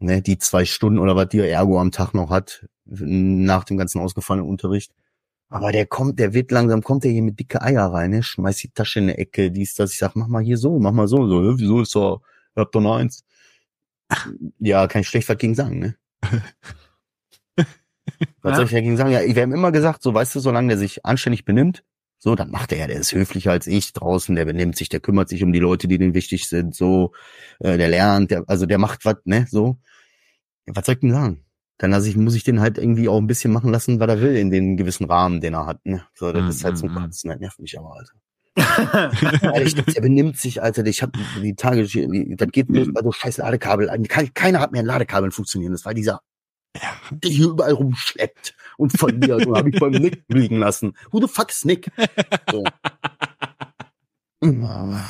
ne, 0.00 0.20
die 0.20 0.38
zwei 0.38 0.64
Stunden 0.64 0.98
oder 0.98 1.14
was 1.14 1.28
die 1.28 1.38
Ergo 1.38 1.80
am 1.80 1.92
Tag 1.92 2.14
noch 2.14 2.30
hat, 2.30 2.66
nach 2.84 3.62
dem 3.62 3.76
ganzen 3.76 4.00
ausgefallenen 4.00 4.50
Unterricht. 4.50 4.92
Aber 5.50 5.70
der 5.70 5.86
kommt, 5.86 6.18
der 6.18 6.34
wird 6.34 6.50
langsam, 6.50 6.82
kommt 6.82 7.04
der 7.04 7.12
hier 7.12 7.22
mit 7.22 7.38
dicke 7.38 7.62
Eier 7.62 7.86
rein, 7.92 8.10
ne, 8.10 8.24
schmeißt 8.24 8.64
die 8.64 8.70
Tasche 8.70 8.98
in 8.98 9.06
die 9.06 9.14
Ecke, 9.14 9.52
dies, 9.52 9.76
das. 9.76 9.92
Ich 9.92 9.98
sag, 9.98 10.16
mach 10.16 10.26
mal 10.26 10.42
hier 10.42 10.58
so, 10.58 10.80
mach 10.80 10.90
mal 10.90 11.06
so, 11.06 11.28
so, 11.28 11.42
"Hä, 11.44 11.54
wieso 11.58 11.80
ist 11.82 11.94
doch, 11.94 12.22
nur 12.82 12.96
eins. 12.96 13.24
Ja, 14.58 14.86
kann 14.86 15.02
ich 15.02 15.08
schlecht 15.08 15.28
was 15.28 15.38
gegen 15.38 15.54
sagen, 15.54 15.78
ne? 15.78 15.96
Was 18.42 18.54
Ja. 18.54 18.56
soll 18.56 18.66
ich 18.66 18.70
dagegen 18.70 18.96
sagen? 18.96 19.10
Ja, 19.10 19.20
wir 19.22 19.42
haben 19.42 19.52
immer 19.52 19.72
gesagt, 19.72 20.02
so 20.02 20.14
weißt 20.14 20.34
du, 20.34 20.40
solange 20.40 20.68
der 20.68 20.78
sich 20.78 21.04
anständig 21.04 21.44
benimmt, 21.44 21.84
So, 22.18 22.34
dann 22.34 22.50
macht 22.50 22.72
er, 22.72 22.86
der 22.88 22.96
ist 22.98 23.12
höflicher 23.12 23.50
als 23.52 23.66
ich 23.66 23.92
draußen, 23.92 24.34
der 24.36 24.46
benimmt 24.46 24.76
sich, 24.76 24.88
der 24.88 25.00
kümmert 25.00 25.28
sich 25.28 25.42
um 25.42 25.52
die 25.52 25.58
Leute, 25.58 25.86
die 25.88 25.98
denen 25.98 26.14
wichtig 26.14 26.48
sind, 26.48 26.74
so, 26.74 27.12
äh, 27.60 27.76
der 27.76 27.88
lernt, 27.88 28.30
der, 28.30 28.44
also 28.48 28.64
der 28.66 28.78
macht 28.78 29.04
was, 29.04 29.16
ne, 29.24 29.46
so. 29.50 29.78
Ja, 30.66 30.76
was 30.76 30.86
soll 30.86 30.94
ich 30.96 31.00
denn 31.02 31.12
sagen? 31.12 31.44
Dann 31.78 31.90
lasse 31.92 32.08
ich, 32.10 32.16
muss 32.16 32.34
ich 32.36 32.44
den 32.44 32.60
halt 32.60 32.78
irgendwie 32.78 33.08
auch 33.08 33.18
ein 33.18 33.26
bisschen 33.28 33.52
machen 33.52 33.72
lassen, 33.72 34.00
was 34.00 34.08
er 34.10 34.20
will, 34.22 34.36
in 34.36 34.50
den 34.50 34.76
gewissen 34.78 35.06
Rahmen, 35.06 35.40
den 35.42 35.54
er 35.54 35.66
hat, 35.66 35.84
ne. 35.86 36.06
So, 36.14 36.32
das 36.32 36.44
Mm, 36.44 36.48
ist 36.48 36.64
halt 36.64 36.78
so 36.78 36.88
mm, 36.88 36.94
mm. 37.06 37.14
Kotzen, 37.14 37.30
das 37.30 37.40
nervt 37.40 37.60
mich 37.60 37.78
aber, 37.78 37.94
Alter. 37.96 38.12
Ehrlich, 38.56 39.74
der 39.74 40.00
benimmt 40.00 40.36
sich, 40.38 40.62
Alter. 40.62 40.84
Ich 40.86 41.02
habe 41.02 41.12
die 41.42 41.54
Tage, 41.54 41.84
die, 41.84 42.34
das 42.36 42.48
geht 42.50 42.68
bloß 42.68 42.88
bei 42.92 43.02
so 43.02 43.12
scheiß 43.12 43.36
Ladekabel. 43.38 43.88
Kein- 44.08 44.32
Keiner 44.34 44.60
hat 44.60 44.72
mehr 44.72 44.82
ein 44.82 44.86
Ladekabel 44.86 45.30
funktionieren. 45.30 45.72
Das 45.72 45.84
war 45.84 45.92
dieser, 45.94 46.20
der 47.10 47.30
hier 47.30 47.48
überall 47.48 47.72
rumschleppt 47.72 48.54
und 48.78 48.96
verliert. 48.96 49.46
und 49.46 49.56
habe 49.56 49.70
ich 49.70 49.78
beim 49.78 49.92
Nick 49.92 50.24
liegen 50.28 50.58
lassen. 50.58 50.94
Who 51.10 51.20
the 51.20 51.28
fuck 51.28 51.50
is 51.50 51.64
Nick? 51.64 51.90
So. 52.50 52.64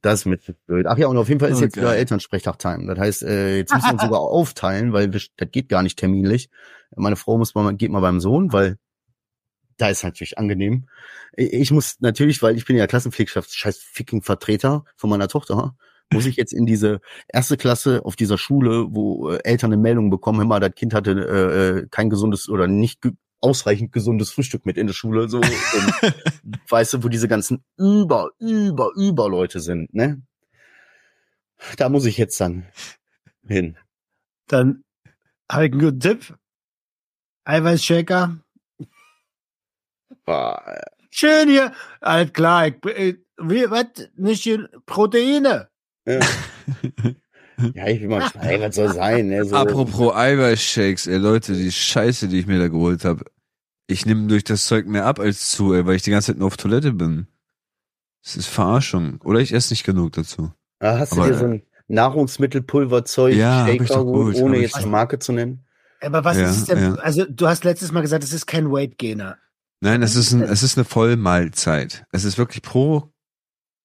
Das 0.00 0.20
ist 0.20 0.24
mit 0.26 0.42
blöd. 0.66 0.86
Ach 0.88 0.98
ja, 0.98 1.06
und 1.06 1.16
auf 1.16 1.28
jeden 1.28 1.38
Fall 1.38 1.50
ist 1.50 1.58
Oh, 1.58 1.62
jetzt 1.62 1.76
wieder. 1.76 1.94
Elternsprechtag-Time. 1.96 2.86
Das 2.92 2.98
heißt, 2.98 3.22
äh, 3.22 3.58
jetzt 3.58 3.72
müssen 3.72 3.86
wir 3.86 3.92
uns 3.92 4.02
sogar 4.02 4.20
aufteilen, 4.20 4.92
weil 4.92 5.12
wir, 5.12 5.20
das 5.36 5.48
geht 5.52 5.68
gar 5.68 5.84
nicht 5.84 5.96
terminlich. 5.98 6.50
Meine 6.96 7.14
Frau 7.14 7.38
muss 7.38 7.54
mal, 7.54 7.72
geht 7.76 7.92
mal 7.92 8.00
beim 8.00 8.18
Sohn, 8.18 8.52
weil 8.52 8.78
da 9.76 9.88
ist 9.88 10.04
natürlich 10.04 10.38
angenehm. 10.38 10.86
Ich 11.36 11.70
muss 11.70 11.96
natürlich, 12.00 12.42
weil 12.42 12.56
ich 12.56 12.64
bin 12.64 12.76
ja 12.76 12.86
Klassenpflegschaft, 12.86 13.54
scheiß 13.54 13.78
ficking 13.78 14.22
Vertreter 14.22 14.84
von 14.96 15.10
meiner 15.10 15.28
Tochter, 15.28 15.76
muss 16.12 16.26
ich 16.26 16.36
jetzt 16.36 16.52
in 16.52 16.66
diese 16.66 17.00
erste 17.28 17.56
Klasse 17.56 18.04
auf 18.04 18.16
dieser 18.16 18.38
Schule, 18.38 18.86
wo 18.90 19.30
äh, 19.30 19.38
Eltern 19.44 19.72
eine 19.72 19.80
Meldung 19.80 20.10
bekommen, 20.10 20.46
mal, 20.46 20.60
das 20.60 20.74
Kind 20.74 20.94
hatte 20.94 21.12
äh, 21.12 21.68
äh, 21.80 21.86
kein 21.90 22.10
gesundes 22.10 22.48
oder 22.48 22.66
nicht 22.66 23.00
ge 23.00 23.12
ausreichend 23.40 23.90
gesundes 23.90 24.30
Frühstück 24.30 24.66
mit 24.66 24.78
in 24.78 24.86
der 24.86 24.94
Schule, 24.94 25.28
so, 25.28 25.38
und, 25.38 25.44
weißt 26.70 26.94
du, 26.94 27.02
wo 27.02 27.08
diese 27.08 27.26
ganzen 27.26 27.64
über, 27.76 28.30
über, 28.38 28.92
über 28.94 29.28
Leute 29.28 29.58
sind, 29.58 29.92
ne? 29.92 30.22
Da 31.76 31.88
muss 31.88 32.04
ich 32.04 32.18
jetzt 32.18 32.40
dann 32.40 32.66
hin. 33.44 33.76
Dann 34.46 34.84
habe 35.50 35.66
ich 35.66 35.72
einen 35.72 35.80
guten 35.80 36.00
Tipp. 36.00 36.36
Eiweißshaker. 37.44 38.38
Boah, 40.24 40.80
Schön 41.10 41.48
hier. 41.48 41.72
Alles 42.00 42.32
klar. 42.32 42.68
Ich, 42.68 42.74
äh, 42.86 43.16
wie, 43.38 43.70
was? 43.70 44.08
Nicht 44.16 44.42
hier 44.44 44.68
Proteine. 44.86 45.68
Ja, 46.06 46.20
ja 47.74 47.86
ich 47.86 48.00
will 48.00 48.08
mal, 48.08 48.30
ey, 48.40 48.60
was 48.60 48.74
soll 48.74 48.92
sein, 48.92 49.28
ne? 49.28 49.44
So, 49.44 49.54
Apropos 49.54 50.14
Eiweißshakes, 50.14 51.06
ey 51.06 51.18
Leute, 51.18 51.52
die 51.52 51.70
Scheiße, 51.70 52.28
die 52.28 52.38
ich 52.40 52.46
mir 52.46 52.58
da 52.58 52.68
geholt 52.68 53.04
habe. 53.04 53.26
Ich 53.86 54.06
nehme 54.06 54.26
durch 54.26 54.44
das 54.44 54.66
Zeug 54.66 54.86
mehr 54.86 55.04
ab 55.04 55.20
als 55.20 55.50
zu, 55.50 55.74
ey, 55.74 55.86
weil 55.86 55.96
ich 55.96 56.02
die 56.02 56.10
ganze 56.10 56.28
Zeit 56.28 56.38
nur 56.38 56.46
auf 56.46 56.56
Toilette 56.56 56.92
bin. 56.92 57.26
Das 58.24 58.36
ist 58.36 58.46
Verarschung. 58.46 59.20
Oder 59.22 59.40
ich 59.40 59.52
esse 59.52 59.72
nicht 59.72 59.84
genug 59.84 60.12
dazu. 60.12 60.52
Ah, 60.78 60.98
hast 60.98 61.12
du 61.12 61.20
Aber, 61.20 61.28
dir 61.30 61.36
so 61.36 61.44
ein 61.44 61.62
Nahrungsmittelpulverzeug, 61.88 63.34
Ja, 63.34 63.66
Shaker 63.66 64.04
geholt, 64.04 64.36
ohne 64.36 64.58
jetzt 64.58 64.76
eine 64.76 64.86
Marke 64.86 65.18
zu 65.18 65.32
nennen? 65.32 65.66
Aber 66.00 66.24
was 66.24 66.38
Ja, 66.38 66.48
ist 66.48 66.56
es 66.56 66.64
denn? 66.64 66.78
ja. 66.78 66.94
Also, 66.94 67.26
du 67.28 67.46
hast 67.46 67.64
letztes 67.64 67.92
Mal 67.92 68.00
gesagt, 68.00 68.24
es 68.24 68.32
ist 68.32 68.46
kein 68.46 68.72
Weight 68.72 68.98
Gainer. 68.98 69.36
Nein, 69.84 70.02
es 70.02 70.14
ist, 70.14 70.32
ein, 70.32 70.42
es 70.42 70.62
ist 70.62 70.78
eine 70.78 70.84
Vollmahlzeit. 70.84 72.04
Es 72.12 72.22
ist 72.22 72.38
wirklich 72.38 72.62
pro 72.62 73.10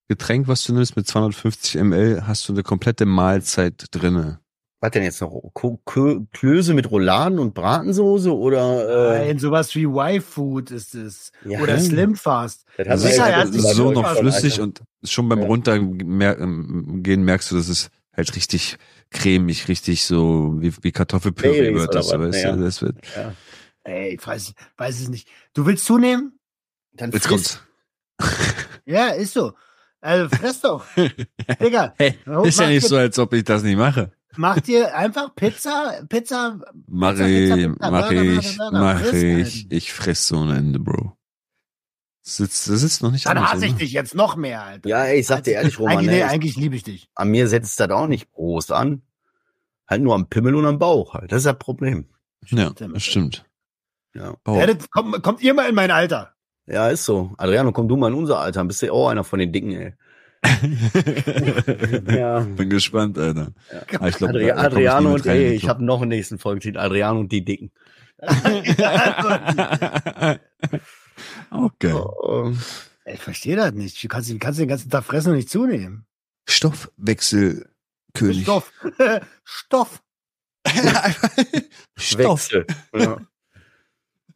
Getränk, 0.07 0.47
was 0.47 0.63
du 0.63 0.73
nimmst 0.73 0.95
mit 0.95 1.07
250 1.07 1.75
ml, 1.81 2.27
hast 2.27 2.47
du 2.47 2.53
eine 2.53 2.61
komplette 2.61 3.05
Mahlzeit 3.05 3.87
drinne. 3.91 4.39
Was 4.79 4.91
denn 4.91 5.01
jetzt 5.03 5.21
noch? 5.21 5.41
Klöße 6.33 6.75
mit 6.75 6.91
Rouladen 6.91 7.39
und 7.39 7.55
Bratensoße 7.55 8.31
oder? 8.31 9.15
Äh, 9.15 9.27
Nein, 9.27 9.39
sowas 9.39 9.73
wie 9.73 9.85
Y-Food 9.85 10.69
ist 10.69 10.93
es. 10.93 11.31
Ja. 11.43 11.59
Oder 11.61 11.79
Slim 11.79 12.15
Fast. 12.15 12.63
das 12.77 13.01
Das 13.01 13.03
ist, 13.49 13.55
ist 13.55 13.75
so 13.75 13.91
noch 13.91 14.17
flüssig 14.17 14.61
und 14.61 14.83
schon 15.03 15.27
beim 15.29 15.39
Ja. 15.41 15.47
Runtergehen 15.47 17.23
merkst 17.23 17.49
du, 17.51 17.55
dass 17.55 17.69
es 17.69 17.89
halt 18.15 18.35
richtig 18.35 18.77
cremig, 19.09 19.67
richtig 19.67 20.05
so 20.05 20.57
wie, 20.59 20.71
wie 20.83 20.91
Kartoffelpüree 20.91 21.73
wird. 21.73 21.95
Das, 21.95 22.11
was? 22.11 22.19
weißt 22.19 22.43
Ja. 22.43 22.55
du, 22.55 22.63
das 22.63 22.81
wird. 22.83 22.97
Ja. 23.15 23.33
Ey, 23.87 24.15
ich 24.15 24.27
weiß, 24.27 24.53
weiß 24.75 24.99
es 24.99 25.07
nicht. 25.07 25.29
Du 25.53 25.65
willst 25.65 25.85
zunehmen? 25.85 26.37
Dann 26.91 27.11
Jetzt 27.11 27.27
friss. 27.27 27.59
kommt's. 28.19 28.27
Ja, 28.85 29.07
ist 29.09 29.33
so. 29.33 29.53
Also 29.99 30.29
fress 30.33 30.61
doch. 30.61 30.85
Digga, 31.61 31.93
Hey, 31.97 32.17
ist 32.45 32.59
ja 32.59 32.67
nicht 32.67 32.83
dir- 32.83 32.87
so, 32.89 32.95
als 32.97 33.19
ob 33.19 33.33
ich 33.33 33.43
das 33.43 33.63
nicht 33.63 33.77
mache. 33.77 34.11
Mach 34.37 34.59
dir 34.61 34.95
einfach 34.95 35.33
Pizza, 35.35 36.05
Pizza. 36.07 36.59
Mach 36.87 37.11
Pizza, 37.15 37.27
ich, 37.27 37.49
Pizza, 37.49 37.55
Pizza, 37.55 37.91
mach 37.91 38.07
Burger, 38.09 38.21
ich, 38.23 38.57
Burger, 38.57 38.57
Burger. 38.71 38.79
mach 38.93 38.99
Friss, 39.01 39.13
ich. 39.23 39.63
Alter. 39.63 39.75
Ich 39.75 39.93
fress 39.93 40.27
so 40.27 40.39
ein 40.43 40.49
Ende, 40.55 40.79
Bro. 40.79 41.17
Das 42.23 42.37
sitzt, 42.37 42.69
das 42.69 42.79
sitzt 42.81 43.01
noch 43.03 43.11
nicht 43.11 43.25
Dann 43.25 43.39
hasse 43.41 43.65
ich 43.65 43.71
oder? 43.71 43.79
dich 43.79 43.91
jetzt 43.93 44.13
noch 44.15 44.35
mehr, 44.35 44.63
Alter. 44.63 44.87
Ja, 44.89 45.03
ey, 45.05 45.19
ich 45.21 45.27
sag 45.27 45.43
dir 45.43 45.53
ehrlich, 45.53 45.79
Roman, 45.79 45.97
eigentlich, 45.97 46.09
nee, 46.11 46.17
ey, 46.21 46.23
eigentlich 46.23 46.55
liebe 46.55 46.75
ich 46.75 46.83
dich. 46.83 47.09
an 47.15 47.29
mir 47.29 47.47
setzt 47.47 47.79
das 47.79 47.89
auch 47.89 48.07
nicht 48.07 48.31
groß 48.33 48.71
an. 48.71 49.01
Halt 49.87 50.01
nur 50.01 50.13
am 50.13 50.27
Pimmel 50.29 50.55
und 50.55 50.65
am 50.65 50.77
Bauch 50.79 51.13
halt. 51.13 51.31
Das 51.31 51.37
ist 51.39 51.45
das 51.45 51.57
Problem. 51.57 52.07
Ja, 52.47 52.69
das 52.71 53.03
stimmt. 53.03 53.45
Ja. 54.13 54.35
Oh. 54.45 54.57
Ja, 54.57 54.65
das 54.67 54.89
kommt, 54.89 55.21
kommt 55.23 55.41
ihr 55.41 55.53
mal 55.53 55.69
in 55.69 55.75
mein 55.75 55.91
Alter. 55.91 56.33
Ja, 56.65 56.89
ist 56.89 57.05
so. 57.05 57.33
Adriano, 57.37 57.71
komm 57.71 57.87
du 57.87 57.95
mal 57.95 58.07
in 58.09 58.13
unser 58.13 58.39
Alter. 58.39 58.63
Bist 58.65 58.81
du 58.81 58.91
auch 58.91 59.09
einer 59.09 59.23
von 59.23 59.39
den 59.39 59.51
Dicken, 59.53 59.71
ey. 59.73 59.93
Ja. 62.07 62.39
Bin 62.41 62.69
gespannt, 62.69 63.17
Alter. 63.17 63.53
Ah, 63.99 64.07
ich 64.07 64.15
glaub, 64.17 64.29
Adri 64.29 64.45
ich 64.45 64.53
Adriano 64.53 65.09
nie 65.09 65.15
und 65.15 65.25
ey, 65.25 65.47
ich 65.53 65.63
ich 65.63 65.69
habe 65.69 65.83
noch 65.83 66.01
einen 66.01 66.09
nächsten 66.09 66.37
Folgetitel. 66.37 66.77
Adriano 66.79 67.19
und 67.19 67.31
die 67.31 67.43
Dicken. 67.43 67.71
okay. 71.51 71.93
Oh, 71.93 72.51
Ich 73.05 73.21
verstehe 73.21 73.55
das 73.55 73.73
nicht. 73.73 74.03
Du 74.03 74.07
kannst, 74.07 74.29
du 74.29 74.37
kannst 74.37 74.59
den 74.59 74.67
ganzen 74.67 74.89
Tag 74.89 75.03
fressen 75.03 75.29
und 75.29 75.35
nicht 75.37 75.49
zunehmen. 75.49 76.05
Stoffwechselkönig. 76.49 78.43
Stoff. 78.43 78.71
Stoff. 79.43 80.01
Stoff. 81.97 82.51
Wechsel. 82.51 82.65
Ja. 82.93 83.17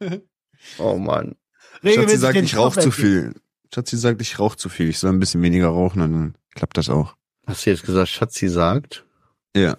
Oh 0.78 0.96
Mann. 0.96 1.34
Schatzi 1.82 2.16
sagt, 2.16 2.36
ich 2.36 2.56
rauche 2.56 2.80
zu 2.80 2.90
viel. 2.92 3.34
Schatzi 3.74 3.96
sagt, 3.96 4.20
ich 4.20 4.38
rauche 4.38 4.56
zu 4.56 4.68
viel. 4.68 4.88
Ich 4.90 4.98
soll 4.98 5.10
ein 5.12 5.18
bisschen 5.18 5.42
weniger 5.42 5.68
rauchen, 5.68 5.98
dann 6.00 6.34
klappt 6.54 6.76
das 6.76 6.88
auch. 6.88 7.16
Hast 7.46 7.66
du 7.66 7.70
jetzt 7.70 7.82
gesagt, 7.84 8.08
Schatzi 8.08 8.48
sagt? 8.48 9.04
Ja, 9.56 9.76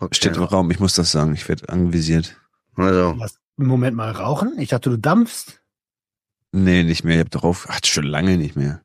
Okay. 0.00 0.14
steht 0.14 0.36
im 0.36 0.42
Raum. 0.42 0.70
Ich 0.70 0.80
muss 0.80 0.94
das 0.94 1.10
sagen. 1.12 1.32
Ich 1.34 1.48
werde 1.48 1.68
anvisiert. 1.70 2.36
Also, 2.74 3.14
Was? 3.18 3.38
Moment 3.56 3.96
mal, 3.96 4.10
rauchen? 4.10 4.58
Ich 4.58 4.68
dachte, 4.70 4.90
du 4.90 4.98
dampfst. 4.98 5.62
Nee, 6.52 6.82
nicht 6.82 7.04
mehr. 7.04 7.14
Ich 7.16 7.20
hab 7.20 7.30
doch 7.30 7.44
auf. 7.44 7.66
Ach, 7.70 7.80
schon 7.84 8.04
lange 8.04 8.36
nicht 8.36 8.56
mehr. 8.56 8.82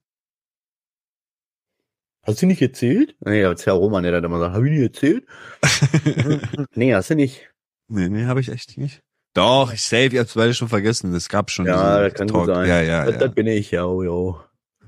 hast 2.24 2.42
du 2.42 2.46
nicht 2.46 2.62
erzählt? 2.62 3.16
Nee, 3.26 3.44
als 3.44 3.66
Herr 3.66 3.74
Roman, 3.74 4.04
der 4.04 4.12
dann 4.14 4.24
immer 4.24 4.40
sagt, 4.40 4.56
hab 4.56 4.64
ich 4.64 4.72
nicht 4.72 4.82
erzählt? 4.96 5.26
nee, 6.76 6.94
hast 6.94 7.10
du 7.10 7.16
nicht. 7.16 7.50
nee, 7.88 8.08
nee, 8.08 8.26
habe 8.26 8.40
ich 8.40 8.50
echt 8.50 8.78
nicht. 8.78 9.02
Doch, 9.40 9.72
ich 9.72 9.82
safe, 9.82 10.08
ihr 10.08 10.20
habt's 10.20 10.34
beide 10.34 10.54
schon 10.54 10.68
vergessen. 10.68 11.14
Es 11.14 11.30
gab 11.30 11.50
schon 11.50 11.66
Ja, 11.66 12.02
das 12.02 12.14
kann 12.14 12.28
gut 12.28 12.48
sein. 12.48 12.68
Ja, 12.68 12.82
ja, 12.82 13.06
das, 13.06 13.14
ja. 13.14 13.20
das 13.20 13.34
bin 13.34 13.48
ich, 13.48 13.72
ja, 13.72 13.86
oh, 13.86 14.04
jo. 14.04 14.42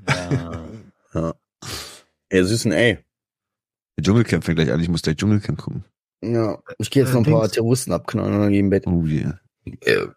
Ja. 0.10 0.62
Ja. 1.14 1.34
Ey, 2.28 2.44
süßen, 2.44 2.74
ey. 2.74 2.98
Der 3.96 4.04
Dschungelcamp 4.04 4.44
fängt 4.44 4.58
gleich 4.58 4.70
an. 4.70 4.82
Ich 4.82 4.90
muss 4.90 5.04
gleich 5.04 5.16
Dschungelcamp 5.16 5.58
gucken. 5.58 5.86
Ja, 6.22 6.62
ich 6.80 6.92
gehe 6.92 7.04
jetzt 7.04 7.14
noch 7.14 7.26
ein 7.26 7.32
paar. 7.32 7.50
Terroristen 7.50 7.94
abknallen 7.94 8.34
und 8.34 8.42
dann 8.42 8.50
gehe 8.50 8.60
ich 8.60 8.64
im 8.64 8.70
Bett. 8.70 8.88
Oh 8.88 9.06
yeah. 9.06 9.40
Äh, 9.64 10.08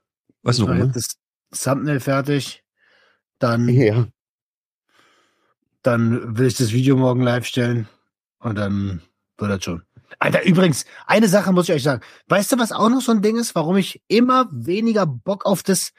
Was 0.42 0.58
noch 0.58 0.68
Ich 0.74 0.82
jetzt 0.82 1.16
das 1.52 1.62
Thumbnail 1.62 2.00
fertig. 2.00 2.64
Dann, 3.38 3.68
ja. 3.68 4.08
dann 5.82 6.36
will 6.36 6.48
ich 6.48 6.56
das 6.56 6.72
Video 6.72 6.96
morgen 6.96 7.22
live 7.22 7.46
stellen. 7.46 7.88
Und 8.40 8.56
dann 8.56 9.00
wird 9.38 9.50
das 9.52 9.62
schon. 9.62 9.82
Alter, 10.18 10.44
übrigens, 10.44 10.84
eine 11.06 11.28
Sache 11.28 11.52
muss 11.52 11.68
ich 11.68 11.74
euch 11.74 11.82
sagen. 11.82 12.02
Weißt 12.28 12.52
du, 12.52 12.58
was 12.58 12.72
auch 12.72 12.88
noch 12.88 13.00
so 13.00 13.12
ein 13.12 13.22
Ding 13.22 13.36
ist, 13.36 13.54
warum 13.54 13.76
ich 13.76 14.02
immer 14.08 14.48
weniger 14.52 15.06
Bock 15.06 15.46
auf 15.46 15.62
das, 15.62 15.92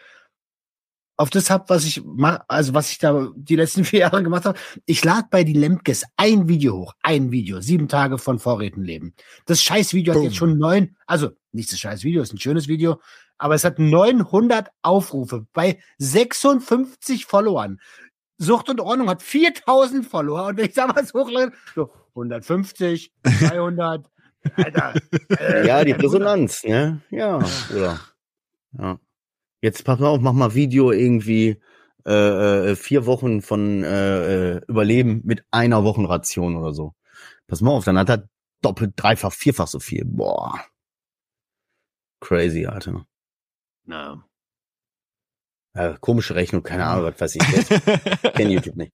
auf 1.17 1.29
das 1.29 1.49
hab, 1.49 1.69
was 1.69 1.85
ich 1.85 2.01
mach, 2.03 2.39
also 2.47 2.73
was 2.73 2.91
ich 2.91 2.97
da 2.97 3.29
die 3.35 3.55
letzten 3.55 3.85
vier 3.85 3.99
Jahre 4.01 4.23
gemacht 4.23 4.45
habe? 4.45 4.59
Ich 4.85 5.03
lade 5.03 5.27
bei 5.29 5.43
die 5.43 5.53
Lemkes 5.53 6.03
ein 6.17 6.47
Video 6.47 6.75
hoch, 6.77 6.93
ein 7.01 7.31
Video, 7.31 7.61
sieben 7.61 7.87
Tage 7.87 8.17
von 8.17 8.39
Vorräten 8.39 8.83
leben. 8.83 9.13
Das 9.45 9.61
Scheißvideo 9.61 10.13
hat 10.13 10.19
Boom. 10.19 10.25
jetzt 10.25 10.37
schon 10.37 10.57
neun, 10.57 10.95
also 11.05 11.31
nicht 11.51 11.71
das 11.71 11.79
Scheißvideo, 11.79 12.21
ist 12.21 12.33
ein 12.33 12.39
schönes 12.39 12.67
Video, 12.67 12.99
aber 13.37 13.55
es 13.55 13.63
hat 13.63 13.79
900 13.79 14.69
Aufrufe 14.81 15.45
bei 15.53 15.79
56 15.97 17.25
Followern. 17.25 17.79
Sucht 18.37 18.69
und 18.69 18.81
Ordnung 18.81 19.09
hat 19.09 19.21
4000 19.21 20.05
Follower 20.05 20.47
und 20.47 20.57
wenn 20.57 20.65
ich 20.65 20.73
damals 20.73 21.13
hochlade, 21.13 21.53
so 21.73 21.91
150, 22.09 23.13
200, 23.39 24.09
Alter. 24.55 24.93
äh, 25.39 25.65
Ja, 25.67 25.83
die. 25.83 25.91
Resonanz, 25.93 26.63
ne? 26.63 27.01
Ja, 27.09 27.37
oder? 27.73 27.99
Ja. 28.77 28.99
Jetzt 29.61 29.83
pass 29.85 29.99
mal 29.99 30.07
auf, 30.07 30.19
mach 30.21 30.33
mal 30.33 30.53
Video 30.53 30.91
irgendwie 30.91 31.59
äh, 32.05 32.71
äh, 32.71 32.75
vier 32.75 33.05
Wochen 33.05 33.41
von 33.41 33.83
äh, 33.83 34.57
äh, 34.57 34.61
Überleben 34.67 35.21
mit 35.23 35.43
einer 35.51 35.83
Wochenration 35.83 36.55
oder 36.55 36.73
so. 36.73 36.93
Pass 37.47 37.61
mal 37.61 37.71
auf, 37.71 37.85
dann 37.85 37.97
hat 37.97 38.09
er 38.09 38.27
doppelt, 38.61 38.93
dreifach, 38.95 39.31
vierfach 39.33 39.67
so 39.67 39.79
viel. 39.79 40.03
Boah. 40.05 40.59
Crazy, 42.19 42.65
Alter. 42.65 43.05
Ja. 43.87 44.23
Äh, 45.75 45.93
komische 45.99 46.35
Rechnung, 46.35 46.63
keine 46.63 46.85
Ahnung, 46.85 47.05
was 47.05 47.19
weiß 47.19 47.35
ich. 47.35 47.43
Ich 48.23 48.33
kenne 48.33 48.51
YouTube 48.51 48.77
nicht. 48.77 48.93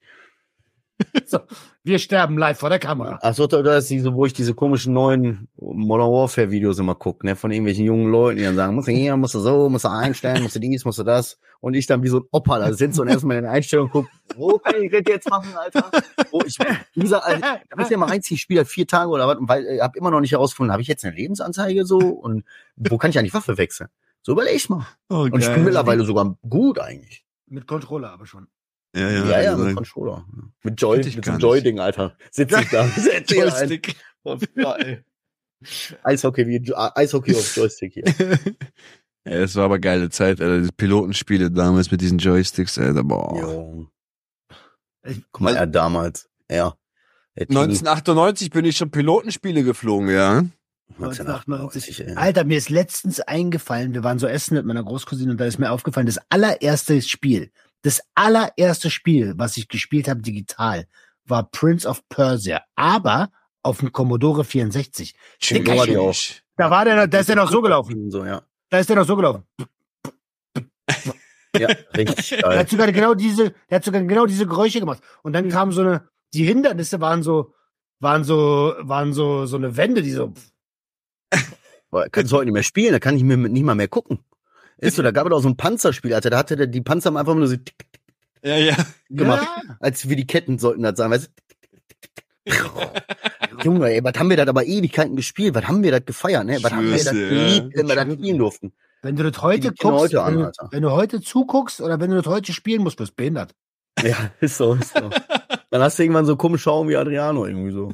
So, 1.26 1.40
wir 1.84 1.98
sterben 1.98 2.38
live 2.38 2.60
vor 2.60 2.70
der 2.70 2.78
Kamera. 2.78 3.18
Achso, 3.22 3.48
da 3.48 3.78
ist 3.78 3.90
diese, 3.90 4.14
wo 4.14 4.28
ich 4.28 4.34
diese 4.34 4.54
komischen 4.54 4.94
neuen 4.94 5.48
Modern 5.58 6.12
Warfare 6.12 6.52
Videos 6.52 6.78
immer 6.78 6.94
gucke, 6.94 7.26
ne, 7.26 7.36
von 7.36 7.50
irgendwelchen 7.50 7.86
jungen 7.86 8.12
Leuten, 8.12 8.38
die 8.38 8.44
dann 8.44 8.56
sagen, 8.56 8.76
musst 8.76 8.88
du 8.88 8.92
hier, 8.92 9.18
musst 9.18 9.34
du 9.34 9.40
so, 9.40 9.68
musst 9.68 9.86
du 9.86 9.90
einstellen, 9.90 10.44
musst 10.44 10.56
du 10.56 10.60
dies, 10.60 10.86
musst 10.86 11.00
du 11.00 11.04
das. 11.04 11.40
Und 11.60 11.74
ich 11.74 11.88
dann 11.88 12.04
wie 12.04 12.08
so 12.08 12.20
ein 12.20 12.26
Opa 12.32 12.60
da 12.60 12.74
sitze 12.74 13.02
und 13.02 13.08
erstmal 13.08 13.38
in 13.38 13.44
den 13.46 13.52
Einstellungen 13.52 13.92
gucke, 13.92 14.10
wo 14.36 14.60
kann 14.60 14.82
ich 14.82 14.92
das 14.92 15.02
jetzt 15.08 15.30
machen, 15.30 15.56
Alter? 15.56 15.90
Wo 16.30 16.42
ich, 16.46 16.58
wie 16.94 17.02
gesagt, 17.02 17.26
also, 17.26 17.42
da 17.42 17.82
ist 17.82 17.92
ja 17.92 17.98
mal 17.98 18.12
einzig, 18.12 18.34
ich 18.34 18.42
spiele 18.42 18.60
halt 18.60 18.68
vier 18.68 18.86
Tage 18.86 19.10
oder 19.10 19.28
was, 19.28 19.38
weil, 19.42 19.66
ich 19.66 19.82
habe 19.82 19.98
immer 19.98 20.12
noch 20.12 20.22
nicht 20.22 20.34
herausgefunden, 20.34 20.72
habe 20.72 20.82
ich 20.84 20.88
jetzt 20.88 21.04
eine 21.04 21.16
Lebensanzeige 21.16 21.86
so 21.86 21.98
und 21.98 22.44
wo 22.76 22.98
kann 22.98 23.10
ich 23.10 23.18
eigentlich 23.18 23.34
Waffe 23.34 23.58
wechseln? 23.58 23.90
So 24.24 24.34
überleg 24.34 24.56
ich 24.56 24.70
mal. 24.70 24.86
Oh, 25.10 25.22
Und 25.32 25.40
ich 25.40 25.48
bin 25.52 25.64
mittlerweile 25.64 26.06
sogar 26.06 26.38
gut 26.48 26.80
eigentlich. 26.80 27.26
Mit 27.48 27.68
Controller 27.68 28.12
aber 28.12 28.26
schon. 28.26 28.48
Ja, 28.96 29.10
ja, 29.10 29.26
Ja, 29.26 29.42
ja, 29.42 29.52
also, 29.52 29.64
mit 29.66 29.76
Controller. 29.76 30.26
Mit 30.64 30.82
Joy, 30.82 30.98
mit 30.98 31.26
dem. 31.26 31.40
Joy-Ding, 31.40 31.80
Alter. 31.80 32.16
Sitz 32.30 32.52
ich 32.58 32.70
da. 32.70 32.86
Joystick. 33.28 33.96
Ja, 34.56 34.76
ey. 34.76 35.04
Eishockey 36.04 36.48
wie 36.48 36.74
Eishockey 36.74 37.36
auf 37.36 37.56
Joystick 37.56 37.94
hier. 37.94 38.04
Ja, 39.24 39.38
das 39.42 39.56
war 39.56 39.66
aber 39.66 39.78
geile 39.78 40.10
Zeit, 40.10 40.42
Alter. 40.42 40.62
Die 40.66 40.72
Pilotenspiele 40.76 41.52
damals 41.52 41.92
mit 41.92 42.02
diesen 42.02 42.18
Joysticks, 42.18 42.80
Alter. 42.80 43.04
Boah. 43.04 43.40
Jo. 43.40 43.88
Ich- 45.06 45.22
Guck 45.32 45.42
mal, 45.42 45.56
er 45.56 45.68
damals. 45.68 46.28
Ja. 46.50 46.76
Der 47.38 47.46
Teenie. 47.46 47.60
1998 47.62 48.50
bin 48.50 48.66
ich 48.66 48.78
schon 48.78 48.90
Pilotenspiele 48.90 49.64
geflogen, 49.64 50.10
ja. 50.10 50.44
1998, 51.00 52.08
ey. 52.08 52.16
Alter, 52.16 52.44
mir 52.44 52.58
ist 52.58 52.70
letztens 52.70 53.20
eingefallen, 53.20 53.94
wir 53.94 54.04
waren 54.04 54.20
so 54.20 54.28
essen 54.28 54.56
mit 54.56 54.66
meiner 54.66 54.84
Großcousine 54.84 55.32
und 55.32 55.40
da 55.40 55.46
ist 55.46 55.60
mir 55.60 55.72
aufgefallen, 55.72 56.06
das 56.06 56.20
allererste 56.30 57.02
Spiel, 57.02 57.52
das 57.82 58.02
allererste 58.16 58.90
Spiel, 58.90 59.34
was 59.38 59.58
ich 59.58 59.68
gespielt 59.68 60.08
habe 60.08 60.22
digital, 60.22 60.86
war 61.26 61.50
Prince 61.50 61.88
of 61.88 62.08
Persia, 62.10 62.62
aber 62.76 63.32
auf 63.64 63.80
dem 63.80 63.92
Commodore 63.92 64.44
64. 64.44 65.16
Schick 65.40 65.68
mal 65.68 65.88
die 65.88 65.98
auch. 65.98 66.16
Da 66.58 66.70
war 66.70 66.86
der, 66.86 67.08
da 67.08 67.20
ist 67.20 67.30
der 67.30 67.36
noch 67.36 67.52
so 67.52 67.62
gelaufen. 67.62 68.10
So, 68.12 68.26
ja. 68.26 68.42
Da 68.70 68.80
ist 68.80 68.90
der 68.90 68.96
noch 68.96 69.06
so 69.06 69.16
gelaufen. 69.16 69.44
Ja, 71.58 71.68
richtig 71.96 72.30
Der 72.30 72.42
geil. 72.42 72.60
hat 72.60 72.70
sogar 72.70 72.92
genau 72.92 73.14
diese, 73.14 73.54
der 73.70 73.78
hat 73.78 73.84
sogar 73.84 74.02
genau 74.02 74.26
diese 74.26 74.48
Geräusche 74.48 74.80
gemacht. 74.80 75.02
Und 75.22 75.34
dann 75.34 75.50
kam 75.50 75.72
so 75.72 75.82
eine, 75.82 76.08
die 76.34 76.46
Hindernisse 76.46 77.02
waren 77.02 77.24
so, 77.24 77.54
waren 78.00 78.24
so, 78.24 78.74
waren 78.80 79.14
so, 79.14 79.46
so 79.46 79.58
eine 79.58 79.76
Wände, 79.78 80.02
die 80.02 80.12
so, 80.12 80.34
Boah, 81.92 82.08
Kannst 82.10 82.32
du 82.32 82.38
heute 82.38 82.46
nicht 82.46 82.54
mehr 82.54 82.64
spielen, 82.64 82.94
da 82.94 83.00
kann 83.00 83.16
ich 83.16 83.24
mir 83.24 83.38
nicht 83.38 83.64
mal 83.64 83.76
mehr 83.76 83.90
gucken. 83.90 84.20
Ist 84.78 84.96
so, 84.96 85.04
da 85.04 85.12
gab 85.12 85.28
es 85.28 85.34
auch 85.34 85.42
so 85.42 85.50
ein 85.50 85.58
Panzerspiel, 85.58 86.14
Alter, 86.14 86.32
da 86.32 86.40
hatte 86.40 86.56
der, 86.56 86.68
die 86.68 86.82
Panzer 86.82 87.08
haben 87.08 87.18
einfach 87.18 87.36
nur 87.36 87.48
so 87.48 87.56
tick, 87.56 87.78
tick, 87.78 88.02
Ja, 88.44 88.58
ja. 88.58 88.76
gemacht. 89.10 89.48
Ja. 89.68 89.76
als 89.80 90.10
wie 90.10 90.16
die 90.16 90.26
Ketten 90.26 90.58
sollten 90.58 90.82
das 90.82 90.98
sein, 90.98 91.12
weißt 91.12 91.30
du? 92.46 92.52
Junge, 93.64 93.92
ey, 93.92 94.04
was 94.04 94.14
haben 94.18 94.30
wir 94.30 94.38
das 94.38 94.48
aber 94.48 94.66
Ewigkeiten 94.66 95.16
gespielt? 95.16 95.54
Was 95.54 95.68
haben 95.68 95.84
wir 95.84 95.92
das 95.92 96.06
gefeiert, 96.06 96.46
ne? 96.46 96.58
Was 96.64 96.72
haben 96.72 96.86
wir 96.86 96.94
das 96.98 97.12
dir, 97.12 97.30
geliebt, 97.30 97.74
ja. 97.74 97.80
wenn 97.80 97.88
wir 97.88 97.96
das 97.96 98.14
spielen 98.14 98.38
durften? 98.40 98.74
Wenn 99.04 99.16
du 99.16 99.30
das 99.30 99.42
heute 99.42 99.70
Die 99.72 99.76
Kinder 99.76 99.98
guckst, 99.98 100.16
heute 100.16 100.24
an, 100.24 100.34
wenn, 100.34 100.40
du, 100.40 100.46
Alter. 100.46 100.68
wenn 100.72 100.84
du 100.84 100.92
heute 100.92 101.22
zuguckst 101.22 101.82
oder 101.82 102.00
wenn 102.00 102.10
du 102.10 102.18
das 102.18 102.26
heute 102.26 102.54
spielen 102.54 102.82
musst, 102.82 102.98
bist 102.98 103.12
du 103.12 103.16
behindert. 103.16 103.54
Ja, 104.02 104.32
ist 104.40 104.58
so, 104.58 104.74
ist 104.76 104.96
so. 104.96 105.10
Dann 105.70 105.82
hast 105.82 106.00
du 106.00 106.04
irgendwann 106.04 106.26
so 106.26 106.36
komische 106.36 106.72
Augen 106.72 106.90
wie 106.90 106.96
Adriano 106.96 107.46
irgendwie 107.46 107.72
so. 107.72 107.94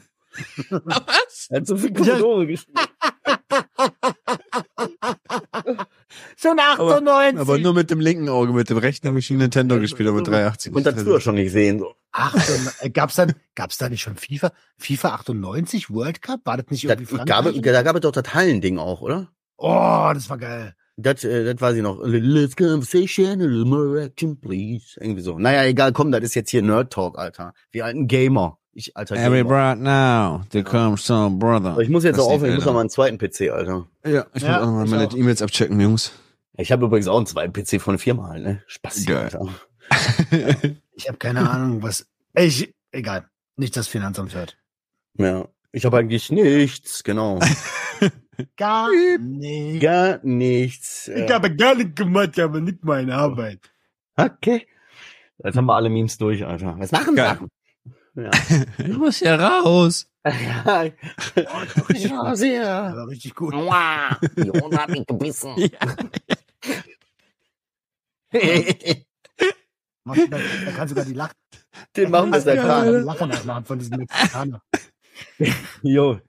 Was? 0.69 1.47
Er 1.49 1.61
hat 1.61 1.67
so 1.67 1.75
viel 1.75 1.93
Commodore 1.93 2.47
gespielt. 2.47 2.77
So 6.39 6.49
ein 6.51 6.59
98. 6.59 7.39
Aber 7.39 7.57
nur 7.57 7.73
mit 7.73 7.89
dem 7.89 7.99
linken 7.99 8.29
Auge, 8.29 8.53
mit 8.53 8.69
dem 8.69 8.77
rechten 8.77 9.07
habe 9.07 9.17
ich 9.17 9.25
schon 9.25 9.37
Nintendo 9.37 9.79
gespielt, 9.79 10.07
aber 10.09 10.17
mit 10.19 10.27
380. 10.27 10.71
Und 10.73 10.85
das 10.85 11.01
früher 11.01 11.19
schon 11.19 11.35
nicht 11.35 11.51
sehen, 11.51 11.79
so. 11.79 11.93
98 12.11 12.73
äh, 12.83 12.89
gab's 12.91 13.15
dann, 13.15 13.33
gab's 13.55 13.77
da 13.79 13.89
nicht 13.89 14.01
schon 14.01 14.15
FIFA? 14.15 14.51
FIFA 14.77 15.09
98 15.15 15.89
World 15.89 16.21
Cup? 16.21 16.41
War 16.45 16.57
das 16.57 16.67
nicht 16.69 16.83
Das 16.85 16.91
irgendwie 16.91 17.15
gab, 17.25 17.43
Frankreich? 17.45 17.61
da 17.63 17.81
gab 17.81 17.95
es 17.95 18.01
doch 18.01 18.11
das 18.11 18.33
Hallending 18.33 18.77
auch, 18.77 19.01
oder? 19.01 19.29
Oh, 19.57 20.11
das 20.13 20.29
war 20.29 20.37
geil. 20.37 20.75
Das, 20.95 21.23
äh, 21.23 21.43
das 21.43 21.59
weiß 21.59 21.75
ich 21.75 21.81
noch. 21.83 21.99
A 22.01 22.05
little 22.07 22.47
conversation, 22.55 23.41
a 23.41 23.45
little 23.45 23.65
more 23.65 24.01
action, 24.03 24.39
please. 24.39 24.95
Irgendwie 24.99 25.21
so. 25.21 25.37
Naja, 25.39 25.63
egal, 25.65 25.91
komm, 25.91 26.11
das 26.11 26.23
ist 26.23 26.35
jetzt 26.35 26.51
hier 26.51 26.61
Nerd 26.61 26.93
Talk, 26.93 27.17
Alter. 27.17 27.53
Wir 27.71 27.85
alten 27.85 28.07
Gamer. 28.07 28.57
Ich, 28.73 28.95
alter 28.95 29.15
Every 29.15 29.41
Gamer. 29.43 29.49
right 29.55 29.79
now, 29.79 30.41
there 30.51 30.63
comes 30.63 31.03
some 31.03 31.37
brother. 31.39 31.71
Aber 31.71 31.81
ich 31.81 31.89
muss 31.89 32.03
jetzt 32.03 32.17
Das 32.17 32.25
auch 32.25 32.33
aufhören, 32.33 32.51
ich 32.51 32.55
muss 32.57 32.65
noch 32.65 32.73
mal 32.73 32.81
einen 32.81 32.89
zweiten 32.91 33.17
PC, 33.17 33.49
Alter. 33.51 33.87
Ja, 34.05 34.25
ich 34.35 34.43
Ja, 34.43 34.49
muss 34.53 34.57
auch 34.61 34.65
noch 34.67 34.71
mal 34.73 34.87
meine 34.87 35.07
auch. 35.07 35.15
E-Mails 35.15 35.41
abchecken, 35.41 35.79
Jungs. 35.79 36.11
Ich 36.57 36.71
habe 36.71 36.85
übrigens 36.85 37.07
auch 37.07 37.17
einen 37.17 37.27
zweiten 37.27 37.53
PC 37.53 37.79
von 37.81 37.97
halt, 37.97 38.43
ne? 38.43 38.63
Spaß, 38.67 39.05
Geil. 39.05 39.23
Alter. 39.23 39.47
Ich 40.99 41.07
habe 41.07 41.19
keine 41.19 41.47
Ahnung, 41.47 41.83
was. 41.83 42.07
Ich, 42.33 42.73
egal. 42.91 43.29
Nicht 43.55 43.77
das 43.77 43.87
Finanzamt 43.87 44.33
hört. 44.33 44.57
Ja. 45.13 45.47
Ich 45.71 45.85
habe 45.85 45.97
eigentlich 45.97 46.31
nichts, 46.31 47.03
genau. 47.03 47.39
Gar 48.57 48.89
nicht. 49.19 49.81
Gar 49.81 50.19
nichts. 50.23 51.07
Ich 51.07 51.31
habe 51.31 51.55
gar 51.55 51.75
nicht 51.75 51.95
gemacht, 51.95 52.39
aber 52.39 52.59
nicht 52.61 52.83
meine 52.83 53.15
Arbeit. 53.15 53.59
okay. 54.15 54.67
Jetzt 55.43 55.55
haben 55.55 55.65
wir 55.65 55.75
alle 55.75 55.89
Memes 55.89 56.17
durch, 56.17 56.45
Alter. 56.45 56.75
Was 56.79 56.91
machen 56.91 57.15
wir? 57.15 57.39
Ja. 58.15 58.31
Du 58.79 58.97
musst 58.97 59.21
ja 59.21 59.35
raus. 59.35 60.09
ja, 60.25 60.85
ja, 61.93 62.35
sehr. 62.35 62.67
Aber 62.67 63.07
richtig 63.07 63.35
gut. 63.35 63.53
Aua, 63.53 64.17
die 64.35 64.49
Hunde 64.49 64.77
hat 64.77 64.89
mich 64.89 65.05
gebissen. 65.05 65.53
Machst 65.55 65.71
du 66.27 66.36
Da, 70.05 70.83
du 70.83 70.87
sogar 70.89 71.05
die 71.05 71.13
Lachen, 71.13 71.35
Den 71.95 72.11
machen 72.11 72.31
wir 72.31 72.39
seit 72.41 72.57
die 72.57 72.61
Tagen. 72.61 73.03
Lachen 73.03 73.29
nachmachen 73.29 73.65
von 73.65 73.79
diesem 73.79 73.97
Mexikaner. 73.97 74.61
Jo. 75.81 76.19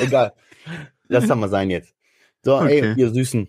Egal. 0.00 0.32
Lass 1.08 1.26
das 1.26 1.38
mal 1.38 1.48
sein 1.48 1.70
jetzt. 1.70 1.94
So, 2.42 2.56
Okay. 2.56 2.80
ey, 2.80 3.00
ihr 3.00 3.10
Süßen. 3.10 3.48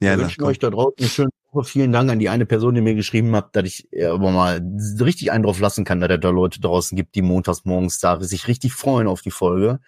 Ja, 0.00 0.16
wir 0.16 0.24
wünschen 0.24 0.44
euch 0.44 0.58
da 0.58 0.70
draußen 0.70 0.94
eine 0.98 1.08
schöne 1.08 1.30
Woche. 1.52 1.64
Vielen 1.64 1.92
Dank 1.92 2.10
an 2.10 2.18
die 2.18 2.28
eine 2.28 2.44
Person, 2.46 2.74
die 2.74 2.80
mir 2.80 2.94
geschrieben 2.94 3.34
hat, 3.34 3.54
dass 3.56 3.64
ich 3.64 3.90
äh, 3.92 4.06
aber 4.06 4.30
mal 4.30 4.60
richtig 5.00 5.30
einen 5.32 5.44
drauf 5.44 5.60
lassen 5.60 5.84
kann, 5.84 6.00
dass 6.00 6.10
es 6.10 6.20
da 6.20 6.30
Leute 6.30 6.60
draußen 6.60 6.96
gibt, 6.96 7.14
die 7.14 7.22
montags 7.22 7.64
morgens 7.64 7.98
da 8.00 8.20
sich 8.20 8.48
richtig 8.48 8.74
freuen 8.74 9.06
auf 9.06 9.22
die 9.22 9.30
Folge. 9.30 9.80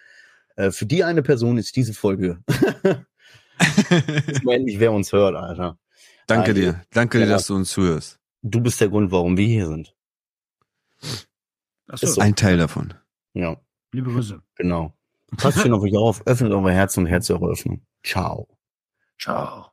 Äh, 0.55 0.71
für 0.71 0.85
die 0.85 1.03
eine 1.03 1.21
Person 1.21 1.57
ist 1.57 1.75
diese 1.75 1.93
Folge. 1.93 2.39
Guck 3.59 4.43
mal 4.43 4.55
endlich, 4.55 4.79
wer 4.79 4.91
uns 4.91 5.11
hört, 5.11 5.35
Alter. 5.35 5.77
Danke 6.27 6.49
Alter. 6.49 6.53
dir. 6.53 6.81
Danke 6.91 7.19
ja. 7.19 7.25
dir, 7.25 7.31
dass 7.31 7.47
du 7.47 7.55
uns 7.55 7.71
zuhörst. 7.71 8.19
Du 8.41 8.61
bist 8.61 8.79
der 8.79 8.89
Grund, 8.89 9.11
warum 9.11 9.37
wir 9.37 9.47
hier 9.47 9.67
sind. 9.67 9.95
Das 11.87 12.03
Ist 12.03 12.15
so. 12.15 12.21
ein 12.21 12.35
Teil 12.35 12.57
davon. 12.57 12.93
Ja. 13.33 13.57
Liebe 13.91 14.11
Grüße. 14.11 14.41
Genau. 14.55 14.93
Passt 15.37 15.61
schön 15.61 15.73
auf 15.73 15.81
euch 15.83 15.95
auf, 15.95 16.25
öffnet 16.25 16.51
eure 16.51 16.71
Herzen 16.71 17.01
und 17.01 17.05
Herzen 17.07 17.33
eure 17.33 17.51
Öffnung. 17.51 17.85
Ciao. 18.03 18.47
Ciao. 19.19 19.71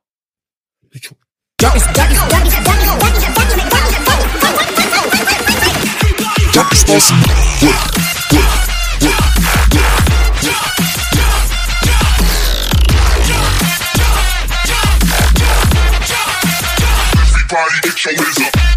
Jock 6.53 6.71
is 6.71 6.83
awesome. 6.89 7.19
Yeah, 7.61 7.91
yeah, 8.31 8.67
yeah, 9.01 9.19
yeah, 9.73 10.43
yeah. 10.43 10.96
body, 17.47 17.79
get 17.83 18.05
your 18.05 18.13
whiz 18.15 18.37
up. 18.39 18.76